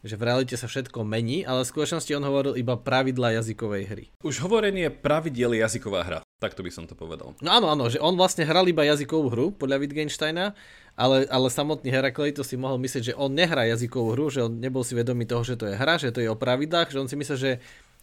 že 0.00 0.16
v 0.16 0.32
realite 0.32 0.56
sa 0.56 0.64
všetko 0.64 1.04
mení, 1.04 1.44
ale 1.44 1.60
v 1.64 1.70
skutočnosti 1.72 2.08
on 2.16 2.24
hovoril 2.24 2.56
iba 2.56 2.76
pravidla 2.76 3.36
jazykovej 3.36 3.84
hry. 3.84 4.04
Už 4.24 4.40
hovorenie 4.40 4.88
pravidiel 4.88 5.52
je 5.56 5.60
jazyková 5.60 6.00
hra. 6.04 6.20
Takto 6.40 6.64
by 6.64 6.72
som 6.72 6.88
to 6.88 6.96
povedal. 6.96 7.36
No 7.44 7.52
áno, 7.52 7.68
áno, 7.68 7.92
že 7.92 8.00
on 8.00 8.16
vlastne 8.16 8.48
hral 8.48 8.64
iba 8.64 8.80
jazykovú 8.88 9.28
hru 9.28 9.46
podľa 9.52 9.76
Wittgensteina, 9.84 10.56
ale, 10.96 11.28
ale 11.28 11.52
samotný 11.52 11.92
Herakleito 11.92 12.40
si 12.40 12.56
mohol 12.56 12.80
myslieť, 12.80 13.12
že 13.12 13.16
on 13.16 13.28
nehrá 13.32 13.68
jazykovú 13.68 14.16
hru, 14.16 14.32
že 14.32 14.48
on 14.48 14.56
nebol 14.56 14.80
si 14.80 14.96
vedomý 14.96 15.28
toho, 15.28 15.44
že 15.44 15.60
to 15.60 15.68
je 15.68 15.76
hra, 15.76 16.00
že 16.00 16.12
to 16.16 16.24
je 16.24 16.32
o 16.32 16.36
pravidlách, 16.36 16.88
že 16.92 17.00
on 17.00 17.08
si 17.08 17.16
myslel, 17.20 17.36
že 17.36 17.52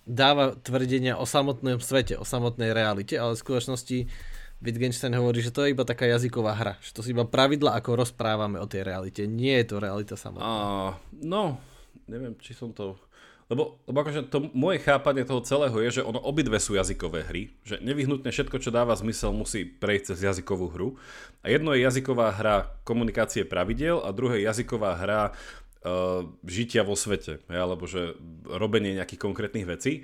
dáva 0.07 0.55
tvrdenia 0.55 1.19
o 1.19 1.27
samotnom 1.27 1.83
svete, 1.83 2.15
o 2.15 2.23
samotnej 2.23 2.71
realite, 2.71 3.19
ale 3.19 3.35
v 3.35 3.43
skutočnosti 3.43 3.97
Wittgenstein 4.57 5.13
hovorí, 5.13 5.43
že 5.45 5.53
to 5.53 5.67
je 5.67 5.75
iba 5.75 5.85
taká 5.85 6.09
jazyková 6.09 6.57
hra, 6.57 6.73
že 6.81 6.95
to 6.95 7.05
sú 7.05 7.13
iba 7.13 7.27
pravidla, 7.27 7.77
ako 7.77 8.07
rozprávame 8.07 8.57
o 8.57 8.65
tej 8.65 8.87
realite. 8.87 9.29
Nie 9.29 9.61
je 9.61 9.75
to 9.75 9.83
realita 9.83 10.17
samotná. 10.17 10.47
Uh, 10.47 10.91
no, 11.21 11.61
neviem, 12.09 12.33
či 12.41 12.57
som 12.57 12.73
to... 12.73 12.97
Lebo, 13.47 13.79
lebo 13.87 14.03
akože 14.03 14.27
to 14.27 14.51
moje 14.51 14.83
chápanie 14.83 15.23
toho 15.23 15.39
celého 15.39 15.71
je, 15.87 16.01
že 16.01 16.03
ono 16.03 16.19
obidve 16.19 16.59
sú 16.59 16.75
jazykové 16.75 17.23
hry, 17.23 17.55
že 17.63 17.79
nevyhnutne 17.79 18.27
všetko, 18.27 18.59
čo 18.59 18.75
dáva 18.75 18.91
zmysel, 18.91 19.31
musí 19.31 19.63
prejsť 19.63 20.11
cez 20.11 20.19
jazykovú 20.27 20.67
hru. 20.67 20.89
A 21.47 21.53
jedno 21.53 21.71
je 21.71 21.87
jazyková 21.87 22.35
hra 22.35 22.75
komunikácie 22.83 23.47
pravidel 23.47 24.03
a 24.03 24.11
druhé 24.11 24.43
je 24.43 24.51
jazyková 24.51 24.99
hra 24.99 25.31
uh, 25.87 26.27
žitia 26.43 26.83
vo 26.83 26.99
svete, 26.99 27.39
ja, 27.47 27.63
alebo 27.63 27.87
že 27.87 28.19
robenie 28.43 28.99
nejakých 28.99 29.23
konkrétnych 29.23 29.63
vecí. 29.63 30.03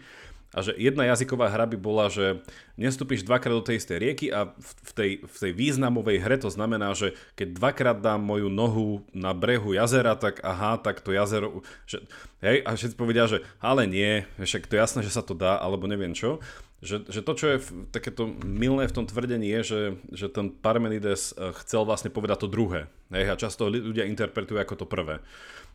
A 0.53 0.61
že 0.61 0.77
jedna 0.77 1.09
jazyková 1.09 1.49
hra 1.49 1.65
by 1.65 1.77
bola, 1.81 2.13
že 2.13 2.45
nestúpiš 2.77 3.25
dvakrát 3.25 3.57
do 3.57 3.65
tej 3.65 3.81
istej 3.81 3.97
rieky 3.97 4.29
a 4.29 4.53
v 4.53 4.91
tej, 4.93 5.11
v 5.25 5.37
tej 5.41 5.51
významovej 5.57 6.21
hre 6.21 6.37
to 6.37 6.53
znamená, 6.53 6.93
že 6.93 7.17
keď 7.33 7.57
dvakrát 7.57 7.97
dám 7.97 8.21
moju 8.21 8.53
nohu 8.53 9.01
na 9.17 9.33
brehu 9.33 9.73
jazera, 9.73 10.13
tak 10.13 10.45
aha, 10.45 10.77
tak 10.77 11.01
to 11.01 11.09
jazero... 11.09 11.65
Že, 11.89 12.05
hej, 12.45 12.61
a 12.61 12.77
všetci 12.77 12.95
povedia, 12.95 13.25
že 13.25 13.41
ale 13.57 13.89
nie, 13.89 14.29
však 14.37 14.69
to 14.69 14.77
je 14.77 14.83
jasné, 14.85 14.99
že 15.01 15.09
sa 15.17 15.25
to 15.25 15.33
dá, 15.33 15.57
alebo 15.57 15.89
neviem 15.89 16.13
čo. 16.13 16.37
Že, 16.85 17.09
že 17.09 17.21
to, 17.25 17.33
čo 17.33 17.45
je 17.49 17.57
v, 17.57 17.67
takéto 17.89 18.29
milné 18.45 18.85
v 18.85 18.93
tom 18.93 19.09
tvrdení 19.09 19.49
je, 19.57 19.61
že, 19.65 19.81
že 20.13 20.27
ten 20.29 20.53
Parmenides 20.53 21.33
eh, 21.33 21.49
chcel 21.65 21.81
vlastne 21.81 22.13
povedať 22.13 22.45
to 22.45 22.53
druhé. 22.53 22.93
Hej, 23.09 23.25
a 23.33 23.41
často 23.41 23.73
ľudia 23.73 24.05
interpretujú 24.05 24.61
ako 24.61 24.75
to 24.75 24.85
prvé. 24.85 25.17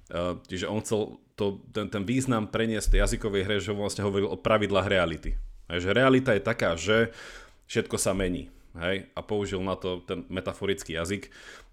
Uh, 0.09 0.41
čiže 0.49 0.69
on 0.69 0.81
chcel 0.81 1.21
to, 1.37 1.61
ten, 1.71 1.87
ten 1.93 2.03
význam 2.03 2.49
preniesť 2.51 2.97
tej 2.97 3.01
jazykovej 3.05 3.43
hre, 3.45 3.57
že 3.61 3.77
vlastne 3.77 4.03
hovoril 4.03 4.27
o 4.27 4.41
pravidlách 4.41 4.89
reality. 4.89 5.37
Hej, 5.69 5.85
že 5.85 5.91
realita 5.93 6.33
je 6.33 6.43
taká, 6.43 6.75
že 6.75 7.13
všetko 7.69 8.01
sa 8.01 8.17
mení. 8.17 8.49
Hej, 8.79 9.11
a 9.13 9.21
použil 9.21 9.61
na 9.61 9.77
to 9.77 10.01
ten 10.09 10.25
metaforický 10.33 10.97
jazyk. 10.97 11.29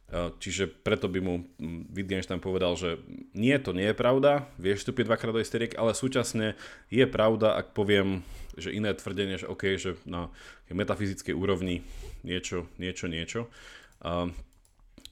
Uh, 0.05 0.29
čiže 0.37 0.69
preto 0.69 1.09
by 1.09 1.17
mu 1.17 1.41
mm, 1.57 1.89
Wittgenstein 1.89 2.37
povedal, 2.37 2.77
že 2.77 3.01
nie, 3.33 3.57
to 3.57 3.73
nie 3.73 3.89
je 3.89 3.97
pravda, 3.97 4.45
vieš 4.61 4.85
vstúpiť 4.85 5.09
dvakrát 5.09 5.33
do 5.33 5.41
istej 5.41 5.73
ale 5.81 5.97
súčasne 5.97 6.53
je 6.93 7.05
pravda, 7.09 7.57
ak 7.57 7.73
poviem, 7.73 8.21
že 8.53 8.69
iné 8.69 8.93
tvrdenie, 8.93 9.41
že 9.41 9.49
OK, 9.49 9.81
že 9.81 9.97
na 10.05 10.29
metafyzickej 10.69 11.33
úrovni 11.33 11.81
niečo, 12.21 12.69
niečo, 12.77 13.09
niečo. 13.09 13.49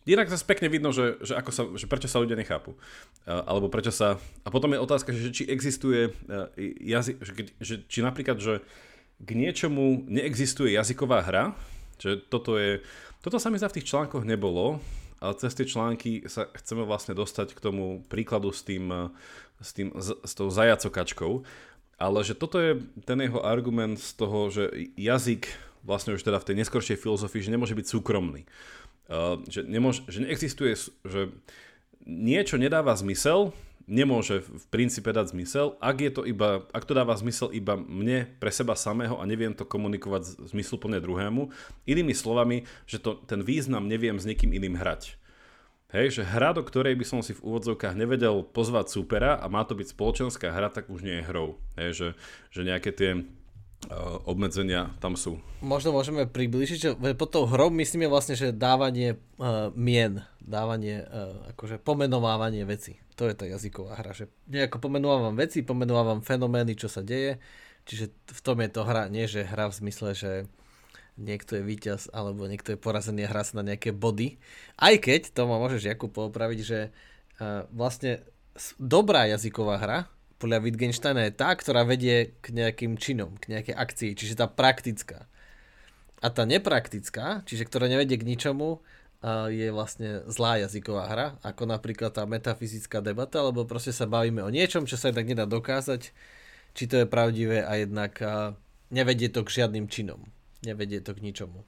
Inak 0.04 0.28
zase 0.28 0.44
pekne 0.44 0.68
vidno, 0.68 0.92
že, 0.92 1.16
že, 1.24 1.34
ako 1.40 1.52
sa, 1.56 1.62
že 1.80 1.88
prečo 1.88 2.12
sa 2.12 2.20
ľudia 2.20 2.36
nechápu. 2.36 2.76
Alebo 3.24 3.72
prečo 3.72 3.96
sa... 3.96 4.20
A 4.44 4.52
potom 4.52 4.76
je 4.76 4.84
otázka, 4.84 5.16
že 5.16 5.32
či 5.32 5.48
existuje 5.48 6.12
uh, 6.12 6.52
jazyk... 6.84 7.16
Že, 7.24 7.32
že, 7.64 7.76
či 7.88 8.00
napríklad, 8.04 8.36
že 8.36 8.60
k 9.24 9.30
niečomu 9.32 10.04
neexistuje 10.12 10.76
jazyková 10.76 11.24
hra, 11.24 11.44
že 11.96 12.20
toto 12.20 12.60
je... 12.60 12.84
Toto 13.24 13.40
sa 13.40 13.48
mi 13.48 13.56
za 13.56 13.72
v 13.72 13.80
tých 13.80 13.88
článkoch 13.88 14.28
nebolo, 14.28 14.84
ale 15.24 15.34
cez 15.40 15.56
tie 15.56 15.64
články 15.64 16.28
sa 16.28 16.52
chceme 16.52 16.84
vlastne 16.84 17.16
dostať 17.16 17.56
k 17.56 17.64
tomu 17.64 18.04
príkladu 18.12 18.52
s 18.52 18.60
tým, 18.68 19.16
s, 19.64 19.72
tým, 19.72 19.96
s, 19.96 20.12
s 20.12 20.34
tou 20.36 20.52
zajacokačkou. 20.52 21.48
Ale 21.96 22.20
že 22.28 22.36
toto 22.36 22.60
je 22.60 22.84
ten 23.08 23.24
jeho 23.24 23.40
argument 23.40 23.96
z 23.96 24.12
toho, 24.20 24.52
že 24.52 24.68
jazyk 25.00 25.48
vlastne 25.88 26.16
už 26.16 26.24
teda 26.28 26.44
v 26.44 26.48
tej 26.52 26.56
neskoršej 26.64 27.00
filozofii, 27.00 27.48
že 27.48 27.54
nemôže 27.56 27.76
byť 27.76 27.88
súkromný. 27.88 28.44
Uh, 29.12 29.44
že, 29.52 29.68
nemôž, 29.68 30.08
že 30.08 30.24
neexistuje, 30.24 30.80
že 31.04 31.22
niečo 32.08 32.56
nedáva 32.56 32.96
zmysel, 32.96 33.52
nemôže 33.84 34.48
v 34.48 34.66
princípe 34.72 35.12
dať 35.12 35.36
zmysel, 35.36 35.76
ak, 35.84 35.98
je 36.00 36.12
to 36.12 36.22
iba, 36.24 36.64
ak 36.72 36.88
to 36.88 36.96
dáva 36.96 37.16
zmysel 37.20 37.52
iba 37.52 37.76
mne, 37.76 38.32
pre 38.40 38.48
seba 38.48 38.80
samého 38.80 39.20
a 39.20 39.28
neviem 39.28 39.52
to 39.52 39.68
komunikovať 39.68 40.40
zmysluplne 40.56 41.04
druhému. 41.04 41.52
Inými 41.84 42.16
slovami, 42.16 42.64
že 42.88 43.04
to, 43.04 43.20
ten 43.28 43.44
význam 43.44 43.92
neviem 43.92 44.16
s 44.16 44.28
niekým 44.28 44.56
iným 44.56 44.80
hrať. 44.80 45.20
Hej, 45.94 46.18
že 46.18 46.24
hra, 46.26 46.58
do 46.58 46.66
ktorej 46.66 46.98
by 46.98 47.06
som 47.06 47.22
si 47.22 47.38
v 47.38 47.44
úvodzovkách 47.46 47.94
nevedel 47.94 48.42
pozvať 48.42 48.90
supera 48.90 49.38
a 49.38 49.46
má 49.46 49.62
to 49.62 49.78
byť 49.78 49.94
spoločenská 49.94 50.50
hra, 50.50 50.74
tak 50.74 50.90
už 50.90 51.06
nie 51.06 51.22
je 51.22 51.28
hrou. 51.30 51.62
Hej, 51.78 51.90
že, 51.94 52.08
že 52.50 52.62
nejaké 52.66 52.90
tie 52.90 53.30
obmedzenia 54.24 54.96
tam 55.04 55.20
sú. 55.20 55.40
Možno 55.60 55.92
môžeme 55.96 56.28
približiť, 56.30 56.78
že 56.80 56.90
pod 57.16 57.30
tou 57.34 57.44
hrou 57.50 57.72
myslíme 57.74 58.08
vlastne, 58.08 58.38
že 58.38 58.56
dávanie 58.56 59.20
uh, 59.40 59.74
mien, 59.76 60.24
dávanie, 60.40 61.04
uh, 61.04 61.52
akože 61.56 61.82
pomenovávanie 61.82 62.64
veci. 62.64 63.00
To 63.20 63.30
je 63.30 63.36
tá 63.38 63.46
jazyková 63.46 64.00
hra, 64.00 64.12
že 64.16 64.32
nejako 64.50 64.82
pomenovávam 64.82 65.36
veci, 65.38 65.62
pomenovávam 65.62 66.26
fenomény, 66.26 66.74
čo 66.74 66.90
sa 66.90 67.06
deje, 67.06 67.38
čiže 67.86 68.10
v 68.12 68.42
tom 68.42 68.58
je 68.64 68.70
to 68.72 68.82
hra, 68.88 69.12
nie 69.12 69.28
že 69.30 69.46
hra 69.46 69.70
v 69.70 69.78
zmysle, 69.86 70.10
že 70.18 70.32
niekto 71.14 71.62
je 71.62 71.64
víťaz 71.64 72.10
alebo 72.10 72.50
niekto 72.50 72.74
je 72.74 72.82
porazený 72.82 73.30
a 73.30 73.32
hrá 73.32 73.46
sa 73.46 73.62
na 73.62 73.74
nejaké 73.74 73.94
body. 73.94 74.42
Aj 74.82 74.98
keď, 74.98 75.30
to 75.30 75.46
ma 75.46 75.62
môžeš 75.62 75.86
Jakub 75.94 76.10
poopraviť, 76.10 76.60
že 76.66 76.80
uh, 76.90 77.70
vlastne 77.70 78.26
dobrá 78.78 79.30
jazyková 79.30 79.78
hra 79.82 80.00
podľa 80.44 80.60
Wittgensteina 80.60 81.24
je 81.24 81.40
tá, 81.40 81.56
ktorá 81.56 81.88
vedie 81.88 82.36
k 82.44 82.52
nejakým 82.52 83.00
činom, 83.00 83.40
k 83.40 83.56
nejakej 83.56 83.80
akcii, 83.80 84.12
čiže 84.12 84.44
tá 84.44 84.52
praktická. 84.52 85.32
A 86.20 86.28
tá 86.28 86.44
nepraktická, 86.44 87.48
čiže 87.48 87.64
ktorá 87.64 87.88
nevedie 87.88 88.20
k 88.20 88.28
ničomu, 88.28 88.84
je 89.48 89.72
vlastne 89.72 90.28
zlá 90.28 90.60
jazyková 90.60 91.08
hra, 91.08 91.28
ako 91.48 91.64
napríklad 91.64 92.12
tá 92.12 92.28
metafyzická 92.28 93.00
debata, 93.00 93.40
lebo 93.40 93.64
proste 93.64 93.96
sa 93.96 94.04
bavíme 94.04 94.44
o 94.44 94.52
niečom, 94.52 94.84
čo 94.84 95.00
sa 95.00 95.16
jednak 95.16 95.32
nedá 95.32 95.48
dokázať, 95.48 96.12
či 96.76 96.84
to 96.92 97.00
je 97.00 97.08
pravdivé 97.08 97.64
a 97.64 97.80
jednak 97.80 98.20
nevedie 98.92 99.32
to 99.32 99.48
k 99.48 99.64
žiadnym 99.64 99.88
činom. 99.88 100.28
Nevedie 100.68 101.00
to 101.00 101.16
k 101.16 101.24
ničomu. 101.24 101.64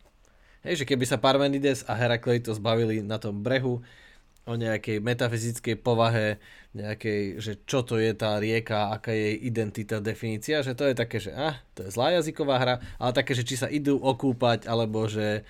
Hej, 0.68 0.84
že 0.84 0.88
keby 0.88 1.08
sa 1.08 1.16
Parmenides 1.16 1.88
a 1.88 1.96
Herakleitos 1.96 2.60
bavili 2.60 3.00
na 3.00 3.24
tom 3.24 3.40
brehu, 3.40 3.80
o 4.46 4.54
nejakej 4.54 5.02
metafyzickej 5.02 5.76
povahe, 5.82 6.38
nejakej, 6.78 7.42
že 7.42 7.52
čo 7.66 7.82
to 7.82 7.98
je 7.98 8.14
tá 8.14 8.38
rieka, 8.38 8.94
aká 8.94 9.10
je 9.10 9.34
jej 9.34 9.38
identita, 9.50 9.98
definícia, 9.98 10.62
že 10.62 10.78
to 10.78 10.86
je 10.86 10.94
také, 10.94 11.18
že 11.18 11.34
ah, 11.34 11.58
to 11.74 11.86
je 11.86 11.90
zlá 11.90 12.14
jazyková 12.22 12.56
hra, 12.62 12.76
ale 13.02 13.12
také, 13.18 13.34
že 13.34 13.48
či 13.48 13.58
sa 13.58 13.66
idú 13.66 13.98
okúpať, 13.98 14.70
alebo 14.70 15.10
že 15.10 15.42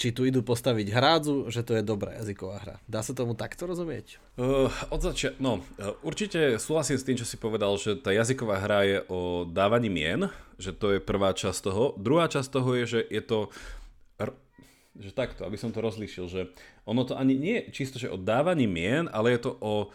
či 0.00 0.16
tu 0.16 0.24
idú 0.24 0.40
postaviť 0.40 0.96
hrádzu, 0.96 1.52
že 1.52 1.60
to 1.60 1.76
je 1.76 1.84
dobrá 1.84 2.16
jazyková 2.16 2.56
hra. 2.64 2.76
Dá 2.88 3.04
sa 3.04 3.12
tomu 3.12 3.36
takto 3.36 3.68
rozumieť? 3.68 4.16
Uh, 4.40 4.72
od 4.88 5.04
začia- 5.04 5.36
no, 5.36 5.60
uh, 5.76 5.92
určite 6.00 6.56
súhlasím 6.56 6.96
s 6.96 7.04
tým, 7.04 7.20
čo 7.20 7.28
si 7.28 7.36
povedal, 7.36 7.76
že 7.76 8.00
tá 8.00 8.08
jazyková 8.08 8.64
hra 8.64 8.80
je 8.88 8.98
o 9.12 9.44
dávaní 9.44 9.92
mien, 9.92 10.32
že 10.56 10.72
to 10.72 10.96
je 10.96 11.04
prvá 11.04 11.36
časť 11.36 11.60
toho. 11.60 11.92
Druhá 12.00 12.32
časť 12.32 12.48
toho 12.48 12.72
je, 12.80 12.84
že 12.88 13.00
je 13.12 13.20
to 13.20 13.52
že 14.98 15.14
takto, 15.14 15.46
aby 15.46 15.54
som 15.54 15.70
to 15.70 15.78
rozlíšil, 15.78 16.26
že 16.26 16.40
ono 16.82 17.06
to 17.06 17.14
ani 17.14 17.38
nie 17.38 17.62
je 17.62 17.70
čisto, 17.70 17.96
že 18.02 18.10
o 18.10 18.18
dávaní 18.18 18.66
mien, 18.66 19.06
ale 19.14 19.38
je 19.38 19.46
to 19.46 19.52
o 19.62 19.74
uh, 19.86 19.90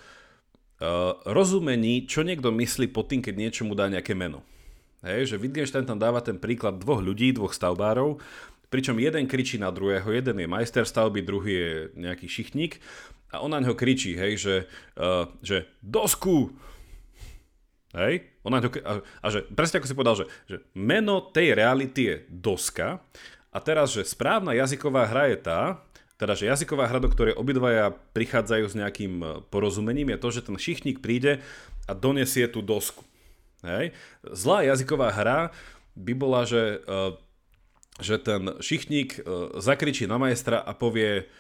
rozumení, 1.27 2.07
čo 2.07 2.23
niekto 2.23 2.47
myslí 2.55 2.95
pod 2.95 3.11
tým, 3.11 3.19
keď 3.19 3.35
niečomu 3.35 3.75
dá 3.75 3.91
nejaké 3.91 4.15
meno. 4.15 4.41
Hej, 5.03 5.35
že 5.35 5.41
Wittgenstein 5.41 5.85
tam 5.85 5.99
dáva 6.01 6.23
ten 6.23 6.39
príklad 6.39 6.81
dvoch 6.81 7.03
ľudí, 7.03 7.35
dvoch 7.35 7.53
stavbárov, 7.53 8.17
pričom 8.73 8.97
jeden 8.97 9.29
kričí 9.29 9.61
na 9.61 9.69
druhého, 9.69 10.07
jeden 10.09 10.41
je 10.41 10.47
majster 10.49 10.87
stavby, 10.87 11.21
druhý 11.21 11.53
je 11.53 11.73
nejaký 11.99 12.25
šichtník 12.25 12.79
a 13.29 13.43
on 13.43 13.51
na 13.51 13.61
neho 13.61 13.75
kričí, 13.75 14.15
hej, 14.15 14.33
že, 14.39 14.55
uh, 14.97 15.27
že 15.43 15.69
dosku, 15.83 16.55
hej, 17.93 18.31
on 18.47 18.55
a, 18.55 18.59
a 18.63 19.27
že, 19.29 19.45
presne 19.53 19.83
ako 19.83 19.87
si 19.91 19.97
povedal, 19.97 20.15
že, 20.23 20.25
že 20.49 20.57
meno 20.73 21.21
tej 21.29 21.53
reality 21.53 22.01
je 22.09 22.15
doska 22.31 23.03
a 23.55 23.57
teraz, 23.63 23.95
že 23.95 24.03
správna 24.03 24.51
jazyková 24.51 25.07
hra 25.07 25.31
je 25.31 25.39
tá, 25.39 25.79
teda, 26.19 26.35
že 26.35 26.51
jazyková 26.51 26.91
hra, 26.91 26.99
do 26.99 27.07
ktorej 27.07 27.39
obidvaja 27.39 27.95
prichádzajú 28.11 28.65
s 28.67 28.75
nejakým 28.75 29.13
e, 29.19 29.27
porozumením, 29.51 30.15
je 30.15 30.19
to, 30.19 30.29
že 30.31 30.45
ten 30.47 30.55
šichtník 30.59 30.99
príde 30.99 31.43
a 31.87 31.91
donesie 31.95 32.47
tú 32.51 32.59
dosku. 32.59 33.03
Hej. 33.63 33.95
Zlá 34.23 34.67
jazyková 34.67 35.11
hra 35.11 35.39
by 35.95 36.13
bola, 36.13 36.43
že 36.43 36.83
uh, 36.85 37.15
že 37.95 38.19
ten 38.19 38.59
šichtník 38.59 39.23
uh, 39.23 39.55
zakričí 39.63 40.03
na 40.03 40.19
majstra 40.19 40.59
a 40.59 40.75
povie, 40.75 41.31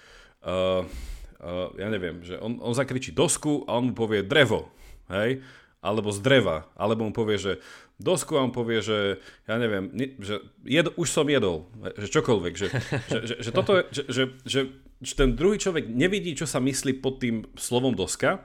ja 1.75 1.87
neviem, 1.89 2.21
že 2.21 2.37
on, 2.37 2.61
on 2.61 2.77
zakričí 2.77 3.09
dosku 3.09 3.65
a 3.65 3.81
on 3.81 3.91
mu 3.91 3.93
povie 3.97 4.21
drevo, 4.21 4.69
hej, 5.09 5.41
alebo 5.81 6.13
z 6.13 6.21
dreva, 6.21 6.69
alebo 6.77 7.05
mu 7.05 7.13
povie, 7.13 7.37
že 7.41 7.53
dosku 7.99 8.35
on 8.35 8.51
povie, 8.51 8.83
že 8.83 9.19
ja 9.47 9.55
neviem, 9.55 9.91
že 10.19 10.43
jed, 10.67 10.91
už 10.95 11.07
som 11.07 11.27
jedol, 11.27 11.69
že 11.95 12.11
čokoľvek, 12.11 12.53
že, 12.55 12.67
že, 13.11 13.19
že, 13.23 13.35
že 13.39 13.51
toto 13.51 13.79
je, 13.79 13.83
že, 13.91 14.03
že, 14.07 14.23
že, 14.43 14.61
že 14.99 15.13
ten 15.15 15.35
druhý 15.35 15.55
človek 15.59 15.87
nevidí, 15.87 16.35
čo 16.35 16.47
sa 16.47 16.59
myslí 16.59 16.99
pod 16.99 17.23
tým 17.23 17.47
slovom 17.55 17.95
doska 17.95 18.43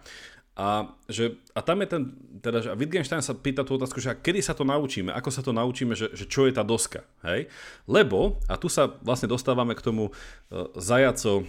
a, 0.61 0.93
že, 1.09 1.41
a 1.57 1.65
tam 1.65 1.81
je 1.81 1.89
ten, 1.89 2.03
teda, 2.43 2.59
že, 2.61 2.69
Wittgenstein 2.77 3.25
sa 3.25 3.33
pýta 3.33 3.65
tú 3.65 3.81
otázku, 3.81 3.97
že 3.97 4.13
kedy 4.13 4.45
sa 4.45 4.53
to 4.53 4.67
naučíme, 4.69 5.09
ako 5.09 5.31
sa 5.33 5.41
to 5.41 5.57
naučíme, 5.57 5.97
že, 5.97 6.13
že 6.13 6.29
čo 6.29 6.45
je 6.45 6.53
tá 6.53 6.61
doska, 6.61 7.07
hej? 7.25 7.49
Lebo, 7.89 8.37
a 8.45 8.61
tu 8.61 8.69
sa 8.69 8.93
vlastne 9.01 9.31
dostávame 9.31 9.73
k 9.73 9.81
tomu 9.81 10.13
uh, 10.13 10.69
zajaco, 10.77 11.49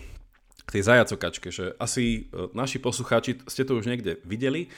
k 0.63 0.69
tej 0.79 0.83
zajacokačke, 0.87 1.51
že 1.51 1.75
asi 1.75 2.31
uh, 2.31 2.53
naši 2.55 2.79
poslucháči 2.79 3.43
ste 3.51 3.67
to 3.67 3.75
už 3.75 3.91
niekde 3.91 4.15
videli, 4.23 4.71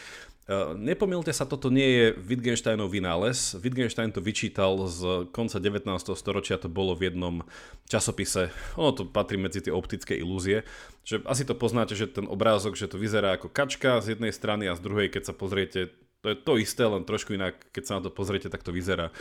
Uh, 0.44 0.76
nepomílte 0.76 1.32
sa, 1.32 1.48
toto 1.48 1.72
nie 1.72 1.88
je 1.88 2.06
Wittgensteinov 2.20 2.92
vynález. 2.92 3.56
Wittgenstein 3.56 4.12
to 4.12 4.20
vyčítal 4.20 4.76
z 4.92 5.32
konca 5.32 5.56
19. 5.56 5.88
storočia, 6.20 6.60
to 6.60 6.68
bolo 6.68 6.92
v 7.00 7.08
jednom 7.08 7.48
časopise. 7.88 8.52
Ono 8.76 8.92
to 8.92 9.08
patrí 9.08 9.40
medzi 9.40 9.64
tie 9.64 9.72
optické 9.72 10.20
ilúzie. 10.20 10.68
Že 11.08 11.24
asi 11.32 11.48
to 11.48 11.56
poznáte, 11.56 11.96
že 11.96 12.12
ten 12.12 12.28
obrázok, 12.28 12.76
že 12.76 12.92
to 12.92 13.00
vyzerá 13.00 13.40
ako 13.40 13.48
kačka 13.48 14.04
z 14.04 14.20
jednej 14.20 14.36
strany 14.36 14.68
a 14.68 14.76
z 14.76 14.84
druhej, 14.84 15.08
keď 15.16 15.32
sa 15.32 15.34
pozriete, 15.34 15.96
to 16.20 16.36
je 16.36 16.36
to 16.36 16.60
isté, 16.60 16.84
len 16.84 17.08
trošku 17.08 17.40
inak, 17.40 17.56
keď 17.72 17.84
sa 17.88 17.96
na 18.00 18.04
to 18.04 18.12
pozriete, 18.12 18.52
tak 18.52 18.68
to 18.68 18.76
vyzerá 18.76 19.16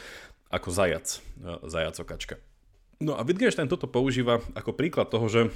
ako 0.51 0.75
zajac, 0.75 1.23
uh, 1.47 1.63
zajacokačka. 1.71 2.43
No 2.99 3.15
a 3.15 3.23
Wittgenstein 3.23 3.71
toto 3.71 3.87
používa 3.87 4.43
ako 4.59 4.75
príklad 4.75 5.07
toho, 5.07 5.31
že 5.31 5.55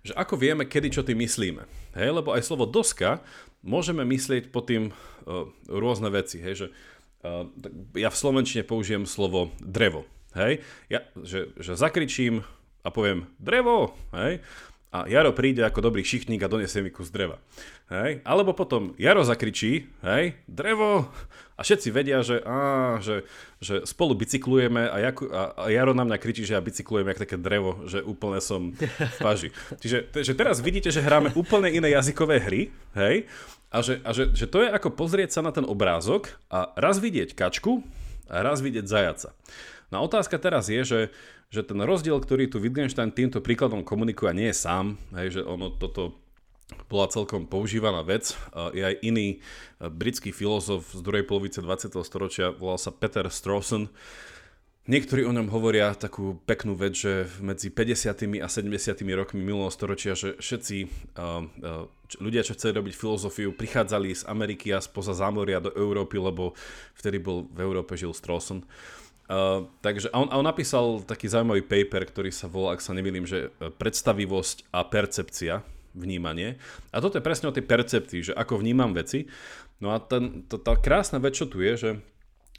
že 0.00 0.16
ako 0.16 0.40
vieme, 0.40 0.64
kedy 0.64 0.88
čo 0.88 1.04
tým 1.04 1.20
myslíme. 1.20 1.68
Hej, 1.92 2.08
lebo 2.16 2.32
aj 2.32 2.40
slovo 2.40 2.64
doska 2.64 3.20
môžeme 3.60 4.04
myslieť 4.06 4.52
pod 4.52 4.68
tým 4.68 4.90
uh, 4.90 5.48
rôzne 5.68 6.08
veci. 6.12 6.40
Hej, 6.40 6.54
že, 6.54 6.66
uh, 7.24 7.44
ja 7.96 8.08
v 8.08 8.20
slovenčine 8.20 8.62
použijem 8.64 9.04
slovo 9.04 9.52
drevo. 9.60 10.04
Hej, 10.32 10.62
ja, 10.86 11.02
že, 11.18 11.50
že 11.58 11.74
zakričím 11.74 12.46
a 12.86 12.88
poviem 12.94 13.26
drevo, 13.42 13.98
hej, 14.14 14.40
a 14.90 15.06
Jaro 15.06 15.30
príde 15.30 15.62
ako 15.62 15.86
dobrý 15.86 16.02
šichtník 16.02 16.42
a 16.42 16.50
donesie 16.50 16.82
mi 16.82 16.90
kus 16.90 17.14
dreva. 17.14 17.38
Hej? 17.90 18.26
Alebo 18.26 18.54
potom 18.54 18.94
Jaro 18.98 19.22
zakričí, 19.22 19.86
hej, 20.02 20.34
drevo, 20.50 21.06
a 21.54 21.60
všetci 21.62 21.88
vedia, 21.92 22.24
že, 22.26 22.40
á, 22.42 22.98
že, 22.98 23.22
že 23.60 23.86
spolu 23.86 24.16
bicyklujeme 24.18 24.88
a, 24.90 24.96
Jaku, 25.10 25.28
a, 25.30 25.42
a 25.54 25.64
Jaro 25.70 25.94
na 25.94 26.08
mňa 26.08 26.16
kričí, 26.18 26.42
že 26.42 26.56
ja 26.56 26.62
bicyklujem 26.64 27.06
jak 27.06 27.22
také 27.22 27.36
drevo, 27.38 27.84
že 27.84 28.00
úplne 28.00 28.40
som 28.40 28.72
v 28.74 29.16
paži. 29.20 29.48
Čiže 29.78 30.10
že 30.10 30.32
teraz 30.34 30.58
vidíte, 30.58 30.88
že 30.88 31.04
hráme 31.04 31.36
úplne 31.38 31.70
iné 31.70 31.92
jazykové 31.92 32.40
hry, 32.40 32.62
hej, 32.98 33.30
a, 33.70 33.78
že, 33.84 34.02
a 34.02 34.10
že, 34.10 34.34
že 34.34 34.50
to 34.50 34.66
je 34.66 34.72
ako 34.74 34.90
pozrieť 34.90 35.38
sa 35.38 35.40
na 35.46 35.54
ten 35.54 35.62
obrázok 35.62 36.34
a 36.50 36.74
raz 36.74 36.98
vidieť 36.98 37.38
kačku 37.38 37.86
a 38.26 38.42
raz 38.42 38.58
vidieť 38.58 38.86
zajaca. 38.90 39.30
No 39.90 40.02
a 40.02 40.06
otázka 40.06 40.38
teraz 40.38 40.70
je, 40.70 40.82
že, 40.86 41.00
že 41.50 41.66
ten 41.66 41.78
rozdiel, 41.82 42.18
ktorý 42.22 42.46
tu 42.46 42.62
Wittgenstein 42.62 43.10
týmto 43.10 43.42
príkladom 43.42 43.82
komunikuje, 43.82 44.30
nie 44.34 44.48
je 44.54 44.62
sám, 44.62 44.98
hej, 45.18 45.38
že 45.38 45.42
ono 45.42 45.74
toto 45.74 46.18
bola 46.86 47.10
celkom 47.10 47.50
používaná 47.50 48.06
vec. 48.06 48.34
Je 48.70 48.82
aj 48.86 49.02
iný 49.02 49.38
e, 49.38 49.90
britský 49.90 50.30
filozof 50.30 50.86
z 50.94 51.02
druhej 51.02 51.26
polovice 51.26 51.58
20. 51.58 51.90
storočia, 52.06 52.54
volal 52.54 52.78
sa 52.78 52.94
Peter 52.94 53.26
Strawson. 53.26 53.90
Niektorí 54.90 55.22
o 55.22 55.34
ňom 55.34 55.52
hovoria 55.54 55.94
takú 55.94 56.40
peknú 56.48 56.74
vec, 56.74 56.98
že 56.98 57.28
medzi 57.38 57.70
50. 57.70 58.42
a 58.42 58.48
70. 58.50 58.74
rokmi 59.14 59.38
minulého 59.38 59.70
storočia, 59.70 60.18
že 60.18 60.34
všetci 60.40 60.76
uh, 61.14 61.44
ľudia, 62.18 62.42
čo 62.42 62.56
chceli 62.58 62.80
robiť 62.80 62.98
filozofiu, 62.98 63.54
prichádzali 63.54 64.10
z 64.10 64.26
Ameriky 64.26 64.74
a 64.74 64.82
spoza 64.82 65.14
zámoria 65.14 65.62
do 65.62 65.70
Európy, 65.76 66.18
lebo 66.18 66.58
vtedy 66.98 67.22
bol 67.22 67.46
v 67.52 67.60
Európe 67.60 67.94
žil 67.94 68.10
Strawson. 68.10 68.66
Uh, 69.30 69.70
takže 69.78 70.10
on, 70.10 70.26
on 70.26 70.42
napísal 70.42 71.06
taký 71.06 71.30
zaujímavý 71.30 71.62
paper, 71.62 72.02
ktorý 72.02 72.34
sa 72.34 72.50
volá, 72.50 72.74
ak 72.74 72.82
sa 72.82 72.90
nemýlim, 72.90 73.30
že 73.30 73.54
predstavivosť 73.78 74.74
a 74.74 74.82
percepcia 74.82 75.62
vnímanie. 75.94 76.58
A 76.90 76.98
toto 76.98 77.18
je 77.18 77.26
presne 77.26 77.46
o 77.46 77.54
tej 77.54 77.62
percepcii, 77.62 78.20
že 78.30 78.32
ako 78.34 78.58
vnímam 78.58 78.90
veci. 78.90 79.30
No 79.78 79.94
a 79.94 80.02
ten, 80.02 80.46
to, 80.50 80.58
tá 80.58 80.74
krásna 80.74 81.22
vec, 81.22 81.38
čo 81.38 81.46
tu 81.46 81.62
je, 81.62 81.72
že, 81.78 81.90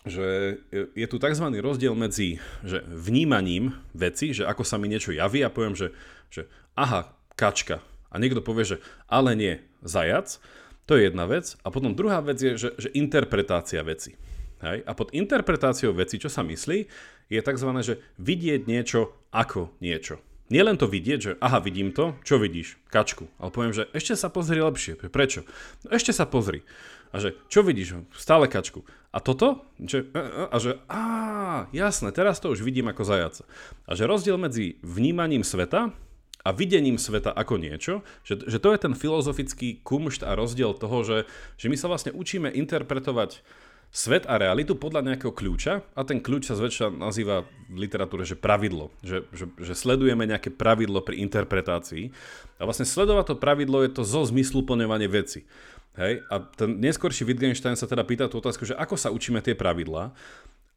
že 0.08 0.28
je 0.96 1.08
tu 1.12 1.20
tzv. 1.20 1.46
rozdiel 1.60 1.92
medzi 1.92 2.40
že 2.64 2.82
vnímaním 2.88 3.76
veci, 3.92 4.32
že 4.32 4.48
ako 4.48 4.64
sa 4.64 4.80
mi 4.80 4.88
niečo 4.88 5.12
javí 5.12 5.44
a 5.44 5.54
poviem, 5.54 5.76
že, 5.76 5.92
že 6.32 6.48
aha, 6.80 7.14
kačka. 7.36 7.84
A 8.12 8.20
niekto 8.20 8.44
povie, 8.44 8.76
že 8.76 8.78
ale 9.08 9.36
nie, 9.36 9.60
zajac. 9.84 10.40
To 10.90 11.00
je 11.00 11.08
jedna 11.08 11.24
vec. 11.28 11.56
A 11.64 11.72
potom 11.72 11.96
druhá 11.96 12.20
vec 12.20 12.40
je, 12.40 12.56
že, 12.60 12.70
že 12.76 12.90
interpretácia 12.96 13.80
veci. 13.84 14.16
Hej? 14.62 14.86
A 14.86 14.92
pod 14.94 15.14
interpretáciou 15.14 15.92
veci, 15.94 16.22
čo 16.22 16.30
sa 16.30 16.46
myslí, 16.46 16.80
je 17.32 17.40
tzv. 17.42 17.70
že 17.82 18.00
vidieť 18.22 18.70
niečo 18.70 19.14
ako 19.34 19.74
niečo. 19.82 20.22
Nielen 20.52 20.76
to 20.76 20.84
vidieť, 20.84 21.20
že 21.24 21.32
aha, 21.40 21.64
vidím 21.64 21.96
to, 21.96 22.20
čo 22.28 22.36
vidíš? 22.36 22.76
Kačku. 22.92 23.32
Ale 23.40 23.56
poviem, 23.56 23.72
že 23.72 23.88
ešte 23.96 24.20
sa 24.20 24.28
pozri 24.28 24.60
lepšie. 24.60 25.00
Prečo? 25.00 25.48
No 25.88 25.96
ešte 25.96 26.12
sa 26.12 26.28
pozri. 26.28 26.68
A 27.16 27.24
že, 27.24 27.40
čo 27.48 27.64
vidíš? 27.64 28.04
Stále 28.12 28.52
kačku. 28.52 28.84
A 29.16 29.24
toto? 29.24 29.64
Že, 29.80 30.12
a 30.52 30.56
že, 30.60 30.80
á, 30.92 31.68
jasné, 31.72 32.12
teraz 32.12 32.44
to 32.44 32.52
už 32.52 32.64
vidím 32.68 32.92
ako 32.92 33.08
zajaca. 33.08 33.44
A 33.88 33.96
že 33.96 34.08
rozdiel 34.08 34.36
medzi 34.36 34.76
vnímaním 34.84 35.48
sveta 35.48 35.96
a 36.44 36.50
videním 36.52 37.00
sveta 37.00 37.32
ako 37.32 37.56
niečo, 37.56 38.04
že, 38.28 38.44
že 38.44 38.58
to 38.60 38.76
je 38.76 38.80
ten 38.80 38.94
filozofický 38.96 39.84
kumšt 39.88 40.28
a 40.28 40.36
rozdiel 40.36 40.76
toho, 40.76 41.04
že, 41.08 41.18
že 41.56 41.68
my 41.72 41.80
sa 41.80 41.88
vlastne 41.88 42.12
učíme 42.12 42.52
interpretovať 42.52 43.40
svet 43.92 44.24
a 44.24 44.40
realitu 44.40 44.80
podľa 44.80 45.04
nejakého 45.04 45.36
kľúča 45.36 45.84
a 45.84 46.02
ten 46.08 46.24
kľúč 46.24 46.48
sa 46.48 46.56
zväčša 46.56 46.96
nazýva 46.96 47.44
v 47.68 47.78
literatúre, 47.88 48.24
že 48.24 48.40
pravidlo, 48.40 48.88
že, 49.04 49.28
že, 49.36 49.52
že 49.60 49.76
sledujeme 49.76 50.24
nejaké 50.24 50.48
pravidlo 50.48 51.04
pri 51.04 51.20
interpretácii 51.20 52.16
a 52.56 52.64
vlastne 52.64 52.88
sledovať 52.88 53.36
to 53.36 53.36
pravidlo 53.36 53.84
je 53.84 53.92
to 53.92 54.08
zo 54.08 54.24
zmyslu 54.24 54.64
plňovanie 54.64 55.12
veci. 55.12 55.44
Hej? 56.00 56.24
A 56.32 56.40
ten 56.40 56.80
neskorší 56.80 57.28
Wittgenstein 57.28 57.76
sa 57.76 57.84
teda 57.84 58.08
pýta 58.08 58.32
tú 58.32 58.40
otázku, 58.40 58.64
že 58.64 58.80
ako 58.80 58.96
sa 58.96 59.12
učíme 59.12 59.44
tie 59.44 59.60
pravidlá 59.60 60.16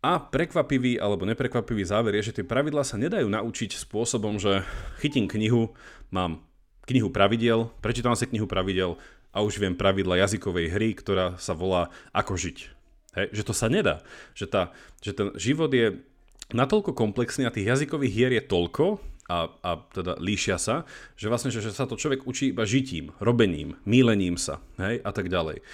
a 0.02 0.12
prekvapivý 0.18 0.98
alebo 0.98 1.22
neprekvapivý 1.24 1.86
záver 1.86 2.18
je, 2.18 2.34
že 2.34 2.42
tie 2.42 2.44
pravidlá 2.44 2.82
sa 2.82 2.98
nedajú 2.98 3.30
naučiť 3.30 3.78
spôsobom, 3.78 4.42
že 4.42 4.66
chytím 4.98 5.30
knihu, 5.30 5.70
mám 6.10 6.42
knihu 6.90 7.14
pravidel, 7.14 7.70
prečítam 7.78 8.18
si 8.18 8.26
knihu 8.26 8.50
pravidel 8.50 8.98
a 9.30 9.40
už 9.40 9.62
viem 9.62 9.78
pravidla 9.78 10.20
jazykovej 10.20 10.66
hry, 10.74 10.88
ktorá 10.98 11.38
sa 11.38 11.54
volá 11.54 11.94
Ako 12.10 12.34
žiť. 12.34 12.83
Hej, 13.14 13.30
že 13.30 13.42
to 13.46 13.54
sa 13.54 13.70
nedá. 13.70 14.02
Že, 14.34 14.46
tá, 14.50 14.62
že 14.98 15.14
ten 15.14 15.28
život 15.38 15.70
je 15.70 16.02
natoľko 16.50 16.92
komplexný 16.92 17.46
a 17.46 17.54
tých 17.54 17.70
jazykových 17.70 18.12
hier 18.12 18.32
je 18.34 18.42
toľko 18.44 18.98
a, 19.30 19.48
a 19.64 19.70
teda 19.94 20.20
líšia 20.20 20.60
sa, 20.60 20.84
že 21.16 21.32
vlastne, 21.32 21.48
že, 21.48 21.64
že 21.64 21.72
sa 21.72 21.88
to 21.88 21.96
človek 21.96 22.28
učí 22.28 22.52
iba 22.52 22.68
žitím, 22.68 23.16
robením, 23.22 23.80
mílením 23.88 24.36
sa 24.36 24.60
hej, 24.76 25.00
a 25.00 25.10
tak 25.14 25.32
ďalej. 25.32 25.64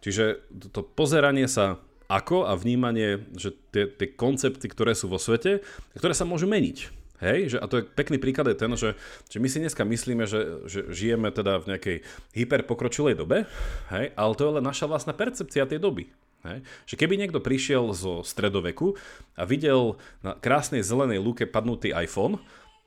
Čiže 0.00 0.46
to, 0.70 0.86
pozeranie 0.86 1.50
sa 1.50 1.82
ako 2.10 2.46
a 2.46 2.54
vnímanie, 2.54 3.26
že 3.34 3.54
tie, 3.70 3.86
tie 3.86 4.08
koncepty, 4.10 4.66
ktoré 4.66 4.94
sú 4.94 5.06
vo 5.10 5.18
svete, 5.18 5.62
ktoré 5.94 6.14
sa 6.14 6.26
môžu 6.26 6.46
meniť. 6.46 7.00
Hej, 7.20 7.52
že, 7.52 7.56
a 7.60 7.68
to 7.68 7.84
je 7.84 7.84
pekný 7.84 8.16
príklad 8.16 8.48
je 8.48 8.56
ten, 8.56 8.72
že, 8.80 8.96
že 9.28 9.36
my 9.36 9.48
si 9.52 9.60
dneska 9.60 9.84
myslíme, 9.84 10.24
že, 10.24 10.64
že 10.64 10.88
žijeme 10.88 11.28
teda 11.28 11.60
v 11.60 11.68
nejakej 11.76 11.96
hyperpokročilej 12.32 13.12
dobe, 13.12 13.44
hej, 13.92 14.16
ale 14.16 14.32
to 14.32 14.48
je 14.48 14.54
len 14.56 14.64
naša 14.64 14.88
vlastná 14.88 15.12
percepcia 15.12 15.68
tej 15.68 15.84
doby. 15.84 16.08
Hej. 16.40 16.64
Že 16.88 16.94
keby 16.96 17.14
niekto 17.20 17.44
prišiel 17.44 17.92
zo 17.92 18.24
stredoveku 18.24 18.96
a 19.36 19.44
videl 19.44 20.00
na 20.24 20.32
krásnej 20.32 20.80
zelenej 20.80 21.20
lúke 21.20 21.44
padnutý 21.44 21.92
iPhone, 21.92 22.40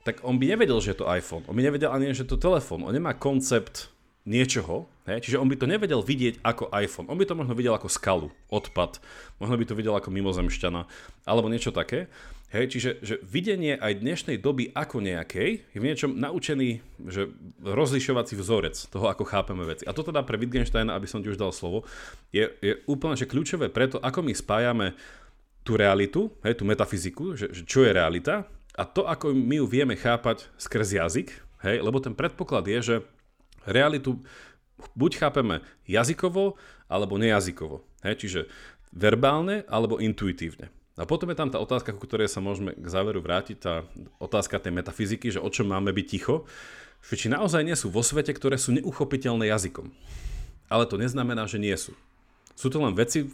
tak 0.04 0.20
on 0.26 0.36
by 0.36 0.58
nevedel, 0.58 0.82
že 0.82 0.92
je 0.92 0.98
to 1.00 1.08
iPhone. 1.08 1.46
On 1.48 1.56
by 1.56 1.62
nevedel 1.64 1.88
ani, 1.94 2.12
že 2.12 2.26
je 2.26 2.34
to 2.34 2.42
telefón. 2.42 2.84
On 2.84 2.92
nemá 2.92 3.16
koncept 3.16 3.93
niečoho, 4.24 4.88
hej? 5.04 5.20
čiže 5.20 5.36
on 5.36 5.48
by 5.52 5.56
to 5.60 5.68
nevedel 5.68 6.00
vidieť 6.00 6.40
ako 6.40 6.72
iPhone. 6.72 7.12
On 7.12 7.20
by 7.20 7.28
to 7.28 7.36
možno 7.36 7.52
videl 7.52 7.76
ako 7.76 7.92
skalu, 7.92 8.28
odpad, 8.48 8.98
možno 9.36 9.60
by 9.60 9.64
to 9.68 9.76
videl 9.76 9.92
ako 9.92 10.08
mimozemšťana, 10.08 10.88
alebo 11.28 11.52
niečo 11.52 11.70
také. 11.70 12.08
Hej, 12.54 12.70
čiže 12.70 12.90
že 13.02 13.14
videnie 13.26 13.74
aj 13.74 13.98
dnešnej 13.98 14.38
doby 14.38 14.70
ako 14.70 15.02
nejakej 15.02 15.74
je 15.74 15.78
v 15.82 15.86
niečom 15.90 16.14
naučený 16.14 16.86
že 17.10 17.26
rozlišovací 17.58 18.38
vzorec 18.38 18.78
toho, 18.94 19.10
ako 19.10 19.26
chápeme 19.26 19.66
veci. 19.66 19.82
A 19.90 19.90
to 19.90 20.06
teda 20.06 20.22
pre 20.22 20.38
Wittgensteina, 20.38 20.94
aby 20.94 21.10
som 21.10 21.18
ti 21.18 21.34
už 21.34 21.40
dal 21.40 21.50
slovo, 21.50 21.82
je, 22.30 22.46
je 22.62 22.78
úplne 22.86 23.18
že 23.18 23.26
kľúčové 23.26 23.74
preto, 23.74 23.98
ako 23.98 24.22
my 24.22 24.30
spájame 24.30 24.94
tú 25.66 25.74
realitu, 25.74 26.30
hej, 26.46 26.54
tú 26.54 26.62
metafyziku, 26.62 27.34
že, 27.34 27.50
že 27.50 27.66
čo 27.66 27.82
je 27.82 27.90
realita 27.90 28.46
a 28.78 28.82
to, 28.86 29.02
ako 29.02 29.34
my 29.34 29.58
ju 29.58 29.66
vieme 29.66 29.98
chápať 29.98 30.46
skrz 30.54 30.94
jazyk, 30.94 31.28
hej, 31.66 31.82
lebo 31.82 31.98
ten 31.98 32.14
predpoklad 32.14 32.70
je, 32.70 32.78
že 32.80 32.96
realitu 33.66 34.20
buď 34.96 35.12
chápeme 35.20 35.64
jazykovo, 35.88 36.56
alebo 36.88 37.16
nejazykovo. 37.16 37.80
Hej, 38.04 38.26
čiže 38.26 38.40
verbálne, 38.92 39.64
alebo 39.66 39.98
intuitívne. 39.98 40.70
A 40.94 41.02
potom 41.02 41.26
je 41.34 41.38
tam 41.38 41.50
tá 41.50 41.58
otázka, 41.58 41.90
ku 41.90 42.06
ktorej 42.06 42.30
sa 42.30 42.38
môžeme 42.38 42.70
k 42.70 42.86
záveru 42.86 43.18
vrátiť, 43.18 43.56
tá 43.58 43.82
otázka 44.22 44.62
tej 44.62 44.78
metafyziky, 44.78 45.34
že 45.34 45.42
o 45.42 45.50
čom 45.50 45.66
máme 45.66 45.90
byť 45.90 46.06
ticho, 46.06 46.46
že 47.02 47.18
či 47.18 47.26
naozaj 47.26 47.66
nie 47.66 47.74
sú 47.74 47.90
vo 47.90 48.00
svete, 48.00 48.30
ktoré 48.30 48.54
sú 48.54 48.70
neuchopiteľné 48.78 49.50
jazykom. 49.50 49.90
Ale 50.70 50.86
to 50.86 50.94
neznamená, 50.96 51.50
že 51.50 51.58
nie 51.58 51.74
sú. 51.74 51.92
Sú 52.54 52.70
to 52.70 52.78
len 52.78 52.94
veci, 52.94 53.26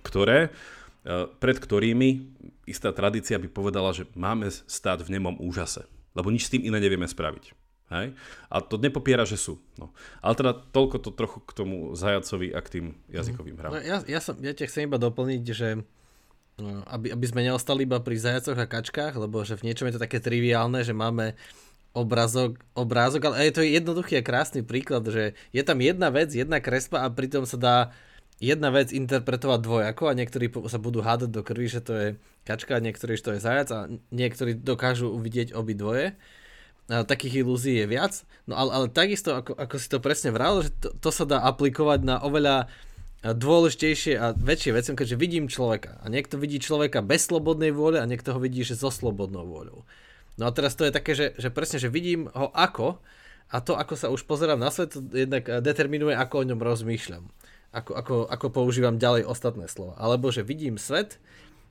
ktoré, 0.00 0.48
e, 0.48 1.28
pred 1.28 1.60
ktorými 1.60 2.32
istá 2.64 2.90
tradícia 2.90 3.36
by 3.36 3.52
povedala, 3.52 3.92
že 3.92 4.08
máme 4.16 4.48
stáť 4.48 5.04
v 5.04 5.12
nemom 5.20 5.36
úžase. 5.44 5.84
Lebo 6.16 6.32
nič 6.32 6.48
s 6.48 6.52
tým 6.56 6.64
iné 6.64 6.80
nevieme 6.80 7.04
spraviť. 7.04 7.52
Hej? 7.92 8.16
A 8.48 8.64
to 8.64 8.80
nepopiera, 8.80 9.28
že 9.28 9.36
sú. 9.36 9.60
No. 9.76 9.92
Ale 10.24 10.34
teda 10.36 10.52
toľko 10.72 10.96
to 11.04 11.10
trochu 11.12 11.38
k 11.44 11.52
tomu 11.52 11.76
zajacovi 11.92 12.54
a 12.54 12.60
k 12.64 12.68
tým 12.80 12.86
jazykovým 13.12 13.56
hrám. 13.60 13.70
No, 13.76 13.80
ja, 13.84 14.00
ja, 14.08 14.20
som, 14.24 14.36
ja 14.40 14.56
ťa 14.56 14.68
chcem 14.70 14.88
iba 14.88 14.96
doplniť, 14.96 15.44
že 15.52 15.68
No, 16.54 16.86
aby, 16.86 17.10
aby 17.10 17.26
sme 17.26 17.42
neostali 17.42 17.82
iba 17.82 17.98
pri 17.98 18.14
zajacoch 18.14 18.54
a 18.54 18.70
kačkách, 18.70 19.18
lebo 19.18 19.42
že 19.42 19.58
v 19.58 19.66
niečom 19.66 19.90
je 19.90 19.98
to 19.98 20.04
také 20.06 20.22
triviálne, 20.22 20.86
že 20.86 20.94
máme 20.94 21.34
obrazok, 21.98 22.62
obrázok, 22.78 23.26
ale 23.26 23.50
je 23.50 23.54
to 23.58 23.62
jednoduchý 23.66 24.22
a 24.22 24.26
krásny 24.26 24.62
príklad, 24.62 25.02
že 25.10 25.34
je 25.50 25.62
tam 25.66 25.82
jedna 25.82 26.14
vec, 26.14 26.30
jedna 26.30 26.62
kresba 26.62 27.02
a 27.02 27.10
pritom 27.10 27.42
sa 27.42 27.58
dá 27.58 27.76
jedna 28.38 28.70
vec 28.70 28.94
interpretovať 28.94 29.60
dvojako 29.66 30.10
a 30.10 30.18
niektorí 30.18 30.46
sa 30.70 30.78
budú 30.78 31.02
hádať 31.02 31.30
do 31.34 31.42
krvi, 31.42 31.66
že 31.66 31.82
to 31.82 31.92
je 31.94 32.08
kačka, 32.46 32.78
niektorí, 32.78 33.18
že 33.18 33.24
to 33.26 33.34
je 33.34 33.40
zajac 33.42 33.68
a 33.74 33.78
niektorí 34.14 34.54
dokážu 34.54 35.10
uvidieť 35.10 35.58
obidvoje. 35.58 36.14
A 36.14 36.43
takých 36.88 37.44
ilúzií 37.44 37.80
je 37.80 37.86
viac. 37.88 38.12
No 38.44 38.60
ale, 38.60 38.70
ale 38.72 38.86
takisto, 38.92 39.32
ako, 39.32 39.56
ako 39.56 39.76
si 39.80 39.88
to 39.88 39.98
presne 40.04 40.30
vral, 40.36 40.60
že 40.60 40.70
to, 40.76 40.92
to 40.92 41.10
sa 41.10 41.24
dá 41.24 41.40
aplikovať 41.48 42.00
na 42.04 42.20
oveľa 42.20 42.68
dôležitejšie 43.24 44.20
a 44.20 44.36
väčšie 44.36 44.76
veci, 44.76 44.92
keďže 44.92 45.16
vidím 45.16 45.48
človeka 45.48 45.96
a 46.04 46.12
niekto 46.12 46.36
vidí 46.36 46.60
človeka 46.60 47.00
bez 47.00 47.32
slobodnej 47.32 47.72
vôle 47.72 47.96
a 47.96 48.04
niekto 48.04 48.36
ho 48.36 48.40
vidí, 48.42 48.60
že 48.68 48.76
so 48.76 48.92
slobodnou 48.92 49.48
vôľou. 49.48 49.88
No 50.36 50.44
a 50.44 50.50
teraz 50.52 50.76
to 50.76 50.84
je 50.84 50.92
také, 50.92 51.16
že, 51.16 51.32
že 51.40 51.48
presne, 51.48 51.80
že 51.80 51.88
vidím 51.88 52.28
ho 52.36 52.52
ako 52.52 53.00
a 53.48 53.56
to, 53.64 53.80
ako 53.80 53.94
sa 53.96 54.12
už 54.12 54.28
pozerám 54.28 54.60
na 54.60 54.68
svet, 54.68 54.92
jednak 55.14 55.48
determinuje, 55.64 56.12
ako 56.12 56.44
o 56.44 56.48
ňom 56.52 56.60
rozmýšľam. 56.60 57.24
Ako, 57.74 57.92
ako, 57.96 58.14
ako 58.28 58.46
používam 58.54 59.00
ďalej 59.00 59.26
ostatné 59.26 59.66
slova. 59.66 59.98
Alebo, 59.98 60.30
že 60.30 60.46
vidím 60.46 60.78
svet 60.78 61.18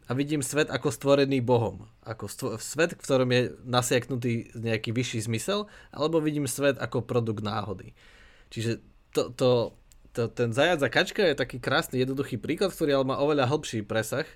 a 0.08 0.12
vidím 0.14 0.44
svet 0.44 0.68
ako 0.68 0.92
stvorený 0.92 1.40
Bohom. 1.40 1.88
Ako 2.04 2.28
stvo- 2.28 2.60
svet, 2.60 2.96
v 2.96 3.04
ktorom 3.04 3.30
je 3.32 3.42
nasiaknutý 3.64 4.52
nejaký 4.56 4.92
vyšší 4.92 5.32
zmysel, 5.32 5.72
alebo 5.96 6.20
vidím 6.20 6.50
svet 6.50 6.76
ako 6.80 7.04
produkt 7.04 7.44
náhody. 7.44 7.96
Čiže 8.52 8.84
to, 9.16 9.32
to 9.34 9.50
to, 10.14 10.30
ten 10.30 10.54
zajac 10.54 10.80
a 10.86 10.90
kačka 10.94 11.26
je 11.26 11.36
taký 11.36 11.58
krásny, 11.58 12.06
jednoduchý 12.06 12.38
príklad, 12.38 12.70
ktorý 12.70 13.02
ale 13.02 13.06
má 13.10 13.18
oveľa 13.18 13.50
hĺbší 13.50 13.82
presah 13.82 14.30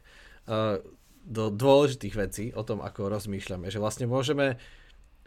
uh, 0.49 0.81
do 1.21 1.53
dôležitých 1.53 2.15
vecí 2.17 2.45
o 2.57 2.65
tom, 2.65 2.81
ako 2.81 3.13
rozmýšľame. 3.13 3.69
Že 3.69 3.79
vlastne 3.79 4.05
môžeme 4.09 4.57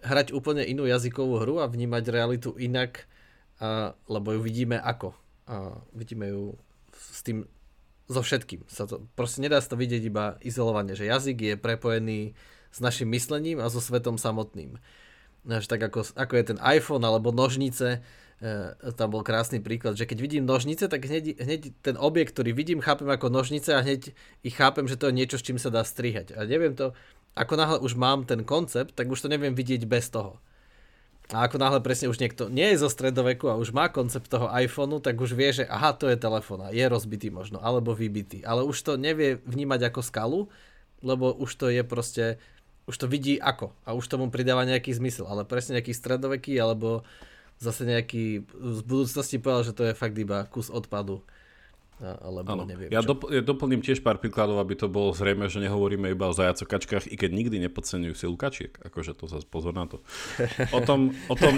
hrať 0.02 0.34
úplne 0.34 0.66
inú 0.66 0.90
jazykovú 0.90 1.46
hru 1.46 1.62
a 1.62 1.70
vnímať 1.70 2.04
realitu 2.10 2.50
inak, 2.58 3.06
uh, 3.62 3.94
lebo 4.10 4.34
ju 4.34 4.40
vidíme 4.42 4.76
ako. 4.82 5.14
Uh, 5.46 5.78
vidíme 5.94 6.34
ju 6.34 6.58
s 6.90 7.22
tým 7.22 7.46
so 8.10 8.20
všetkým. 8.26 8.66
Sa 8.66 8.90
to, 8.90 9.06
proste 9.14 9.38
nedá 9.38 9.62
sa 9.62 9.70
to 9.70 9.78
vidieť 9.78 10.02
iba 10.02 10.34
izolovane, 10.42 10.98
že 10.98 11.06
jazyk 11.06 11.38
je 11.38 11.54
prepojený 11.54 12.34
s 12.74 12.78
našim 12.82 13.06
myslením 13.14 13.62
a 13.62 13.70
so 13.70 13.78
svetom 13.78 14.18
samotným. 14.18 14.82
Až 15.46 15.70
tak 15.70 15.80
ako, 15.80 16.10
ako 16.18 16.32
je 16.34 16.44
ten 16.50 16.58
iPhone 16.60 17.06
alebo 17.06 17.30
nožnice, 17.30 18.02
E, 18.40 18.72
tam 18.96 19.12
bol 19.12 19.20
krásny 19.20 19.60
príklad, 19.60 20.00
že 20.00 20.08
keď 20.08 20.18
vidím 20.24 20.48
nožnice, 20.48 20.88
tak 20.88 21.04
hneď, 21.04 21.44
hneď 21.44 21.76
ten 21.84 22.00
objekt, 22.00 22.32
ktorý 22.32 22.56
vidím, 22.56 22.80
chápem 22.80 23.04
ako 23.04 23.28
nožnice 23.28 23.76
a 23.76 23.84
hneď 23.84 24.16
ich 24.40 24.56
chápem, 24.56 24.88
že 24.88 24.96
to 24.96 25.12
je 25.12 25.18
niečo, 25.20 25.36
s 25.36 25.44
čím 25.44 25.60
sa 25.60 25.68
dá 25.68 25.84
strihať. 25.84 26.32
A 26.32 26.48
neviem 26.48 26.72
to, 26.72 26.96
ako 27.36 27.60
náhle 27.60 27.78
už 27.84 28.00
mám 28.00 28.24
ten 28.24 28.40
koncept, 28.40 28.96
tak 28.96 29.12
už 29.12 29.20
to 29.20 29.28
neviem 29.28 29.52
vidieť 29.52 29.84
bez 29.84 30.08
toho. 30.08 30.40
A 31.30 31.46
ako 31.46 31.62
náhle 31.62 31.78
presne 31.78 32.10
už 32.10 32.18
niekto 32.18 32.50
nie 32.50 32.74
je 32.74 32.82
zo 32.82 32.90
stredoveku 32.90 33.46
a 33.46 33.54
už 33.54 33.70
má 33.70 33.86
koncept 33.86 34.26
toho 34.26 34.50
iPhoneu, 34.50 34.98
tak 34.98 35.14
už 35.14 35.38
vie, 35.38 35.54
že 35.54 35.64
aha, 35.70 35.94
to 35.94 36.10
je 36.10 36.18
telefón 36.18 36.66
a 36.66 36.74
je 36.74 36.82
rozbitý 36.82 37.30
možno, 37.30 37.62
alebo 37.62 37.94
vybitý. 37.94 38.42
Ale 38.42 38.66
už 38.66 38.76
to 38.82 38.92
nevie 38.98 39.38
vnímať 39.46 39.94
ako 39.94 40.00
skalu, 40.02 40.40
lebo 41.06 41.30
už 41.30 41.50
to 41.54 41.70
je 41.70 41.86
proste, 41.86 42.42
už 42.90 42.96
to 42.98 43.06
vidí 43.06 43.38
ako 43.38 43.70
a 43.86 43.94
už 43.94 44.10
tomu 44.10 44.26
pridáva 44.26 44.66
nejaký 44.66 44.90
zmysel. 44.90 45.30
Ale 45.30 45.46
presne 45.46 45.78
nejaký 45.78 45.94
stredoveký 45.94 46.58
alebo 46.58 47.06
zase 47.62 47.86
nejaký 47.86 48.42
z 48.50 48.80
budúcnosti 48.82 49.38
povedal, 49.38 49.70
že 49.70 49.76
to 49.76 49.86
je 49.86 49.94
fakt 49.94 50.18
iba 50.18 50.50
kus 50.50 50.66
odpadu 50.66 51.22
alebo 52.00 52.48
ano. 52.48 52.64
neviem 52.64 52.88
ja, 52.88 53.04
dopl- 53.04 53.28
ja 53.28 53.44
doplním 53.44 53.84
tiež 53.84 54.00
pár 54.00 54.16
príkladov, 54.16 54.56
aby 54.56 54.72
to 54.72 54.88
bolo 54.88 55.12
zrejme, 55.12 55.52
že 55.52 55.60
nehovoríme 55.60 56.08
iba 56.08 56.32
o 56.32 56.34
zajacokačkách, 56.34 57.12
i 57.12 57.16
keď 57.20 57.30
nikdy 57.30 57.56
nepodceňujú 57.68 58.14
silu 58.16 58.36
kačiek. 58.40 58.72
Akože 58.80 59.12
to 59.12 59.28
zase 59.28 59.44
pozor 59.44 59.76
na 59.76 59.84
to. 59.84 60.00
O 60.72 60.80
tom, 60.80 61.12
o, 61.28 61.36
tom, 61.36 61.54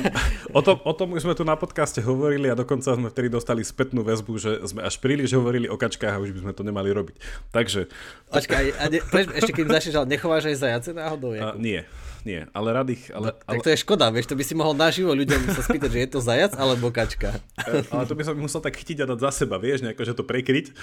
o, 0.50 0.60
tom, 0.60 0.76
o 0.82 0.92
tom 0.92 1.08
už 1.14 1.22
sme 1.22 1.34
tu 1.38 1.46
na 1.46 1.54
podcaste 1.54 2.02
hovorili 2.02 2.50
a 2.50 2.58
dokonca 2.58 2.90
sme 2.90 3.08
vtedy 3.08 3.30
dostali 3.30 3.62
spätnú 3.62 4.02
väzbu, 4.02 4.32
že 4.42 4.50
sme 4.66 4.82
až 4.82 4.98
príliš 4.98 5.30
hovorili 5.38 5.70
o 5.70 5.78
kačkách 5.78 6.18
a 6.18 6.22
už 6.22 6.34
by 6.34 6.40
sme 6.50 6.52
to 6.58 6.62
nemali 6.66 6.90
robiť. 6.90 7.16
Takže... 7.54 7.86
Počkaj, 8.34 8.64
a 8.82 8.84
ne, 8.90 8.98
ešte 9.38 9.52
keď 9.54 9.78
začneš, 9.78 9.94
ale 9.94 10.06
nechováš 10.10 10.50
aj 10.50 10.56
zajace 10.58 10.90
náhodou? 10.90 11.38
A, 11.38 11.54
nie, 11.54 11.86
nie, 12.22 12.46
ale 12.54 12.68
rád 12.70 12.88
ich... 12.94 13.10
Ale, 13.10 13.34
no, 13.34 13.38
ale... 13.46 13.54
Tak 13.58 13.66
to 13.66 13.72
je 13.74 13.78
škoda, 13.82 14.06
vieš, 14.14 14.30
to 14.30 14.38
by 14.38 14.44
si 14.46 14.54
mohol 14.54 14.74
naživo 14.78 15.10
ľuďom 15.10 15.50
sa 15.50 15.62
spýtať, 15.66 15.90
že 15.90 16.00
je 16.06 16.08
to 16.08 16.20
zajac 16.22 16.52
alebo 16.54 16.94
kačka. 16.94 17.42
E, 17.58 17.82
ale 17.90 18.04
to 18.06 18.14
by 18.14 18.22
som 18.22 18.38
musel 18.38 18.62
tak 18.62 18.78
chytiť 18.78 19.02
a 19.02 19.10
dať 19.10 19.18
za 19.18 19.30
seba, 19.44 19.58
vieš, 19.58 19.82
nejako, 19.82 20.02
že 20.06 20.14
to 20.14 20.22
prekryť. 20.22 20.76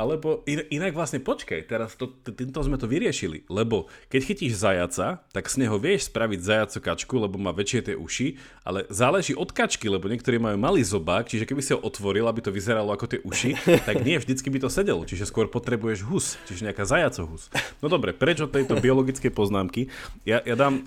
Alebo 0.00 0.44
in, 0.48 0.64
inak 0.72 0.96
vlastne 0.96 1.20
počkaj, 1.20 1.68
teraz 1.68 1.96
to, 2.00 2.08
týmto 2.24 2.60
sme 2.64 2.80
to 2.80 2.88
vyriešili, 2.88 3.44
lebo 3.52 3.92
keď 4.08 4.20
chytíš 4.32 4.56
zajaca, 4.56 5.20
tak 5.32 5.44
z 5.52 5.64
neho 5.64 5.76
vieš 5.76 6.08
spraviť 6.08 6.40
zajacu 6.40 6.78
kačku, 6.80 7.14
lebo 7.20 7.36
má 7.36 7.52
väčšie 7.52 7.92
tie 7.92 7.96
uši, 7.96 8.40
ale 8.64 8.88
záleží 8.88 9.36
od 9.36 9.52
kačky, 9.52 9.92
lebo 9.92 10.08
niektorí 10.08 10.40
majú 10.40 10.56
malý 10.56 10.80
zobák, 10.84 11.28
čiže 11.28 11.44
keby 11.44 11.60
si 11.60 11.76
ho 11.76 11.80
otvoril, 11.80 12.24
aby 12.28 12.40
to 12.40 12.54
vyzeralo 12.54 12.92
ako 12.92 13.16
tie 13.16 13.20
uši, 13.20 13.56
tak 13.84 14.00
nie 14.04 14.16
vždycky 14.16 14.48
by 14.48 14.58
to 14.64 14.68
sedelo, 14.72 15.04
čiže 15.04 15.28
skôr 15.28 15.48
potrebuješ 15.48 16.00
hus, 16.08 16.26
čiže 16.48 16.64
nejaká 16.68 16.88
zajacohus. 16.88 17.52
No 17.84 17.92
dobre, 17.92 18.16
prečo 18.16 18.48
tejto 18.48 18.80
biologickej 18.80 19.32
poznámky? 19.34 19.92
Ja, 20.24 20.40
ja 20.44 20.56
dám 20.56 20.85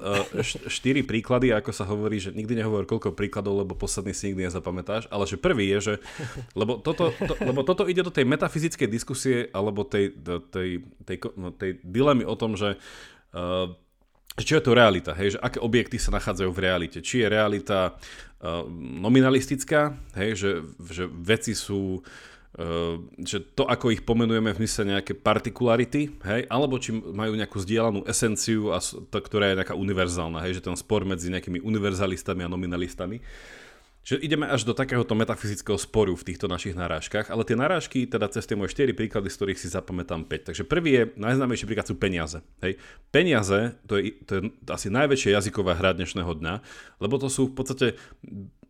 štyri 0.67 1.03
príklady, 1.03 1.51
ako 1.51 1.71
sa 1.75 1.85
hovorí, 1.85 2.17
že 2.17 2.31
nikdy 2.31 2.59
nehovor 2.59 2.87
koľko 2.87 3.13
príkladov, 3.13 3.65
lebo 3.65 3.75
posledný 3.75 4.15
si 4.15 4.31
nikdy 4.31 4.47
nezapamätáš, 4.47 5.11
ale 5.11 5.27
že 5.27 5.37
prvý 5.37 5.69
je, 5.77 5.79
že 5.79 5.93
lebo 6.59 6.79
toto, 6.79 7.11
to, 7.15 7.33
lebo 7.43 7.61
toto 7.67 7.85
ide 7.85 8.01
do 8.01 8.13
tej 8.13 8.25
metafyzickej 8.25 8.87
diskusie 8.87 9.37
alebo 9.51 9.83
tej, 9.83 10.15
tej, 10.51 10.83
tej, 11.03 11.17
no, 11.35 11.51
tej 11.51 11.79
dilemy 11.83 12.23
o 12.23 12.35
tom, 12.35 12.55
že 12.55 12.79
uh, 13.35 13.67
čo 14.39 14.55
je 14.55 14.63
to 14.63 14.71
realita, 14.71 15.11
hej, 15.19 15.35
že 15.35 15.39
aké 15.43 15.59
objekty 15.59 15.99
sa 15.99 16.15
nachádzajú 16.15 16.49
v 16.55 16.63
realite. 16.63 17.03
Či 17.03 17.27
je 17.27 17.27
realita 17.27 17.99
uh, 17.99 18.63
nominalistická, 19.03 19.93
hej, 20.15 20.31
že, 20.39 20.51
že 20.87 21.03
veci 21.11 21.51
sú 21.51 21.99
Ehm, 21.99 22.38
že 23.23 23.39
to, 23.55 23.63
ako 23.63 23.95
ich 23.95 24.03
pomenujeme 24.03 24.51
v 24.51 24.61
mysle 24.67 24.83
nejaké 24.91 25.15
partikularity, 25.15 26.11
hej, 26.27 26.43
alebo 26.51 26.75
či 26.75 26.91
majú 26.91 27.31
nejakú 27.39 27.55
zdieľanú 27.55 28.03
esenciu, 28.03 28.75
a 28.75 28.83
to, 28.83 29.17
ktorá 29.23 29.55
je 29.55 29.63
nejaká 29.63 29.79
univerzálna, 29.79 30.43
hej, 30.43 30.59
že 30.59 30.67
ten 30.67 30.75
spor 30.75 31.07
medzi 31.07 31.31
nejakými 31.31 31.63
univerzalistami 31.63 32.43
a 32.43 32.51
nominalistami. 32.51 33.23
že 34.09 34.17
ideme 34.17 34.47
až 34.47 34.65
do 34.65 34.73
takéhoto 34.73 35.13
metafyzického 35.13 35.77
sporu 35.77 36.17
v 36.17 36.25
týchto 36.25 36.49
našich 36.49 36.73
narážkach, 36.73 37.29
ale 37.29 37.45
tie 37.45 37.53
narážky, 37.53 38.07
teda 38.07 38.31
cez 38.31 38.47
tie 38.49 38.57
moje 38.57 38.73
4 38.73 38.95
príklady, 38.95 39.29
z 39.29 39.37
ktorých 39.37 39.59
si 39.61 39.67
zapamätám 39.69 40.25
5. 40.25 40.49
Takže 40.49 40.63
prvý 40.65 40.91
je, 40.97 41.03
najznámejší 41.19 41.69
príklad 41.69 41.85
sú 41.85 41.93
peniaze. 41.99 42.41
Hej. 42.65 42.81
Peniaze, 43.13 43.77
to 43.85 44.01
je, 44.01 44.17
to 44.23 44.31
je 44.39 44.41
asi 44.71 44.87
najväčšia 44.89 45.37
jazyková 45.37 45.77
hra 45.77 45.93
dnešného 45.93 46.31
dňa, 46.31 46.53
lebo 47.03 47.21
to 47.21 47.29
sú 47.29 47.51
v 47.51 47.55
podstate 47.59 47.87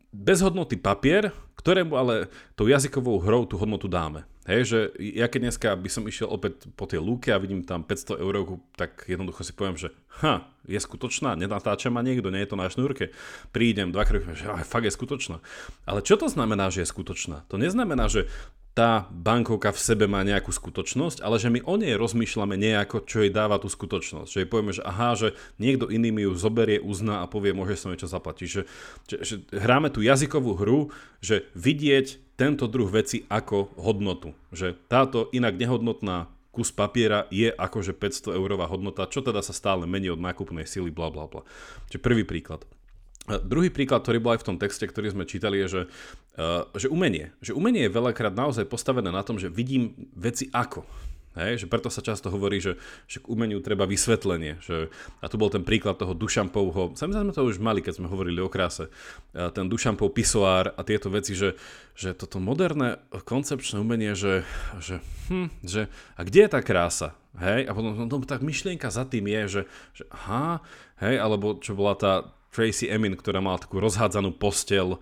bezhodnotný 0.09 0.81
papier, 0.81 1.31
ktorému 1.59 1.93
ale 1.93 2.31
tou 2.55 2.65
jazykovou 2.65 3.19
hrou 3.21 3.45
tú 3.45 3.59
hodnotu 3.59 3.91
dáme. 3.91 4.25
Hej, 4.49 4.61
že 4.65 4.79
ja 4.97 5.29
keď 5.29 5.39
dneska 5.45 5.69
by 5.77 5.89
som 5.93 6.09
išiel 6.09 6.25
opäť 6.25 6.73
po 6.73 6.89
tej 6.89 6.97
lúke 6.97 7.29
a 7.29 7.37
vidím 7.37 7.61
tam 7.61 7.85
500 7.85 8.17
eur, 8.17 8.57
tak 8.73 9.05
jednoducho 9.05 9.45
si 9.45 9.53
poviem, 9.53 9.77
že 9.77 9.93
ha, 10.25 10.49
je 10.65 10.79
skutočná, 10.81 11.37
nenatáča 11.37 11.93
ma 11.93 12.01
niekto, 12.01 12.33
nie 12.33 12.41
je 12.41 12.49
to 12.49 12.57
na 12.57 12.65
šnúrke. 12.65 13.13
Prídem 13.53 13.93
dva 13.93 14.09
kroky, 14.09 14.25
že 14.33 14.49
fakt 14.65 14.89
je 14.89 14.93
skutočná. 14.95 15.37
Ale 15.85 16.01
čo 16.01 16.17
to 16.17 16.25
znamená, 16.25 16.73
že 16.73 16.81
je 16.81 16.89
skutočná? 16.89 17.45
To 17.45 17.61
neznamená, 17.61 18.09
že 18.09 18.25
tá 18.79 19.03
bankovka 19.11 19.75
v 19.75 19.83
sebe 19.83 20.07
má 20.07 20.23
nejakú 20.23 20.55
skutočnosť, 20.55 21.19
ale 21.19 21.35
že 21.35 21.51
my 21.51 21.59
o 21.67 21.75
nej 21.75 21.99
rozmýšľame 21.99 22.55
nejako, 22.55 23.03
čo 23.03 23.27
jej 23.27 23.27
dáva 23.27 23.59
tú 23.59 23.67
skutočnosť. 23.67 24.31
Že 24.31 24.39
jej 24.39 24.47
povieme, 24.47 24.71
že 24.71 24.87
aha, 24.87 25.19
že 25.19 25.35
niekto 25.59 25.91
iný 25.91 26.15
mi 26.15 26.23
ju 26.23 26.31
zoberie, 26.39 26.79
uzná 26.79 27.19
a 27.19 27.27
povie, 27.27 27.51
môže 27.51 27.75
som 27.75 27.91
niečo 27.91 28.07
zaplatiť. 28.07 28.47
Že, 28.47 28.61
že, 29.03 29.15
že 29.19 29.35
hráme 29.51 29.91
tú 29.91 29.99
jazykovú 29.99 30.55
hru, 30.55 30.95
že 31.19 31.51
vidieť 31.59 32.39
tento 32.39 32.71
druh 32.71 32.87
veci 32.87 33.27
ako 33.27 33.75
hodnotu. 33.75 34.31
Že 34.55 34.79
táto 34.87 35.27
inak 35.35 35.59
nehodnotná 35.59 36.31
kus 36.55 36.71
papiera 36.71 37.27
je 37.35 37.51
akože 37.51 37.91
500 37.91 38.39
eurová 38.39 38.71
hodnota, 38.71 39.11
čo 39.11 39.19
teda 39.19 39.43
sa 39.43 39.51
stále 39.51 39.83
mení 39.91 40.07
od 40.07 40.23
nákupnej 40.23 40.63
sily, 40.63 40.87
bla 40.87 41.11
bla 41.11 41.27
bla. 41.27 41.43
Čiže 41.91 41.99
prvý 41.99 42.23
príklad. 42.23 42.63
Druhý 43.29 43.69
príklad, 43.69 44.01
ktorý 44.01 44.17
bol 44.17 44.33
aj 44.33 44.41
v 44.41 44.47
tom 44.49 44.57
texte, 44.57 44.89
ktorý 44.89 45.13
sme 45.13 45.29
čítali, 45.29 45.61
je, 45.61 45.67
že, 45.69 45.81
že 46.75 46.87
umenie. 46.87 47.35
Že 47.43 47.57
umenie 47.59 47.87
je 47.87 47.95
veľakrát 47.95 48.31
naozaj 48.31 48.69
postavené 48.69 49.11
na 49.11 49.23
tom, 49.25 49.35
že 49.35 49.51
vidím 49.51 49.95
veci 50.15 50.47
ako. 50.55 50.87
Hej, 51.37 51.63
že 51.63 51.67
preto 51.69 51.93
sa 51.93 52.01
často 52.01 52.33
hovorí, 52.33 52.57
že, 52.57 52.75
že 53.05 53.21
k 53.21 53.29
umeniu 53.29 53.61
treba 53.61 53.85
vysvetlenie. 53.85 54.57
Že, 54.65 54.89
a 55.21 55.25
tu 55.29 55.37
bol 55.37 55.53
ten 55.53 55.61
príklad 55.61 55.95
toho 55.95 56.17
Dušampovho, 56.17 56.97
samozrejme 56.97 57.31
sme 57.31 57.37
to 57.37 57.47
už 57.47 57.61
mali, 57.61 57.85
keď 57.85 58.01
sme 58.01 58.11
hovorili 58.11 58.41
o 58.41 58.49
kráse, 58.49 58.89
ten 59.31 59.69
Dušampov 59.69 60.09
pisoár 60.11 60.73
a 60.73 60.81
tieto 60.81 61.13
veci, 61.13 61.37
že, 61.37 61.53
že 61.93 62.17
toto 62.17 62.41
moderné 62.41 62.97
koncepčné 63.13 63.77
umenie, 63.77 64.17
že, 64.17 64.41
že, 64.81 65.05
hm, 65.29 65.53
že 65.63 65.85
a 66.17 66.21
kde 66.25 66.49
je 66.49 66.49
tá 66.49 66.59
krása? 66.65 67.13
Hej, 67.37 67.69
a 67.69 67.77
potom 67.77 67.93
no, 67.93 68.25
tak 68.25 68.41
myšlienka 68.41 68.89
za 68.89 69.05
tým 69.05 69.29
je, 69.29 69.41
že, 69.47 69.61
že 70.01 70.03
aha, 70.09 70.65
hej, 70.97 71.21
alebo 71.21 71.61
čo 71.61 71.77
bola 71.77 71.93
tá, 71.93 72.13
Tracy 72.49 72.89
Emin, 72.89 73.13
ktorá 73.13 73.45
mala 73.45 73.61
takú 73.61 73.77
rozhádzanú 73.77 74.33
postel 74.33 74.97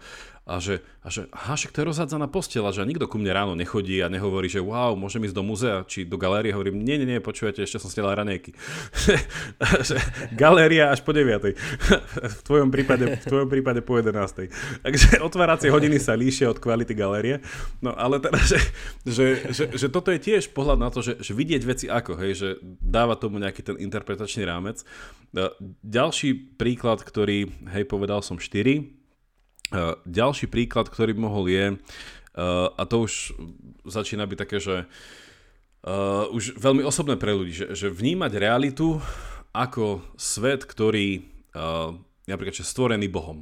a 0.48 0.64
že, 0.64 0.80
a 1.04 1.12
že 1.12 1.28
aha, 1.36 1.60
však 1.60 1.76
to 1.76 1.84
je 1.84 1.89
rozhádzaná 1.91 2.32
postela, 2.32 2.72
že 2.72 2.80
nikto 2.88 3.04
ku 3.04 3.20
mne 3.20 3.36
ráno 3.36 3.54
nechodí 3.60 4.00
a 4.00 4.08
nehovorí, 4.08 4.48
že 4.48 4.64
wow, 4.64 4.95
môžem 4.95 5.28
ísť 5.28 5.36
do 5.36 5.43
muzea 5.43 5.84
či 5.84 6.08
do 6.08 6.16
galérie, 6.16 6.56
hovorím, 6.56 6.80
nie, 6.80 6.95
nie, 6.95 7.04
nie, 7.04 7.20
počujete, 7.20 7.68
ešte 7.68 7.84
som 7.84 7.91
stela 7.91 8.16
ranejky. 8.16 8.56
Galéria 10.39 10.95
až 10.95 11.04
po 11.04 11.12
9. 11.12 11.52
v 12.39 12.41
tvojom 12.48 12.72
prípade, 12.72 13.20
v 13.20 13.26
tvojom 13.28 13.52
prípade 13.52 13.84
po 13.84 14.00
11. 14.00 14.48
Takže 14.88 15.20
otváracie 15.20 15.68
hodiny 15.68 16.00
sa 16.00 16.16
líšia 16.16 16.48
od 16.48 16.64
kvality 16.64 16.95
galérie. 16.95 17.43
No 17.84 17.91
ale 17.91 18.24
teda, 18.24 18.39
že, 18.39 18.60
že, 19.04 19.28
že, 19.52 19.64
že 19.76 19.88
toto 19.91 20.16
je 20.16 20.24
tiež 20.24 20.56
pohľad 20.56 20.80
na 20.80 20.88
to, 20.88 21.04
že, 21.04 21.20
že 21.20 21.36
vidieť 21.36 21.62
veci 21.68 21.86
ako, 21.91 22.16
hej, 22.24 22.32
že 22.39 22.50
dáva 22.80 23.20
tomu 23.20 23.43
nejaký 23.43 23.68
ten 23.68 23.76
interpretačný 23.76 24.48
rámec. 24.48 24.88
E, 25.36 25.52
ďalší 25.84 26.56
príklad, 26.56 27.04
ktorý, 27.04 27.52
hej, 27.76 27.84
povedal 27.84 28.24
som 28.24 28.39
4, 28.39 28.95
Eh, 28.97 28.97
ďalší 30.07 30.47
príklad, 30.47 30.88
ktorý 30.88 31.18
mohol 31.18 31.51
je, 31.51 31.65
uh, 31.76 32.72
a 32.72 32.84
to 32.88 33.03
už 33.07 33.36
začína 33.84 34.24
byť 34.24 34.38
také, 34.39 34.57
že 34.63 34.76
uh, 34.84 36.26
už 36.32 36.55
veľmi 36.55 36.84
osobné 36.88 37.20
pre 37.20 37.36
ľudí, 37.36 37.51
že, 37.51 37.68
že 37.76 37.88
vnímať 37.91 38.32
realitu 38.39 39.03
ako 39.51 40.05
svet, 40.15 40.70
ktorý 40.70 41.26
napríklad 42.30 42.53
že 42.53 42.68
stvorený 42.68 43.09
Bohom. 43.09 43.41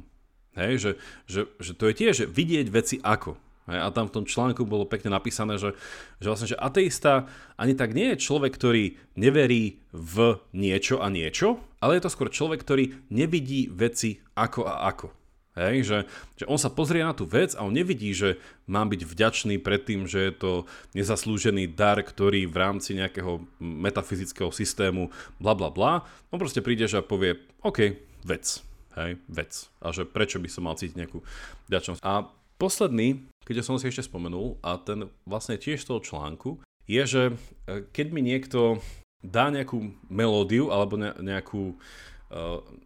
Hej, 0.56 0.72
že, 0.80 0.90
že, 1.28 1.40
že 1.60 1.72
to 1.76 1.92
je 1.92 1.94
tiež, 1.94 2.14
že 2.24 2.26
vidieť 2.30 2.66
veci 2.72 2.96
ako. 3.04 3.36
Hej, 3.68 3.78
a 3.82 3.92
tam 3.92 4.08
v 4.08 4.14
tom 4.16 4.24
článku 4.24 4.64
bolo 4.64 4.88
pekne 4.88 5.12
napísané, 5.12 5.60
že, 5.60 5.76
že 6.16 6.26
vlastne, 6.32 6.48
že 6.48 6.56
ateista 6.56 7.28
ani 7.60 7.76
tak 7.76 7.92
nie 7.92 8.16
je 8.16 8.24
človek, 8.24 8.56
ktorý 8.56 8.96
neverí 9.20 9.84
v 9.92 10.40
niečo 10.56 11.04
a 11.04 11.12
niečo, 11.12 11.60
ale 11.82 12.00
je 12.00 12.08
to 12.08 12.14
skôr 12.14 12.32
človek, 12.32 12.64
ktorý 12.64 13.04
nevidí 13.12 13.68
veci 13.68 14.24
ako 14.32 14.64
a 14.64 14.88
ako. 14.88 15.12
Hej, 15.56 15.88
že, 15.88 15.98
že 16.36 16.44
on 16.44 16.60
sa 16.60 16.68
pozrie 16.68 17.00
na 17.00 17.16
tú 17.16 17.24
vec 17.24 17.56
a 17.56 17.64
on 17.64 17.72
nevidí, 17.72 18.12
že 18.12 18.36
mám 18.68 18.92
byť 18.92 19.08
vďačný 19.08 19.56
pred 19.56 19.88
tým, 19.88 20.04
že 20.04 20.28
je 20.28 20.32
to 20.36 20.52
nezaslúžený 20.92 21.72
dar, 21.72 21.96
ktorý 21.96 22.44
v 22.44 22.56
rámci 22.60 22.92
nejakého 22.92 23.40
metafyzického 23.56 24.52
systému 24.52 25.08
bla 25.40 25.56
bla 25.56 25.72
bla. 25.72 26.04
On 26.28 26.36
proste 26.36 26.60
príde 26.60 26.84
a 26.84 27.00
povie, 27.00 27.40
OK, 27.64 27.96
vec. 28.28 28.60
Hej, 29.00 29.16
vec. 29.32 29.52
A 29.80 29.96
že 29.96 30.04
prečo 30.04 30.36
by 30.36 30.48
som 30.52 30.68
mal 30.68 30.76
cítiť 30.76 30.96
nejakú 31.00 31.24
vďačnosť. 31.72 32.04
A 32.04 32.28
posledný, 32.60 33.24
keď 33.48 33.64
som 33.64 33.80
si 33.80 33.88
ešte 33.88 34.04
spomenul, 34.04 34.60
a 34.60 34.76
ten 34.76 35.08
vlastne 35.24 35.56
tiež 35.56 35.84
z 35.84 35.88
toho 35.88 36.00
článku, 36.04 36.60
je, 36.84 37.02
že 37.04 37.22
e, 37.68 37.84
keď 37.92 38.06
mi 38.12 38.20
niekto 38.24 38.80
dá 39.20 39.50
nejakú 39.50 39.92
melódiu 40.08 40.70
alebo 40.70 40.96
nejakú 41.00 41.76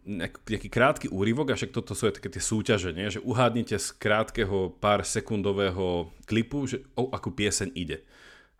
nejaký 0.05 0.69
krátky 0.69 1.09
úryvok, 1.09 1.51
a 1.51 1.57
však 1.57 1.73
toto 1.73 1.97
sú 1.97 2.05
aj 2.05 2.21
také 2.21 2.29
tie 2.29 2.43
súťaže, 2.43 2.93
nie? 2.93 3.09
že 3.09 3.25
uhádnite 3.25 3.73
z 3.81 3.87
krátkeho 3.97 4.77
pár 4.77 5.01
sekundového 5.01 6.13
klipu, 6.29 6.69
že 6.69 6.85
o 6.93 7.09
akú 7.09 7.33
pieseň 7.33 7.73
ide. 7.73 8.05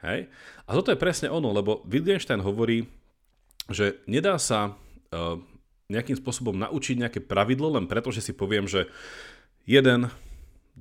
Hej? 0.02 0.26
A 0.66 0.70
toto 0.74 0.90
je 0.90 0.98
presne 0.98 1.30
ono, 1.30 1.54
lebo 1.54 1.86
Wittgenstein 1.86 2.42
hovorí, 2.42 2.90
že 3.70 4.02
nedá 4.10 4.42
sa 4.42 4.74
uh, 4.74 5.38
nejakým 5.94 6.18
spôsobom 6.18 6.58
naučiť 6.58 6.98
nejaké 6.98 7.20
pravidlo 7.22 7.78
len 7.78 7.86
preto, 7.86 8.10
že 8.10 8.26
si 8.26 8.34
poviem, 8.34 8.66
že 8.66 8.90
1, 9.70 9.86
2, 9.86 10.10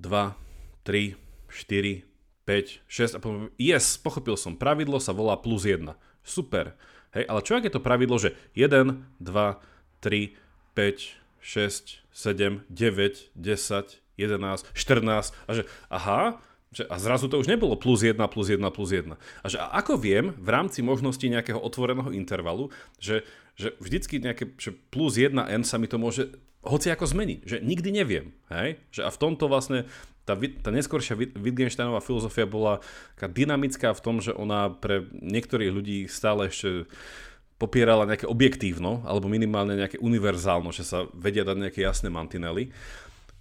3, 0.00 1.12
4, 1.52 2.08
5, 2.48 2.88
6 2.88 3.16
a 3.16 3.18
poviem, 3.20 3.52
yes, 3.60 4.00
pochopil 4.00 4.40
som, 4.40 4.56
pravidlo 4.56 4.96
sa 4.96 5.12
volá 5.12 5.36
plus 5.36 5.68
1. 5.68 5.92
Super. 6.24 6.72
Hej, 7.12 7.28
ale 7.28 7.40
čo 7.44 7.52
ak 7.58 7.66
je 7.68 7.74
to 7.74 7.84
pravidlo, 7.84 8.16
že 8.16 8.32
1, 8.56 9.20
2, 9.20 9.20
3, 10.00 10.36
5, 10.74 11.16
6, 11.40 12.00
7, 12.12 12.64
9, 12.68 13.30
10, 13.36 14.00
11, 14.16 14.66
14 14.74 15.32
a 15.48 15.50
že 15.56 15.62
aha, 15.88 16.40
že, 16.70 16.86
a 16.86 17.02
zrazu 17.02 17.26
to 17.26 17.42
už 17.42 17.50
nebolo 17.50 17.74
plus 17.74 18.06
1, 18.06 18.14
plus 18.30 18.46
1, 18.46 18.62
plus 18.70 18.90
1. 18.94 19.18
A 19.18 19.46
že 19.50 19.58
a 19.58 19.74
ako 19.74 19.98
viem 19.98 20.30
v 20.38 20.48
rámci 20.48 20.86
možnosti 20.86 21.26
nejakého 21.26 21.58
otvoreného 21.58 22.14
intervalu, 22.14 22.70
že, 23.02 23.26
že 23.58 23.74
vždycky 23.82 24.22
nejaké 24.22 24.54
že 24.54 24.70
plus 24.94 25.18
1n 25.18 25.66
sa 25.66 25.82
mi 25.82 25.90
to 25.90 25.98
môže 25.98 26.30
hoci 26.60 26.92
ako 26.92 27.08
zmeniť, 27.08 27.40
že 27.42 27.56
nikdy 27.64 27.90
neviem. 27.90 28.36
Hej? 28.52 28.78
Že 28.92 29.00
a 29.02 29.10
v 29.10 29.18
tomto 29.18 29.44
vlastne 29.48 29.88
tá, 30.28 30.36
tá 30.36 30.70
neskôršia 30.70 31.16
Wittgensteinová 31.16 31.98
filozofia 32.04 32.46
bola 32.46 32.84
taká 33.16 33.32
dynamická 33.32 33.90
v 33.96 34.04
tom, 34.04 34.16
že 34.22 34.36
ona 34.36 34.70
pre 34.70 35.08
niektorých 35.10 35.72
ľudí 35.72 35.98
stále 36.06 36.52
ešte 36.52 36.86
popierala 37.60 38.08
nejaké 38.08 38.24
objektívno, 38.24 39.04
alebo 39.04 39.28
minimálne 39.28 39.76
nejaké 39.76 40.00
univerzálno, 40.00 40.72
že 40.72 40.88
sa 40.88 41.04
vedia 41.12 41.44
dať 41.44 41.68
nejaké 41.68 41.84
jasné 41.84 42.08
mantinely. 42.08 42.72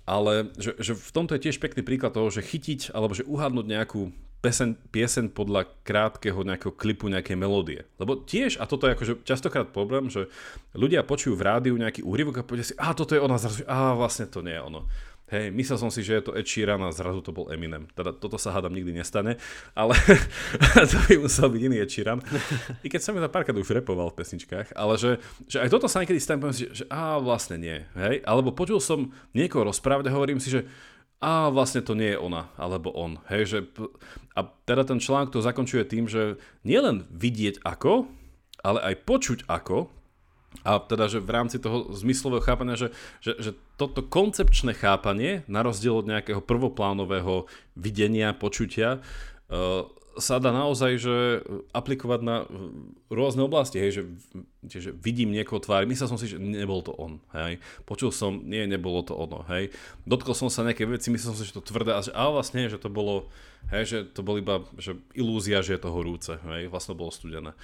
Ale 0.03 0.51
že, 0.59 0.76
že 0.84 0.91
v 0.91 1.11
tomto 1.15 1.39
je 1.39 1.47
tiež 1.47 1.63
pekný 1.63 1.86
príklad 1.86 2.11
toho, 2.11 2.28
že 2.28 2.43
chytiť 2.43 2.91
alebo 2.91 3.15
že 3.15 3.24
uhádnuť 3.24 3.65
nejakú 3.70 4.11
pesen, 4.41 4.76
piesen 4.89 5.30
podľa 5.30 5.67
krátkeho 5.84 6.43
nejakého 6.43 6.74
klipu, 6.74 7.11
nejakej 7.11 7.38
melódie. 7.39 7.86
Lebo 7.99 8.20
tiež, 8.20 8.57
a 8.59 8.65
toto 8.65 8.88
je 8.88 8.95
akože 8.95 9.13
častokrát 9.28 9.70
problém, 9.70 10.07
že 10.07 10.32
ľudia 10.76 11.03
počujú 11.05 11.36
v 11.36 11.45
rádiu 11.45 11.76
nejaký 11.78 12.03
úryvok 12.03 12.41
a 12.41 12.47
povedia 12.47 12.67
si, 12.67 12.76
a 12.80 12.91
toto 12.95 13.15
je 13.15 13.22
ona, 13.22 13.38
zrazu, 13.38 13.63
a 13.67 13.95
vlastne 13.95 14.28
to 14.28 14.43
nie 14.43 14.55
je 14.55 14.63
ono. 14.63 14.88
Hej, 15.30 15.54
myslel 15.54 15.78
som 15.78 15.94
si, 15.94 16.02
že 16.02 16.18
je 16.18 16.24
to 16.26 16.34
Ed 16.34 16.50
Sheeran 16.50 16.82
a 16.82 16.90
zrazu 16.90 17.22
to 17.22 17.30
bol 17.30 17.54
Eminem. 17.54 17.86
Teda 17.94 18.10
toto 18.10 18.42
sa 18.42 18.50
hádam 18.50 18.74
nikdy 18.74 18.98
nestane, 18.98 19.38
ale 19.78 19.94
to 20.90 20.98
by 21.06 21.22
musel 21.22 21.54
byť 21.54 21.62
iný 21.62 21.78
Ed 21.86 21.94
Sheeran. 21.94 22.18
I 22.82 22.90
keď 22.90 23.02
som 23.06 23.14
mi 23.14 23.22
to 23.22 23.30
párkrát 23.30 23.54
už 23.54 23.70
repoval 23.70 24.10
v 24.10 24.26
pesničkách, 24.26 24.74
ale 24.74 24.98
že, 24.98 25.22
že 25.46 25.62
aj 25.62 25.70
toto 25.70 25.86
sa 25.86 26.02
niekedy 26.02 26.18
stane, 26.18 26.42
poviem 26.42 26.58
si, 26.58 26.66
že, 26.74 26.84
že 26.84 26.86
vlastne 27.22 27.62
nie. 27.62 27.86
Hej? 27.94 28.26
Alebo 28.26 28.58
počul 28.58 28.82
som 28.82 29.14
niekoho 29.38 29.70
rozprávať 29.70 30.10
a 30.10 30.16
hovorím 30.18 30.42
si, 30.42 30.50
že 30.50 30.66
a 31.20 31.52
vlastne 31.52 31.84
to 31.84 32.00
nie 32.00 32.16
je 32.16 32.20
ona, 32.20 32.48
alebo 32.56 32.96
on. 32.96 33.20
Hej, 33.28 33.44
že, 33.52 33.60
a 34.40 34.48
teda 34.64 34.88
ten 34.88 35.04
článok 35.04 35.36
to 35.36 35.44
zakončuje 35.44 35.84
tým, 35.84 36.08
že 36.08 36.40
nielen 36.64 37.04
vidieť 37.12 37.60
ako, 37.68 38.08
ale 38.64 38.80
aj 38.82 38.96
počuť 39.04 39.40
ako, 39.52 39.92
a 40.66 40.82
teda, 40.82 41.06
že 41.08 41.22
v 41.22 41.30
rámci 41.30 41.62
toho 41.62 41.93
zmyslového 41.93 42.41
chápania, 42.41 42.76
že, 42.76 42.89
že, 43.22 43.38
že 43.38 43.52
toto 43.78 44.02
koncepčné 44.02 44.74
chápanie, 44.74 45.45
na 45.45 45.62
rozdiel 45.62 46.02
od 46.02 46.10
nejakého 46.10 46.41
prvoplánového 46.41 47.45
videnia, 47.78 48.34
počutia, 48.34 49.00
uh, 49.54 49.86
sa 50.20 50.38
dá 50.38 50.52
naozaj 50.52 51.00
že 51.00 51.16
aplikovať 51.72 52.20
na 52.22 52.43
rôzne 53.08 53.45
oblasti, 53.47 53.80
hej, 53.80 53.91
že, 53.95 54.04
že 54.68 54.91
vidím 54.91 55.32
niekoho 55.32 55.64
tvár, 55.64 55.88
myslel 55.88 56.10
som 56.12 56.20
si, 56.20 56.28
že 56.28 56.38
nebol 56.38 56.84
to 56.84 56.91
on, 56.97 57.24
hej, 57.34 57.58
počul 57.88 58.12
som, 58.12 58.43
nie, 58.43 58.68
nebolo 58.68 59.02
to 59.02 59.16
ono, 59.16 59.47
hej, 59.47 59.72
dotkol 60.04 60.36
som 60.36 60.52
sa 60.52 60.68
nejaké 60.68 60.86
veci, 60.86 61.10
myslel 61.10 61.34
som 61.34 61.39
si, 61.39 61.47
že 61.47 61.56
to 61.56 61.64
tvrdé, 61.64 61.95
a, 61.95 62.04
že, 62.04 62.12
a 62.12 62.30
vlastne, 62.30 62.68
že 62.68 62.78
to 62.78 62.91
bolo, 62.91 63.32
hej, 63.72 63.84
že 63.88 63.97
to 64.12 64.22
bol 64.22 64.36
iba 64.36 64.68
že 64.76 65.00
ilúzia, 65.16 65.64
že 65.64 65.80
je 65.80 65.82
to 65.82 65.89
horúce, 65.95 66.36
hej, 66.36 66.68
vlastne 66.68 66.93
bolo 67.00 67.10
studené. 67.10 67.56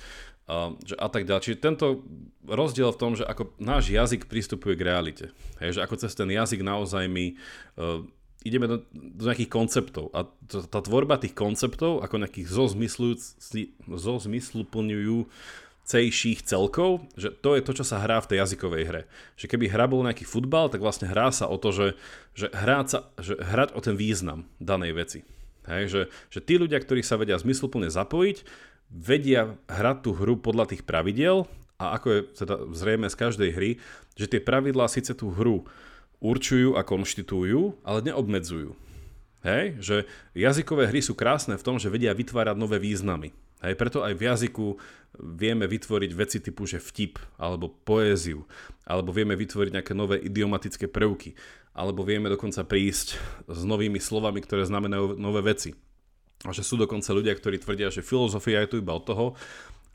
A, 0.45 0.77
že 0.85 0.93
a 0.93 1.09
tak 1.09 1.25
ďalej. 1.25 1.41
Čiže 1.41 1.63
tento 1.63 2.05
rozdiel 2.45 2.93
v 2.93 3.01
tom, 3.01 3.17
že 3.17 3.25
ako 3.25 3.57
náš 3.57 3.89
jazyk 3.89 4.29
pristupuje 4.29 4.77
k 4.77 4.85
realite. 4.85 5.25
Hej, 5.57 5.77
že 5.77 5.81
ako 5.81 5.97
cez 5.97 6.13
ten 6.13 6.29
jazyk 6.29 6.61
naozaj 6.61 7.09
my 7.09 7.33
uh, 7.81 8.05
ideme 8.45 8.69
do, 8.69 8.85
do 8.93 9.25
nejakých 9.25 9.49
konceptov 9.49 10.13
a 10.13 10.29
to, 10.45 10.61
tá 10.69 10.85
tvorba 10.85 11.17
tých 11.17 11.33
konceptov 11.33 12.05
ako 12.05 12.21
nejakých 12.21 12.45
zmysluplňujúcejších 13.89 16.39
celkov, 16.45 17.09
že 17.17 17.33
to 17.33 17.57
je 17.57 17.65
to, 17.65 17.73
čo 17.81 17.81
sa 17.81 18.05
hrá 18.05 18.21
v 18.21 18.29
tej 18.29 18.45
jazykovej 18.45 18.85
hre. 18.85 19.09
Že 19.41 19.49
keby 19.49 19.73
hra 19.73 19.89
bol 19.89 20.05
nejaký 20.05 20.29
futbal, 20.29 20.69
tak 20.69 20.85
vlastne 20.85 21.09
hrá 21.09 21.33
sa 21.33 21.49
o 21.49 21.57
to, 21.57 21.73
že, 21.73 21.97
že, 22.37 22.53
hrať, 22.53 22.85
sa, 22.85 23.09
že 23.17 23.33
hrať 23.33 23.73
o 23.73 23.81
ten 23.81 23.97
význam 23.97 24.45
danej 24.61 24.93
veci. 24.93 25.25
Hej, 25.65 25.89
že, 25.89 26.13
že 26.29 26.45
tí 26.45 26.61
ľudia, 26.61 26.77
ktorí 26.77 27.01
sa 27.01 27.17
vedia 27.17 27.41
zmysluplne 27.41 27.89
zapojiť, 27.89 28.45
vedia 28.91 29.57
hrať 29.67 29.97
tú 30.05 30.11
hru 30.15 30.39
podľa 30.39 30.71
tých 30.73 30.83
pravidel 30.87 31.49
a 31.75 31.99
ako 31.99 32.07
je 32.11 32.19
teda 32.39 32.55
zrejme 32.71 33.07
z 33.11 33.19
každej 33.19 33.49
hry, 33.51 33.71
že 34.15 34.31
tie 34.31 34.39
pravidlá 34.39 34.87
síce 34.87 35.11
tú 35.11 35.31
hru 35.35 35.67
určujú 36.23 36.79
a 36.79 36.81
konštitujú, 36.87 37.75
ale 37.83 37.99
neobmedzujú. 38.07 38.71
Hej? 39.43 39.77
Že 39.83 39.95
jazykové 40.33 40.89
hry 40.89 41.03
sú 41.03 41.13
krásne 41.13 41.59
v 41.59 41.65
tom, 41.65 41.75
že 41.77 41.91
vedia 41.91 42.15
vytvárať 42.15 42.55
nové 42.57 42.79
významy. 42.81 43.35
Hej? 43.61 43.73
Preto 43.77 44.01
aj 44.01 44.15
v 44.17 44.25
jazyku 44.25 44.65
vieme 45.19 45.67
vytvoriť 45.69 46.11
veci 46.15 46.37
typu, 46.41 46.65
že 46.65 46.81
vtip, 46.81 47.19
alebo 47.35 47.69
poéziu, 47.69 48.47
alebo 48.87 49.11
vieme 49.11 49.35
vytvoriť 49.37 49.71
nejaké 49.75 49.93
nové 49.93 50.17
idiomatické 50.23 50.89
prvky, 50.89 51.37
alebo 51.75 52.07
vieme 52.07 52.31
dokonca 52.31 52.63
prísť 52.63 53.19
s 53.51 53.61
novými 53.67 53.99
slovami, 53.99 54.39
ktoré 54.41 54.63
znamenajú 54.63 55.19
nové 55.19 55.43
veci. 55.43 55.75
A 56.45 56.53
že 56.53 56.61
sú 56.61 56.77
dokonca 56.77 57.09
ľudia, 57.11 57.33
ktorí 57.33 57.57
tvrdia, 57.57 57.89
že 57.89 58.05
filozofia 58.05 58.63
je 58.63 58.71
tu 58.71 58.75
iba 58.77 58.93
od 58.93 59.03
toho, 59.03 59.25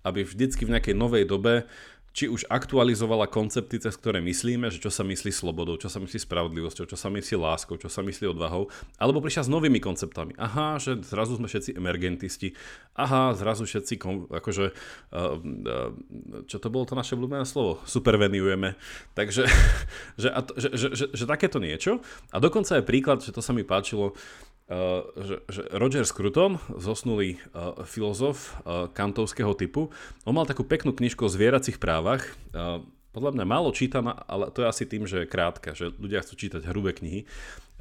aby 0.03 0.27
vždycky 0.27 0.67
v 0.67 0.75
nejakej 0.77 0.95
novej 0.97 1.25
dobe 1.29 1.69
či 2.11 2.27
už 2.27 2.51
aktualizovala 2.51 3.31
koncepty, 3.31 3.79
cez 3.79 3.95
ktoré 3.95 4.19
myslíme, 4.19 4.67
že 4.67 4.83
čo 4.83 4.91
sa 4.91 5.07
myslí 5.07 5.31
slobodou, 5.31 5.79
čo 5.79 5.87
sa 5.87 6.03
myslí 6.03 6.19
spravodlivosťou, 6.27 6.91
čo 6.91 6.99
sa 6.99 7.07
myslí 7.07 7.39
láskou, 7.39 7.79
čo 7.79 7.87
sa 7.87 8.03
myslí 8.03 8.27
odvahou, 8.27 8.67
alebo 8.99 9.23
prišla 9.23 9.47
s 9.47 9.51
novými 9.53 9.79
konceptami. 9.79 10.35
Aha, 10.35 10.83
že 10.83 10.99
zrazu 11.07 11.39
sme 11.39 11.47
všetci 11.47 11.79
emergentisti, 11.79 12.59
aha, 12.99 13.39
zrazu 13.39 13.63
všetci, 13.63 14.03
akože, 14.27 14.67
uh, 15.15 15.39
uh, 15.39 15.91
čo 16.51 16.59
to 16.59 16.67
bolo 16.67 16.83
to 16.83 16.99
naše 16.99 17.15
obľúbené 17.15 17.47
slovo? 17.47 17.79
Supervenujeme. 17.87 18.75
Takže, 19.15 19.47
že, 20.23 20.29
že, 20.59 20.69
že, 20.75 20.89
že, 20.91 21.07
že 21.15 21.25
takéto 21.31 21.63
niečo. 21.63 22.03
A 22.35 22.43
dokonca 22.43 22.75
je 22.75 22.83
príklad, 22.83 23.23
že 23.23 23.31
to 23.31 23.39
sa 23.39 23.55
mi 23.55 23.63
páčilo, 23.63 24.19
že, 25.19 25.37
že 25.51 25.61
Roger 25.75 26.07
Scruton, 26.07 26.63
zosnulý 26.79 27.43
uh, 27.51 27.83
filozof 27.83 28.55
uh, 28.63 28.87
kantovského 28.87 29.51
typu, 29.59 29.91
on 30.23 30.39
mal 30.39 30.47
takú 30.47 30.63
peknú 30.63 30.95
knižku 30.95 31.27
o 31.27 31.33
zvieracích 31.33 31.83
právach. 31.83 32.23
Uh, 32.55 32.87
podľa 33.11 33.35
mňa 33.35 33.47
málo 33.51 33.75
čítam, 33.75 34.07
ale 34.07 34.55
to 34.55 34.63
je 34.63 34.71
asi 34.71 34.85
tým, 34.87 35.11
že 35.11 35.27
je 35.27 35.33
krátka, 35.33 35.75
že 35.75 35.91
ľudia 35.99 36.23
chcú 36.23 36.47
čítať 36.47 36.63
hrubé 36.71 36.95
knihy. 36.95 37.27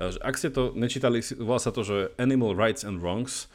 Uh, 0.01 0.17
ak 0.25 0.41
ste 0.41 0.49
to 0.49 0.73
nečítali, 0.73 1.21
volá 1.37 1.61
sa 1.61 1.69
to, 1.69 1.85
že 1.85 2.09
Animal 2.17 2.57
Rights 2.57 2.81
and 2.81 2.97
Wrongs. 2.97 3.45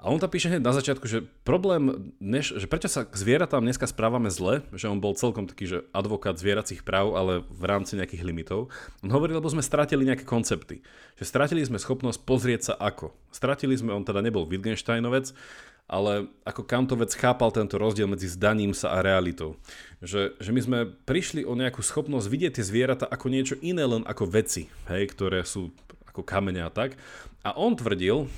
A 0.00 0.08
on 0.08 0.16
tam 0.16 0.32
píše 0.32 0.48
hneď 0.48 0.64
na 0.64 0.72
začiatku, 0.72 1.04
že 1.04 1.28
problém, 1.44 2.16
než, 2.24 2.56
že 2.56 2.64
prečo 2.64 2.88
sa 2.88 3.04
k 3.04 3.12
zvieratám 3.12 3.60
dneska 3.60 3.84
správame 3.84 4.32
zle, 4.32 4.64
že 4.72 4.88
on 4.88 4.96
bol 4.96 5.12
celkom 5.12 5.44
taký, 5.44 5.68
že 5.68 5.78
advokát 5.92 6.40
zvieracích 6.40 6.80
práv, 6.80 7.12
ale 7.20 7.44
v 7.44 7.64
rámci 7.68 8.00
nejakých 8.00 8.24
limitov. 8.24 8.72
On 9.04 9.12
hovorí, 9.12 9.36
lebo 9.36 9.52
sme 9.52 9.60
stratili 9.60 10.08
nejaké 10.08 10.24
koncepty. 10.24 10.80
Že 11.20 11.24
stratili 11.28 11.60
sme 11.68 11.76
schopnosť 11.76 12.16
pozrieť 12.24 12.72
sa 12.72 12.74
ako. 12.80 13.12
Stratili 13.28 13.76
sme, 13.76 13.92
on 13.92 14.00
teda 14.00 14.24
nebol 14.24 14.48
Wittgensteinovec, 14.48 15.36
ale 15.84 16.32
ako 16.48 16.64
Kantovec 16.64 17.12
chápal 17.12 17.52
tento 17.52 17.76
rozdiel 17.76 18.08
medzi 18.08 18.24
zdaním 18.24 18.72
sa 18.72 18.96
a 18.96 19.04
realitou. 19.04 19.60
Že, 20.00 20.40
že 20.40 20.50
my 20.56 20.60
sme 20.64 20.78
prišli 21.04 21.44
o 21.44 21.52
nejakú 21.52 21.84
schopnosť 21.84 22.24
vidieť 22.24 22.52
tie 22.56 22.64
zvieratá 22.64 23.04
ako 23.04 23.26
niečo 23.28 23.60
iné 23.60 23.84
len 23.84 24.08
ako 24.08 24.32
veci, 24.32 24.64
hej, 24.88 25.12
ktoré 25.12 25.44
sú 25.44 25.76
ako 26.08 26.24
kamene 26.24 26.64
a 26.64 26.72
tak. 26.72 26.96
A 27.44 27.52
on 27.52 27.76
tvrdil, 27.76 28.32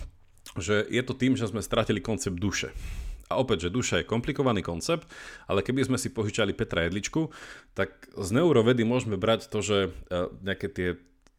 že 0.58 0.84
je 0.88 1.02
to 1.04 1.16
tým, 1.16 1.38
že 1.38 1.48
sme 1.48 1.64
stratili 1.64 2.02
koncept 2.02 2.36
duše. 2.36 2.72
A 3.32 3.40
opäť, 3.40 3.68
že 3.68 3.74
duša 3.74 4.04
je 4.04 4.10
komplikovaný 4.10 4.60
koncept, 4.60 5.08
ale 5.48 5.64
keby 5.64 5.88
sme 5.88 5.96
si 5.96 6.12
požičali 6.12 6.52
Petra 6.52 6.84
Jedličku, 6.84 7.32
tak 7.72 8.12
z 8.12 8.28
neurovedy 8.36 8.84
môžeme 8.84 9.16
brať 9.16 9.48
to, 9.48 9.64
že 9.64 9.78
e, 9.88 9.90
nejaké 10.44 10.68
tie 10.68 10.88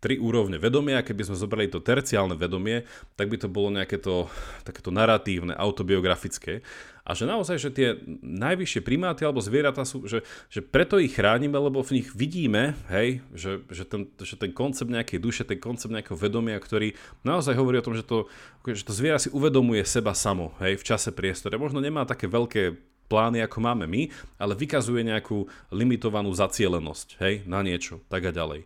tri 0.03 0.19
úrovne 0.19 0.59
vedomia, 0.59 0.99
keby 0.99 1.31
sme 1.31 1.39
zobrali 1.39 1.71
to 1.71 1.79
terciálne 1.79 2.35
vedomie, 2.35 2.83
tak 3.15 3.31
by 3.31 3.39
to 3.39 3.47
bolo 3.47 3.71
nejaké 3.71 4.03
to 4.03 4.27
takéto 4.67 4.91
naratívne, 4.91 5.55
autobiografické. 5.55 6.59
A 7.03 7.11
že 7.11 7.27
naozaj, 7.27 7.59
že 7.59 7.69
tie 7.75 7.99
najvyššie 8.23 8.79
primáty 8.79 9.27
alebo 9.27 9.43
zvieratá 9.43 9.83
sú, 9.83 10.07
že, 10.07 10.23
že 10.47 10.63
preto 10.63 10.95
ich 11.03 11.11
chránime, 11.11 11.59
lebo 11.59 11.83
v 11.83 11.99
nich 11.99 12.15
vidíme, 12.15 12.79
hej, 12.87 13.19
že, 13.35 13.59
že, 13.67 13.83
ten, 13.83 14.07
že 14.23 14.39
ten 14.39 14.55
koncept 14.55 14.87
nejakej 14.87 15.19
duše, 15.19 15.43
ten 15.43 15.59
koncept 15.59 15.91
nejakého 15.91 16.15
vedomia, 16.15 16.55
ktorý 16.55 16.95
naozaj 17.27 17.59
hovorí 17.59 17.83
o 17.83 17.85
tom, 17.85 17.99
že 17.99 18.07
to, 18.07 18.31
že 18.63 18.87
to 18.87 18.95
zviera 18.95 19.19
si 19.19 19.27
uvedomuje 19.35 19.83
seba 19.83 20.15
samo, 20.15 20.55
hej, 20.63 20.79
v 20.79 20.87
čase 20.87 21.11
priestore. 21.11 21.59
Možno 21.59 21.83
nemá 21.83 22.07
také 22.07 22.31
veľké 22.31 22.79
plány, 23.11 23.43
ako 23.43 23.57
máme 23.59 23.83
my, 23.83 24.07
ale 24.39 24.55
vykazuje 24.55 25.03
nejakú 25.03 25.43
limitovanú 25.75 26.31
zacielenosť, 26.31 27.19
hej, 27.19 27.43
na 27.43 27.59
niečo, 27.59 27.99
tak 28.07 28.25
a 28.25 28.31
ďalej. 28.31 28.63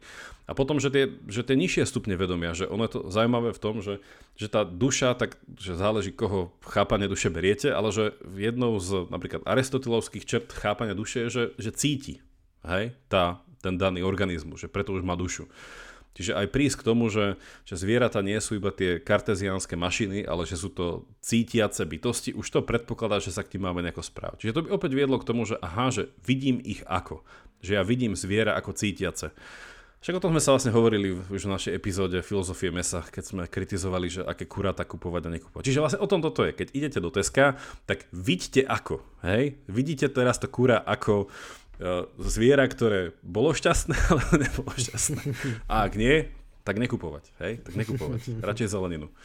A 0.48 0.56
potom, 0.56 0.80
že 0.80 0.88
tie, 0.88 1.12
že 1.28 1.43
tie 1.43 1.60
nižšie 1.60 1.84
stupne 1.84 2.16
vedomia, 2.16 2.56
že 2.56 2.72
ono 2.72 2.88
je 2.88 2.95
to 2.95 3.02
zaujímavé 3.12 3.52
v 3.52 3.60
tom, 3.60 3.84
že, 3.84 4.00
že 4.39 4.48
tá 4.48 4.64
duša, 4.64 5.12
tak 5.20 5.36
že 5.60 5.76
záleží, 5.76 6.16
koho 6.16 6.56
chápanie 6.64 7.12
duše 7.12 7.28
beriete, 7.28 7.68
ale 7.68 7.91
že 7.91 8.16
jednou 8.39 8.80
z 8.80 9.12
napríklad 9.12 9.43
aristotelovských 9.43 10.24
čert 10.24 10.48
chápania 10.56 10.95
duše 10.95 11.28
je, 11.28 11.30
že, 11.30 11.43
že 11.60 11.72
cíti, 11.76 12.24
hej, 12.64 12.95
tá, 13.12 13.43
ten 13.60 13.76
daný 13.76 14.08
organizmus, 14.08 14.64
že 14.64 14.72
preto 14.72 14.95
už 14.95 15.04
má 15.04 15.20
dušu. 15.20 15.52
Čiže 16.18 16.34
aj 16.34 16.50
prísť 16.50 16.82
k 16.82 16.88
tomu, 16.89 17.14
že, 17.14 17.38
že 17.62 17.78
zvieratá 17.78 18.26
nie 18.26 18.41
sú 18.41 18.58
iba 18.58 18.74
tie 18.74 18.98
karteziánske 18.98 19.78
mašiny, 19.78 20.26
ale 20.26 20.50
že 20.50 20.58
sú 20.58 20.74
to 20.74 21.06
cítiace 21.22 21.86
bytosti, 21.86 22.34
už 22.34 22.48
to 22.50 22.66
predpokladá, 22.66 23.22
že 23.22 23.30
sa 23.30 23.45
k 23.45 23.54
tým 23.54 23.70
máme 23.70 23.86
nejako 23.86 24.02
správať. 24.02 24.41
Čiže 24.41 24.56
to 24.58 24.64
by 24.66 24.70
opäť 24.74 24.98
viedlo 24.98 25.22
k 25.22 25.28
tomu, 25.30 25.45
že 25.45 25.62
aha, 25.62 25.93
že 25.93 26.10
vidím 26.26 26.58
ich 26.66 26.82
ako. 26.89 27.22
Že 27.62 27.72
ja 27.78 27.84
vidím 27.86 28.18
zviera 28.18 28.58
ako 28.58 28.74
cítiace. 28.74 29.30
Však 29.98 30.18
o 30.18 30.24
tom 30.24 30.32
sme 30.32 30.41
sa 30.41 30.54
vlastne 30.54 30.72
hovorili 30.72 31.18
už 31.34 31.50
v 31.50 31.54
našej 31.58 31.74
epizóde 31.74 32.22
Filozofie 32.22 32.70
mesa, 32.70 33.02
keď 33.02 33.24
sme 33.26 33.43
kritizovali, 33.50 34.08
že 34.08 34.22
aké 34.22 34.45
kuráta 34.45 34.86
kupovať 34.86 35.28
a 35.28 35.34
nekupovať. 35.34 35.64
Čiže 35.66 35.82
vlastne 35.82 36.00
o 36.00 36.08
tom 36.08 36.22
toto 36.22 36.45
je. 36.45 36.54
Keď 36.54 36.68
idete 36.78 37.00
do 37.02 37.10
Teska, 37.10 37.58
tak 37.89 38.06
vidíte 38.14 38.62
ako. 38.64 39.02
Hej? 39.26 39.58
Vidíte 39.66 40.08
teraz 40.14 40.38
to 40.38 40.48
kura 40.48 40.80
ako 40.80 41.28
E, 41.78 42.10
zviera, 42.18 42.66
ktoré 42.66 43.14
bolo 43.22 43.54
šťastné, 43.54 43.93
ale 44.10 44.22
nebolo 44.41 44.74
šťastné. 44.74 45.22
A 45.70 45.86
ak 45.86 45.93
nie, 45.93 46.26
tak 46.66 46.82
nekupovať, 46.82 47.30
hej? 47.38 47.62
Tak 47.62 47.74
nekupovať. 47.78 48.22
Radšej 48.50 48.68
zeleninu. 48.74 49.08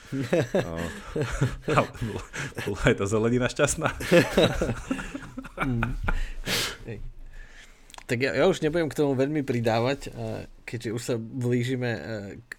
No. 1.73 1.85
bola, 1.89 2.23
bola 2.69 2.81
aj 2.85 2.95
tá 3.01 3.05
zelenina 3.09 3.49
šťastná. 3.49 3.89
Tak 8.13 8.21
ja, 8.21 8.37
ja 8.37 8.45
už 8.45 8.61
nebudem 8.61 8.93
k 8.93 8.99
tomu 9.01 9.17
veľmi 9.17 9.41
pridávať, 9.41 10.13
e, 10.13 10.45
keďže 10.69 10.91
už 10.93 11.03
sa 11.03 11.15
blížime 11.17 11.91
e, 11.97 12.01
k 12.45 12.53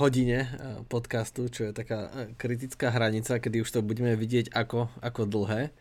hodine 0.00 0.48
podcastu, 0.88 1.52
čo 1.52 1.68
je 1.68 1.76
taká 1.76 2.08
kritická 2.40 2.88
hranica, 2.88 3.36
kedy 3.36 3.60
už 3.60 3.68
to 3.68 3.84
budeme 3.84 4.16
vidieť 4.16 4.56
ako, 4.56 4.88
ako 5.04 5.28
dlhé. 5.28 5.74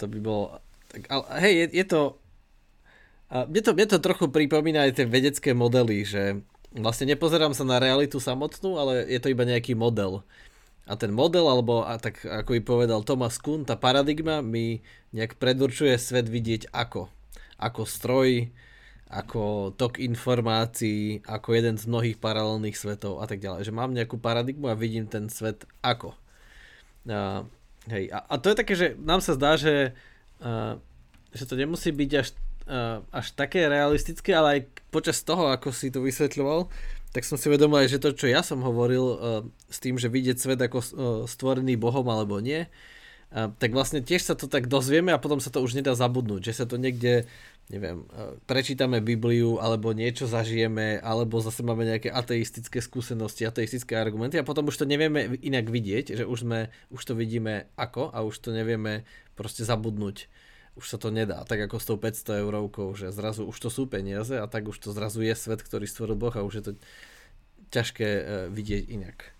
To 0.00 0.04
by 0.08 0.18
bolo 0.18 0.58
tak, 0.88 1.12
ale, 1.12 1.24
hej, 1.44 1.54
je, 1.54 1.66
je 1.76 1.86
to... 1.86 2.00
Mne 3.28 3.60
to, 3.60 3.70
mne 3.76 3.86
to 3.90 3.98
trochu 4.00 4.26
pripomína 4.32 4.88
aj 4.88 5.02
tie 5.02 5.06
vedecké 5.06 5.50
modely, 5.52 6.08
že 6.08 6.40
vlastne 6.72 7.10
nepozerám 7.12 7.52
sa 7.52 7.68
na 7.68 7.76
realitu 7.76 8.16
samotnú, 8.16 8.80
ale 8.80 9.04
je 9.12 9.18
to 9.20 9.28
iba 9.28 9.44
nejaký 9.44 9.76
model. 9.76 10.24
A 10.86 10.94
ten 10.94 11.10
model, 11.10 11.50
alebo 11.50 11.82
a 11.82 11.98
tak 11.98 12.22
ako 12.22 12.54
by 12.56 12.60
povedal 12.62 13.00
Thomas 13.02 13.42
Kuhn, 13.42 13.66
tá 13.66 13.74
paradigma 13.74 14.38
mi 14.38 14.86
nejak 15.10 15.36
predurčuje 15.36 15.98
svet 15.98 16.30
vidieť 16.30 16.70
ako. 16.70 17.10
Ako 17.58 17.82
stroj, 17.82 18.54
ako 19.10 19.74
tok 19.74 19.98
informácií, 19.98 21.26
ako 21.26 21.48
jeden 21.58 21.74
z 21.74 21.90
mnohých 21.90 22.22
paralelných 22.22 22.78
svetov 22.78 23.18
a 23.18 23.26
tak 23.26 23.42
ďalej. 23.42 23.66
Že 23.66 23.74
mám 23.74 23.90
nejakú 23.90 24.22
paradigmu 24.22 24.70
a 24.70 24.78
vidím 24.78 25.10
ten 25.10 25.26
svet 25.26 25.66
ako. 25.82 26.14
A, 27.10 27.42
hej, 27.90 28.14
a, 28.14 28.22
a 28.22 28.34
to 28.38 28.54
je 28.54 28.56
také, 28.56 28.74
že 28.78 28.94
nám 28.94 29.18
sa 29.18 29.34
zdá, 29.34 29.58
že 29.58 29.90
že 31.36 31.44
to 31.44 31.54
nemusí 31.56 31.92
byť 31.92 32.10
až, 32.16 32.28
uh, 32.68 33.04
až 33.12 33.32
také 33.36 33.68
realistické, 33.68 34.32
ale 34.32 34.48
aj 34.48 34.60
počas 34.88 35.20
toho, 35.20 35.52
ako 35.52 35.72
si 35.72 35.92
to 35.92 36.00
vysvetľoval, 36.00 36.72
tak 37.16 37.24
som 37.24 37.40
si 37.40 37.48
vedomil 37.48 37.80
aj, 37.80 37.96
že 37.96 38.02
to, 38.04 38.12
čo 38.12 38.28
ja 38.28 38.44
som 38.44 38.60
hovoril 38.60 39.04
uh, 39.08 39.16
s 39.72 39.80
tým, 39.80 39.96
že 39.96 40.12
vidieť 40.12 40.36
svet 40.36 40.60
ako 40.60 40.78
uh, 40.78 40.86
stvorený 41.24 41.80
Bohom 41.80 42.04
alebo 42.12 42.36
nie, 42.44 42.68
uh, 42.68 43.48
tak 43.56 43.72
vlastne 43.72 44.04
tiež 44.04 44.20
sa 44.20 44.36
to 44.36 44.52
tak 44.52 44.68
dozvieme 44.68 45.16
a 45.16 45.22
potom 45.22 45.40
sa 45.40 45.48
to 45.48 45.64
už 45.64 45.80
nedá 45.80 45.96
zabudnúť, 45.96 46.52
že 46.52 46.60
sa 46.60 46.68
to 46.68 46.76
niekde 46.76 47.24
neviem, 47.66 48.06
e, 48.06 48.38
prečítame 48.46 49.02
Bibliu 49.02 49.58
alebo 49.58 49.90
niečo 49.90 50.30
zažijeme, 50.30 51.02
alebo 51.02 51.42
zase 51.42 51.66
máme 51.66 51.82
nejaké 51.82 52.14
ateistické 52.14 52.78
skúsenosti, 52.78 53.42
ateistické 53.42 53.98
argumenty 53.98 54.38
a 54.38 54.46
potom 54.46 54.70
už 54.70 54.78
to 54.78 54.86
nevieme 54.86 55.34
inak 55.42 55.66
vidieť, 55.66 56.22
že 56.22 56.24
už, 56.24 56.46
sme, 56.46 56.70
už 56.94 57.02
to 57.02 57.18
vidíme 57.18 57.66
ako 57.74 58.14
a 58.14 58.22
už 58.22 58.38
to 58.38 58.54
nevieme 58.54 59.02
proste 59.34 59.66
zabudnúť. 59.66 60.30
Už 60.76 60.86
sa 60.92 61.00
to 61.00 61.08
nedá, 61.08 61.40
tak 61.48 61.64
ako 61.64 61.80
s 61.80 61.88
tou 61.88 61.96
500 61.96 62.44
eurovkou, 62.44 62.92
že 62.92 63.08
zrazu 63.08 63.48
už 63.48 63.56
to 63.56 63.72
sú 63.72 63.88
peniaze 63.88 64.36
a 64.36 64.44
tak 64.44 64.68
už 64.68 64.76
to 64.76 64.92
zrazu 64.92 65.24
je 65.24 65.32
svet, 65.32 65.64
ktorý 65.64 65.88
stvoril 65.88 66.20
Boh 66.20 66.32
a 66.36 66.44
už 66.44 66.54
je 66.60 66.64
to 66.68 66.72
ťažké 67.72 68.06
e, 68.06 68.22
vidieť 68.52 68.84
inak. 68.92 69.36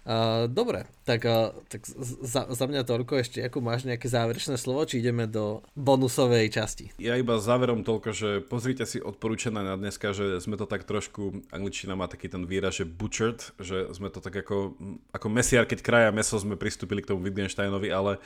Uh, 0.00 0.48
dobre, 0.48 0.88
tak, 1.04 1.28
uh, 1.28 1.52
tak 1.68 1.84
za, 1.84 2.48
za 2.48 2.64
mňa 2.64 2.88
toľko 2.88 3.20
ešte, 3.20 3.44
ako 3.44 3.60
máš 3.60 3.84
nejaké 3.84 4.08
záverečné 4.08 4.56
slovo, 4.56 4.88
či 4.88 5.04
ideme 5.04 5.28
do 5.28 5.60
bonusovej 5.76 6.48
časti? 6.48 6.88
Ja 6.96 7.20
iba 7.20 7.36
záverom 7.36 7.84
toľko, 7.84 8.08
že 8.16 8.30
pozrite 8.40 8.88
si 8.88 8.96
odporúčané 8.96 9.60
na 9.60 9.76
dneska, 9.76 10.16
že 10.16 10.40
sme 10.40 10.56
to 10.56 10.64
tak 10.64 10.88
trošku, 10.88 11.44
angličtina 11.52 12.00
má 12.00 12.08
taký 12.08 12.32
ten 12.32 12.48
výraz, 12.48 12.80
že 12.80 12.88
butchered, 12.88 13.44
že 13.60 13.92
sme 13.92 14.08
to 14.08 14.24
tak 14.24 14.40
ako, 14.40 14.72
ako 15.12 15.26
mesiar, 15.28 15.68
keď 15.68 15.84
kraja 15.84 16.10
meso 16.16 16.40
sme 16.40 16.56
pristúpili 16.56 17.04
k 17.04 17.12
tomu 17.12 17.20
Wittgensteinovi, 17.28 17.92
ale 17.92 18.24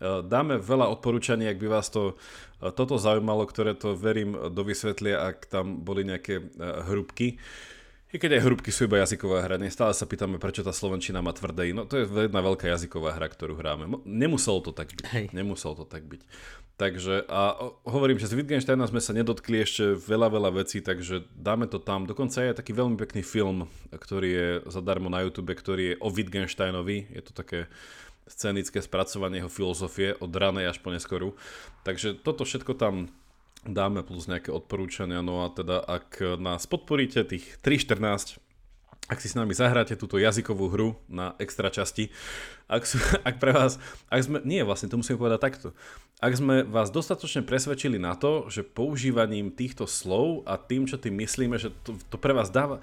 dáme 0.00 0.56
veľa 0.56 0.88
odporúčaní, 0.96 1.46
ak 1.46 1.60
by 1.60 1.68
vás 1.68 1.92
to 1.92 2.16
uh, 2.16 2.72
toto 2.72 2.96
zaujímalo, 2.96 3.44
ktoré 3.44 3.76
to 3.76 3.92
verím 3.92 4.34
dovysvetlia, 4.52 5.32
ak 5.32 5.48
tam 5.52 5.84
boli 5.84 6.08
nejaké 6.08 6.40
uh, 6.40 6.88
hrubky. 6.88 7.36
I 8.10 8.18
keď 8.18 8.42
aj 8.42 8.42
hrubky 8.42 8.74
sú 8.74 8.90
iba 8.90 8.98
jazyková 8.98 9.46
hra, 9.46 9.54
stále 9.70 9.94
sa 9.94 10.02
pýtame, 10.02 10.42
prečo 10.42 10.66
tá 10.66 10.74
Slovenčina 10.74 11.22
má 11.22 11.30
tvrdé. 11.30 11.70
No 11.70 11.86
to 11.86 11.94
je 11.94 12.10
jedna 12.10 12.42
veľká 12.42 12.66
jazyková 12.66 13.14
hra, 13.14 13.30
ktorú 13.30 13.54
hráme. 13.54 13.86
Nemuselo 14.02 14.58
to 14.66 14.74
tak 14.74 14.90
byť. 14.98 15.06
Hej. 15.14 15.24
Nemuselo 15.30 15.78
to 15.78 15.86
tak 15.86 16.02
byť. 16.10 16.26
Takže 16.74 17.28
a 17.28 17.70
hovorím, 17.86 18.18
že 18.18 18.26
z 18.26 18.40
Wittgensteina 18.40 18.82
sme 18.88 19.04
sa 19.04 19.14
nedotkli 19.14 19.62
ešte 19.62 19.94
veľa, 19.94 20.32
veľa 20.32 20.50
vecí, 20.64 20.82
takže 20.82 21.28
dáme 21.36 21.70
to 21.70 21.78
tam. 21.78 22.08
Dokonca 22.08 22.40
je 22.40 22.56
taký 22.56 22.74
veľmi 22.74 22.98
pekný 22.98 23.22
film, 23.22 23.70
ktorý 23.94 24.28
je 24.32 24.48
zadarmo 24.66 25.06
na 25.06 25.22
YouTube, 25.22 25.54
ktorý 25.54 25.94
je 25.94 25.98
o 26.02 26.08
Wittgensteinovi. 26.10 27.14
Je 27.14 27.22
to 27.22 27.30
také 27.30 27.70
scenické 28.30 28.78
spracovanie 28.78 29.42
jeho 29.42 29.50
filozofie 29.50 30.14
od 30.22 30.30
ranej 30.30 30.70
až 30.70 30.78
po 30.78 30.94
neskoru. 30.94 31.34
Takže 31.82 32.14
toto 32.22 32.46
všetko 32.46 32.78
tam 32.78 33.10
dáme 33.66 34.06
plus 34.06 34.30
nejaké 34.30 34.54
odporúčania. 34.54 35.20
No 35.20 35.44
a 35.44 35.52
teda 35.52 35.82
ak 35.82 36.38
nás 36.38 36.64
podporíte 36.64 37.26
tých 37.26 37.60
3.14, 37.60 38.40
ak 39.10 39.18
si 39.18 39.26
s 39.26 39.34
nami 39.34 39.50
zahráte 39.50 39.98
túto 39.98 40.22
jazykovú 40.22 40.70
hru 40.70 40.88
na 41.10 41.34
extra 41.42 41.66
časti, 41.66 42.14
ak, 42.70 42.86
sú, 42.86 43.02
ak 43.28 43.42
pre 43.42 43.50
vás, 43.50 43.82
ak 44.06 44.20
sme, 44.22 44.38
nie 44.46 44.62
vlastne, 44.62 44.86
to 44.86 45.00
musím 45.00 45.18
povedať 45.18 45.40
takto, 45.42 45.68
ak 46.22 46.32
sme 46.36 46.62
vás 46.62 46.94
dostatočne 46.94 47.42
presvedčili 47.42 47.98
na 47.98 48.14
to, 48.14 48.46
že 48.46 48.62
používaním 48.62 49.50
týchto 49.50 49.90
slov 49.90 50.46
a 50.46 50.54
tým, 50.54 50.86
čo 50.86 50.94
tým 50.94 51.18
myslíme, 51.18 51.58
že 51.58 51.74
to, 51.82 51.98
to 52.06 52.16
pre 52.22 52.30
vás 52.30 52.54
dáva, 52.54 52.78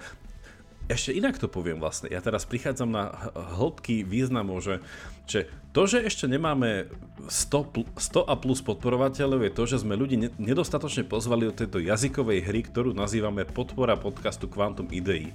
ešte 0.88 1.12
inak 1.12 1.36
to 1.36 1.52
poviem 1.52 1.80
vlastne. 1.80 2.08
Ja 2.08 2.24
teraz 2.24 2.48
prichádzam 2.48 2.88
na 2.88 3.12
hĺbky 3.60 4.08
významov, 4.08 4.64
že, 4.64 4.80
že 5.28 5.40
to, 5.76 5.84
že 5.84 6.00
ešte 6.00 6.24
nemáme 6.24 6.88
100, 7.28 7.92
100 8.00 8.24
a 8.24 8.34
plus 8.40 8.64
podporovateľov 8.64 9.44
je 9.46 9.52
to, 9.52 9.62
že 9.68 9.84
sme 9.84 10.00
ľudí 10.00 10.16
nedostatočne 10.40 11.04
pozvali 11.04 11.46
do 11.46 11.54
tejto 11.54 11.78
jazykovej 11.78 12.48
hry, 12.48 12.64
ktorú 12.64 12.96
nazývame 12.96 13.44
podpora 13.44 13.94
podcastu 14.00 14.48
Quantum 14.48 14.88
Idei. 14.88 15.30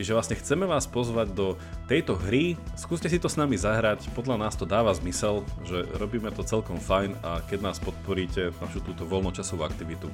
Čiže 0.00 0.16
vlastne 0.16 0.40
chceme 0.40 0.64
vás 0.64 0.88
pozvať 0.88 1.28
do 1.36 1.60
tejto 1.84 2.16
hry, 2.16 2.56
skúste 2.72 3.12
si 3.12 3.20
to 3.20 3.28
s 3.28 3.36
nami 3.36 3.60
zahrať, 3.60 4.08
podľa 4.16 4.40
nás 4.40 4.56
to 4.56 4.64
dáva 4.64 4.96
zmysel, 4.96 5.44
že 5.68 5.84
robíme 6.00 6.32
to 6.32 6.40
celkom 6.40 6.80
fajn 6.80 7.20
a 7.20 7.44
keď 7.44 7.68
nás 7.68 7.76
podporíte 7.76 8.48
našu 8.64 8.80
túto 8.80 9.04
voľnočasovú 9.04 9.60
aktivitu, 9.60 10.08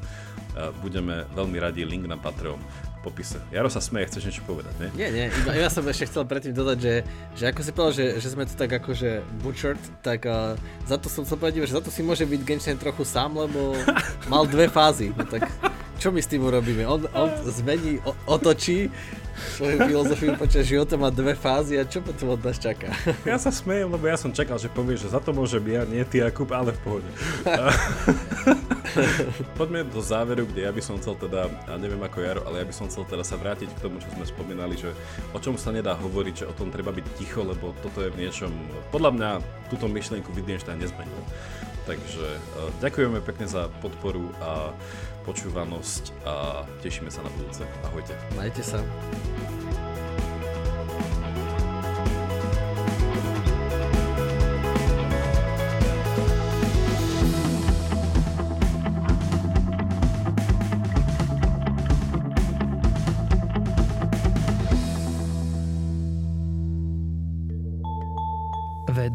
budeme 0.82 1.22
veľmi 1.38 1.58
radi, 1.62 1.86
link 1.86 2.10
na 2.10 2.18
Patreon 2.18 2.58
popise. 3.06 3.38
Jaro 3.54 3.70
sa 3.70 3.78
smeje, 3.78 4.10
chceš 4.10 4.26
niečo 4.26 4.42
povedať, 4.42 4.74
nie? 4.82 4.90
Nie, 4.98 5.08
nie, 5.14 5.26
iba, 5.30 5.54
ja 5.54 5.70
som 5.70 5.86
ešte 5.86 6.10
chcel 6.10 6.26
predtým 6.26 6.50
dodať, 6.50 6.78
že, 6.82 6.94
že 7.38 7.44
ako 7.54 7.60
si 7.62 7.70
povedal, 7.70 7.94
že, 7.94 8.06
že 8.18 8.28
sme 8.34 8.42
to 8.42 8.58
tak 8.58 8.74
akože 8.82 9.05
butchered, 9.42 9.80
tak 10.02 10.24
uh, 10.26 10.54
za 10.84 10.96
to 10.96 11.06
som 11.10 11.24
sa 11.24 11.34
povedal, 11.38 11.64
že 11.64 11.76
za 11.76 11.82
to 11.82 11.90
si 11.90 12.02
môže 12.02 12.24
byť 12.24 12.40
Genshin 12.44 12.78
trochu 12.78 13.06
sám, 13.06 13.34
lebo 13.36 13.74
mal 14.32 14.44
dve 14.46 14.66
fázy. 14.70 15.10
No 15.14 15.24
tak 15.26 15.48
čo 15.96 16.12
my 16.12 16.20
s 16.20 16.28
tým 16.28 16.44
urobíme? 16.44 16.84
On, 16.84 17.00
on 17.12 17.30
zmení, 17.48 18.04
o, 18.04 18.12
otočí 18.28 18.92
svoju 19.36 19.76
filozofiu 19.84 20.32
počas 20.36 20.64
života 20.64 20.96
má 20.96 21.12
dve 21.12 21.36
fázy 21.36 21.76
a 21.76 21.84
čo 21.84 22.00
potom 22.00 22.32
od 22.32 22.40
nás 22.40 22.56
čaká? 22.56 22.88
Ja 23.28 23.36
sa 23.36 23.52
smejem, 23.52 23.92
lebo 23.92 24.08
ja 24.08 24.16
som 24.16 24.32
čakal, 24.32 24.56
že 24.56 24.72
povieš, 24.72 25.08
že 25.08 25.12
za 25.12 25.20
to 25.20 25.36
môže 25.36 25.60
ja, 25.68 25.84
nie 25.84 26.00
ty 26.08 26.24
Jakub, 26.24 26.48
ale 26.52 26.72
v 26.72 26.80
pohode. 26.80 27.10
Poďme 29.60 29.84
do 29.84 30.00
záveru, 30.00 30.48
kde 30.48 30.64
ja 30.64 30.72
by 30.72 30.80
som 30.80 30.96
chcel 30.96 31.20
teda, 31.20 31.52
a 31.68 31.76
neviem 31.76 32.00
ako 32.00 32.18
Jaro, 32.24 32.42
ale 32.48 32.64
ja 32.64 32.66
by 32.68 32.72
som 32.72 32.88
chcel 32.88 33.04
teda 33.04 33.24
sa 33.26 33.36
vrátiť 33.36 33.68
k 33.68 33.82
tomu, 33.84 34.00
čo 34.00 34.08
sme 34.16 34.24
spomínali, 34.24 34.80
že 34.80 34.96
o 35.36 35.38
čom 35.42 35.60
sa 35.60 35.68
nedá 35.68 35.92
hovoriť, 35.92 36.44
že 36.44 36.48
o 36.48 36.56
tom 36.56 36.72
treba 36.72 36.96
byť 36.96 37.06
ticho, 37.20 37.44
lebo 37.44 37.76
toto 37.84 38.00
je 38.00 38.08
v 38.08 38.24
niečom, 38.24 38.48
podľa 38.88 39.10
mňa 39.12 39.30
túto 39.68 39.84
myšlienku 39.90 40.32
Wittgenstein 40.32 40.80
nezmenil. 40.80 41.20
Takže 41.86 42.26
uh, 42.26 42.70
ďakujeme 42.82 43.22
pekne 43.22 43.46
za 43.46 43.70
podporu 43.78 44.34
a 44.42 44.74
počúvanosť 45.26 46.22
a 46.22 46.62
tešíme 46.86 47.10
sa 47.10 47.26
na 47.26 47.30
budúce. 47.34 47.66
Ahojte. 47.82 48.14
Majte 48.38 48.62
sa. 48.62 48.78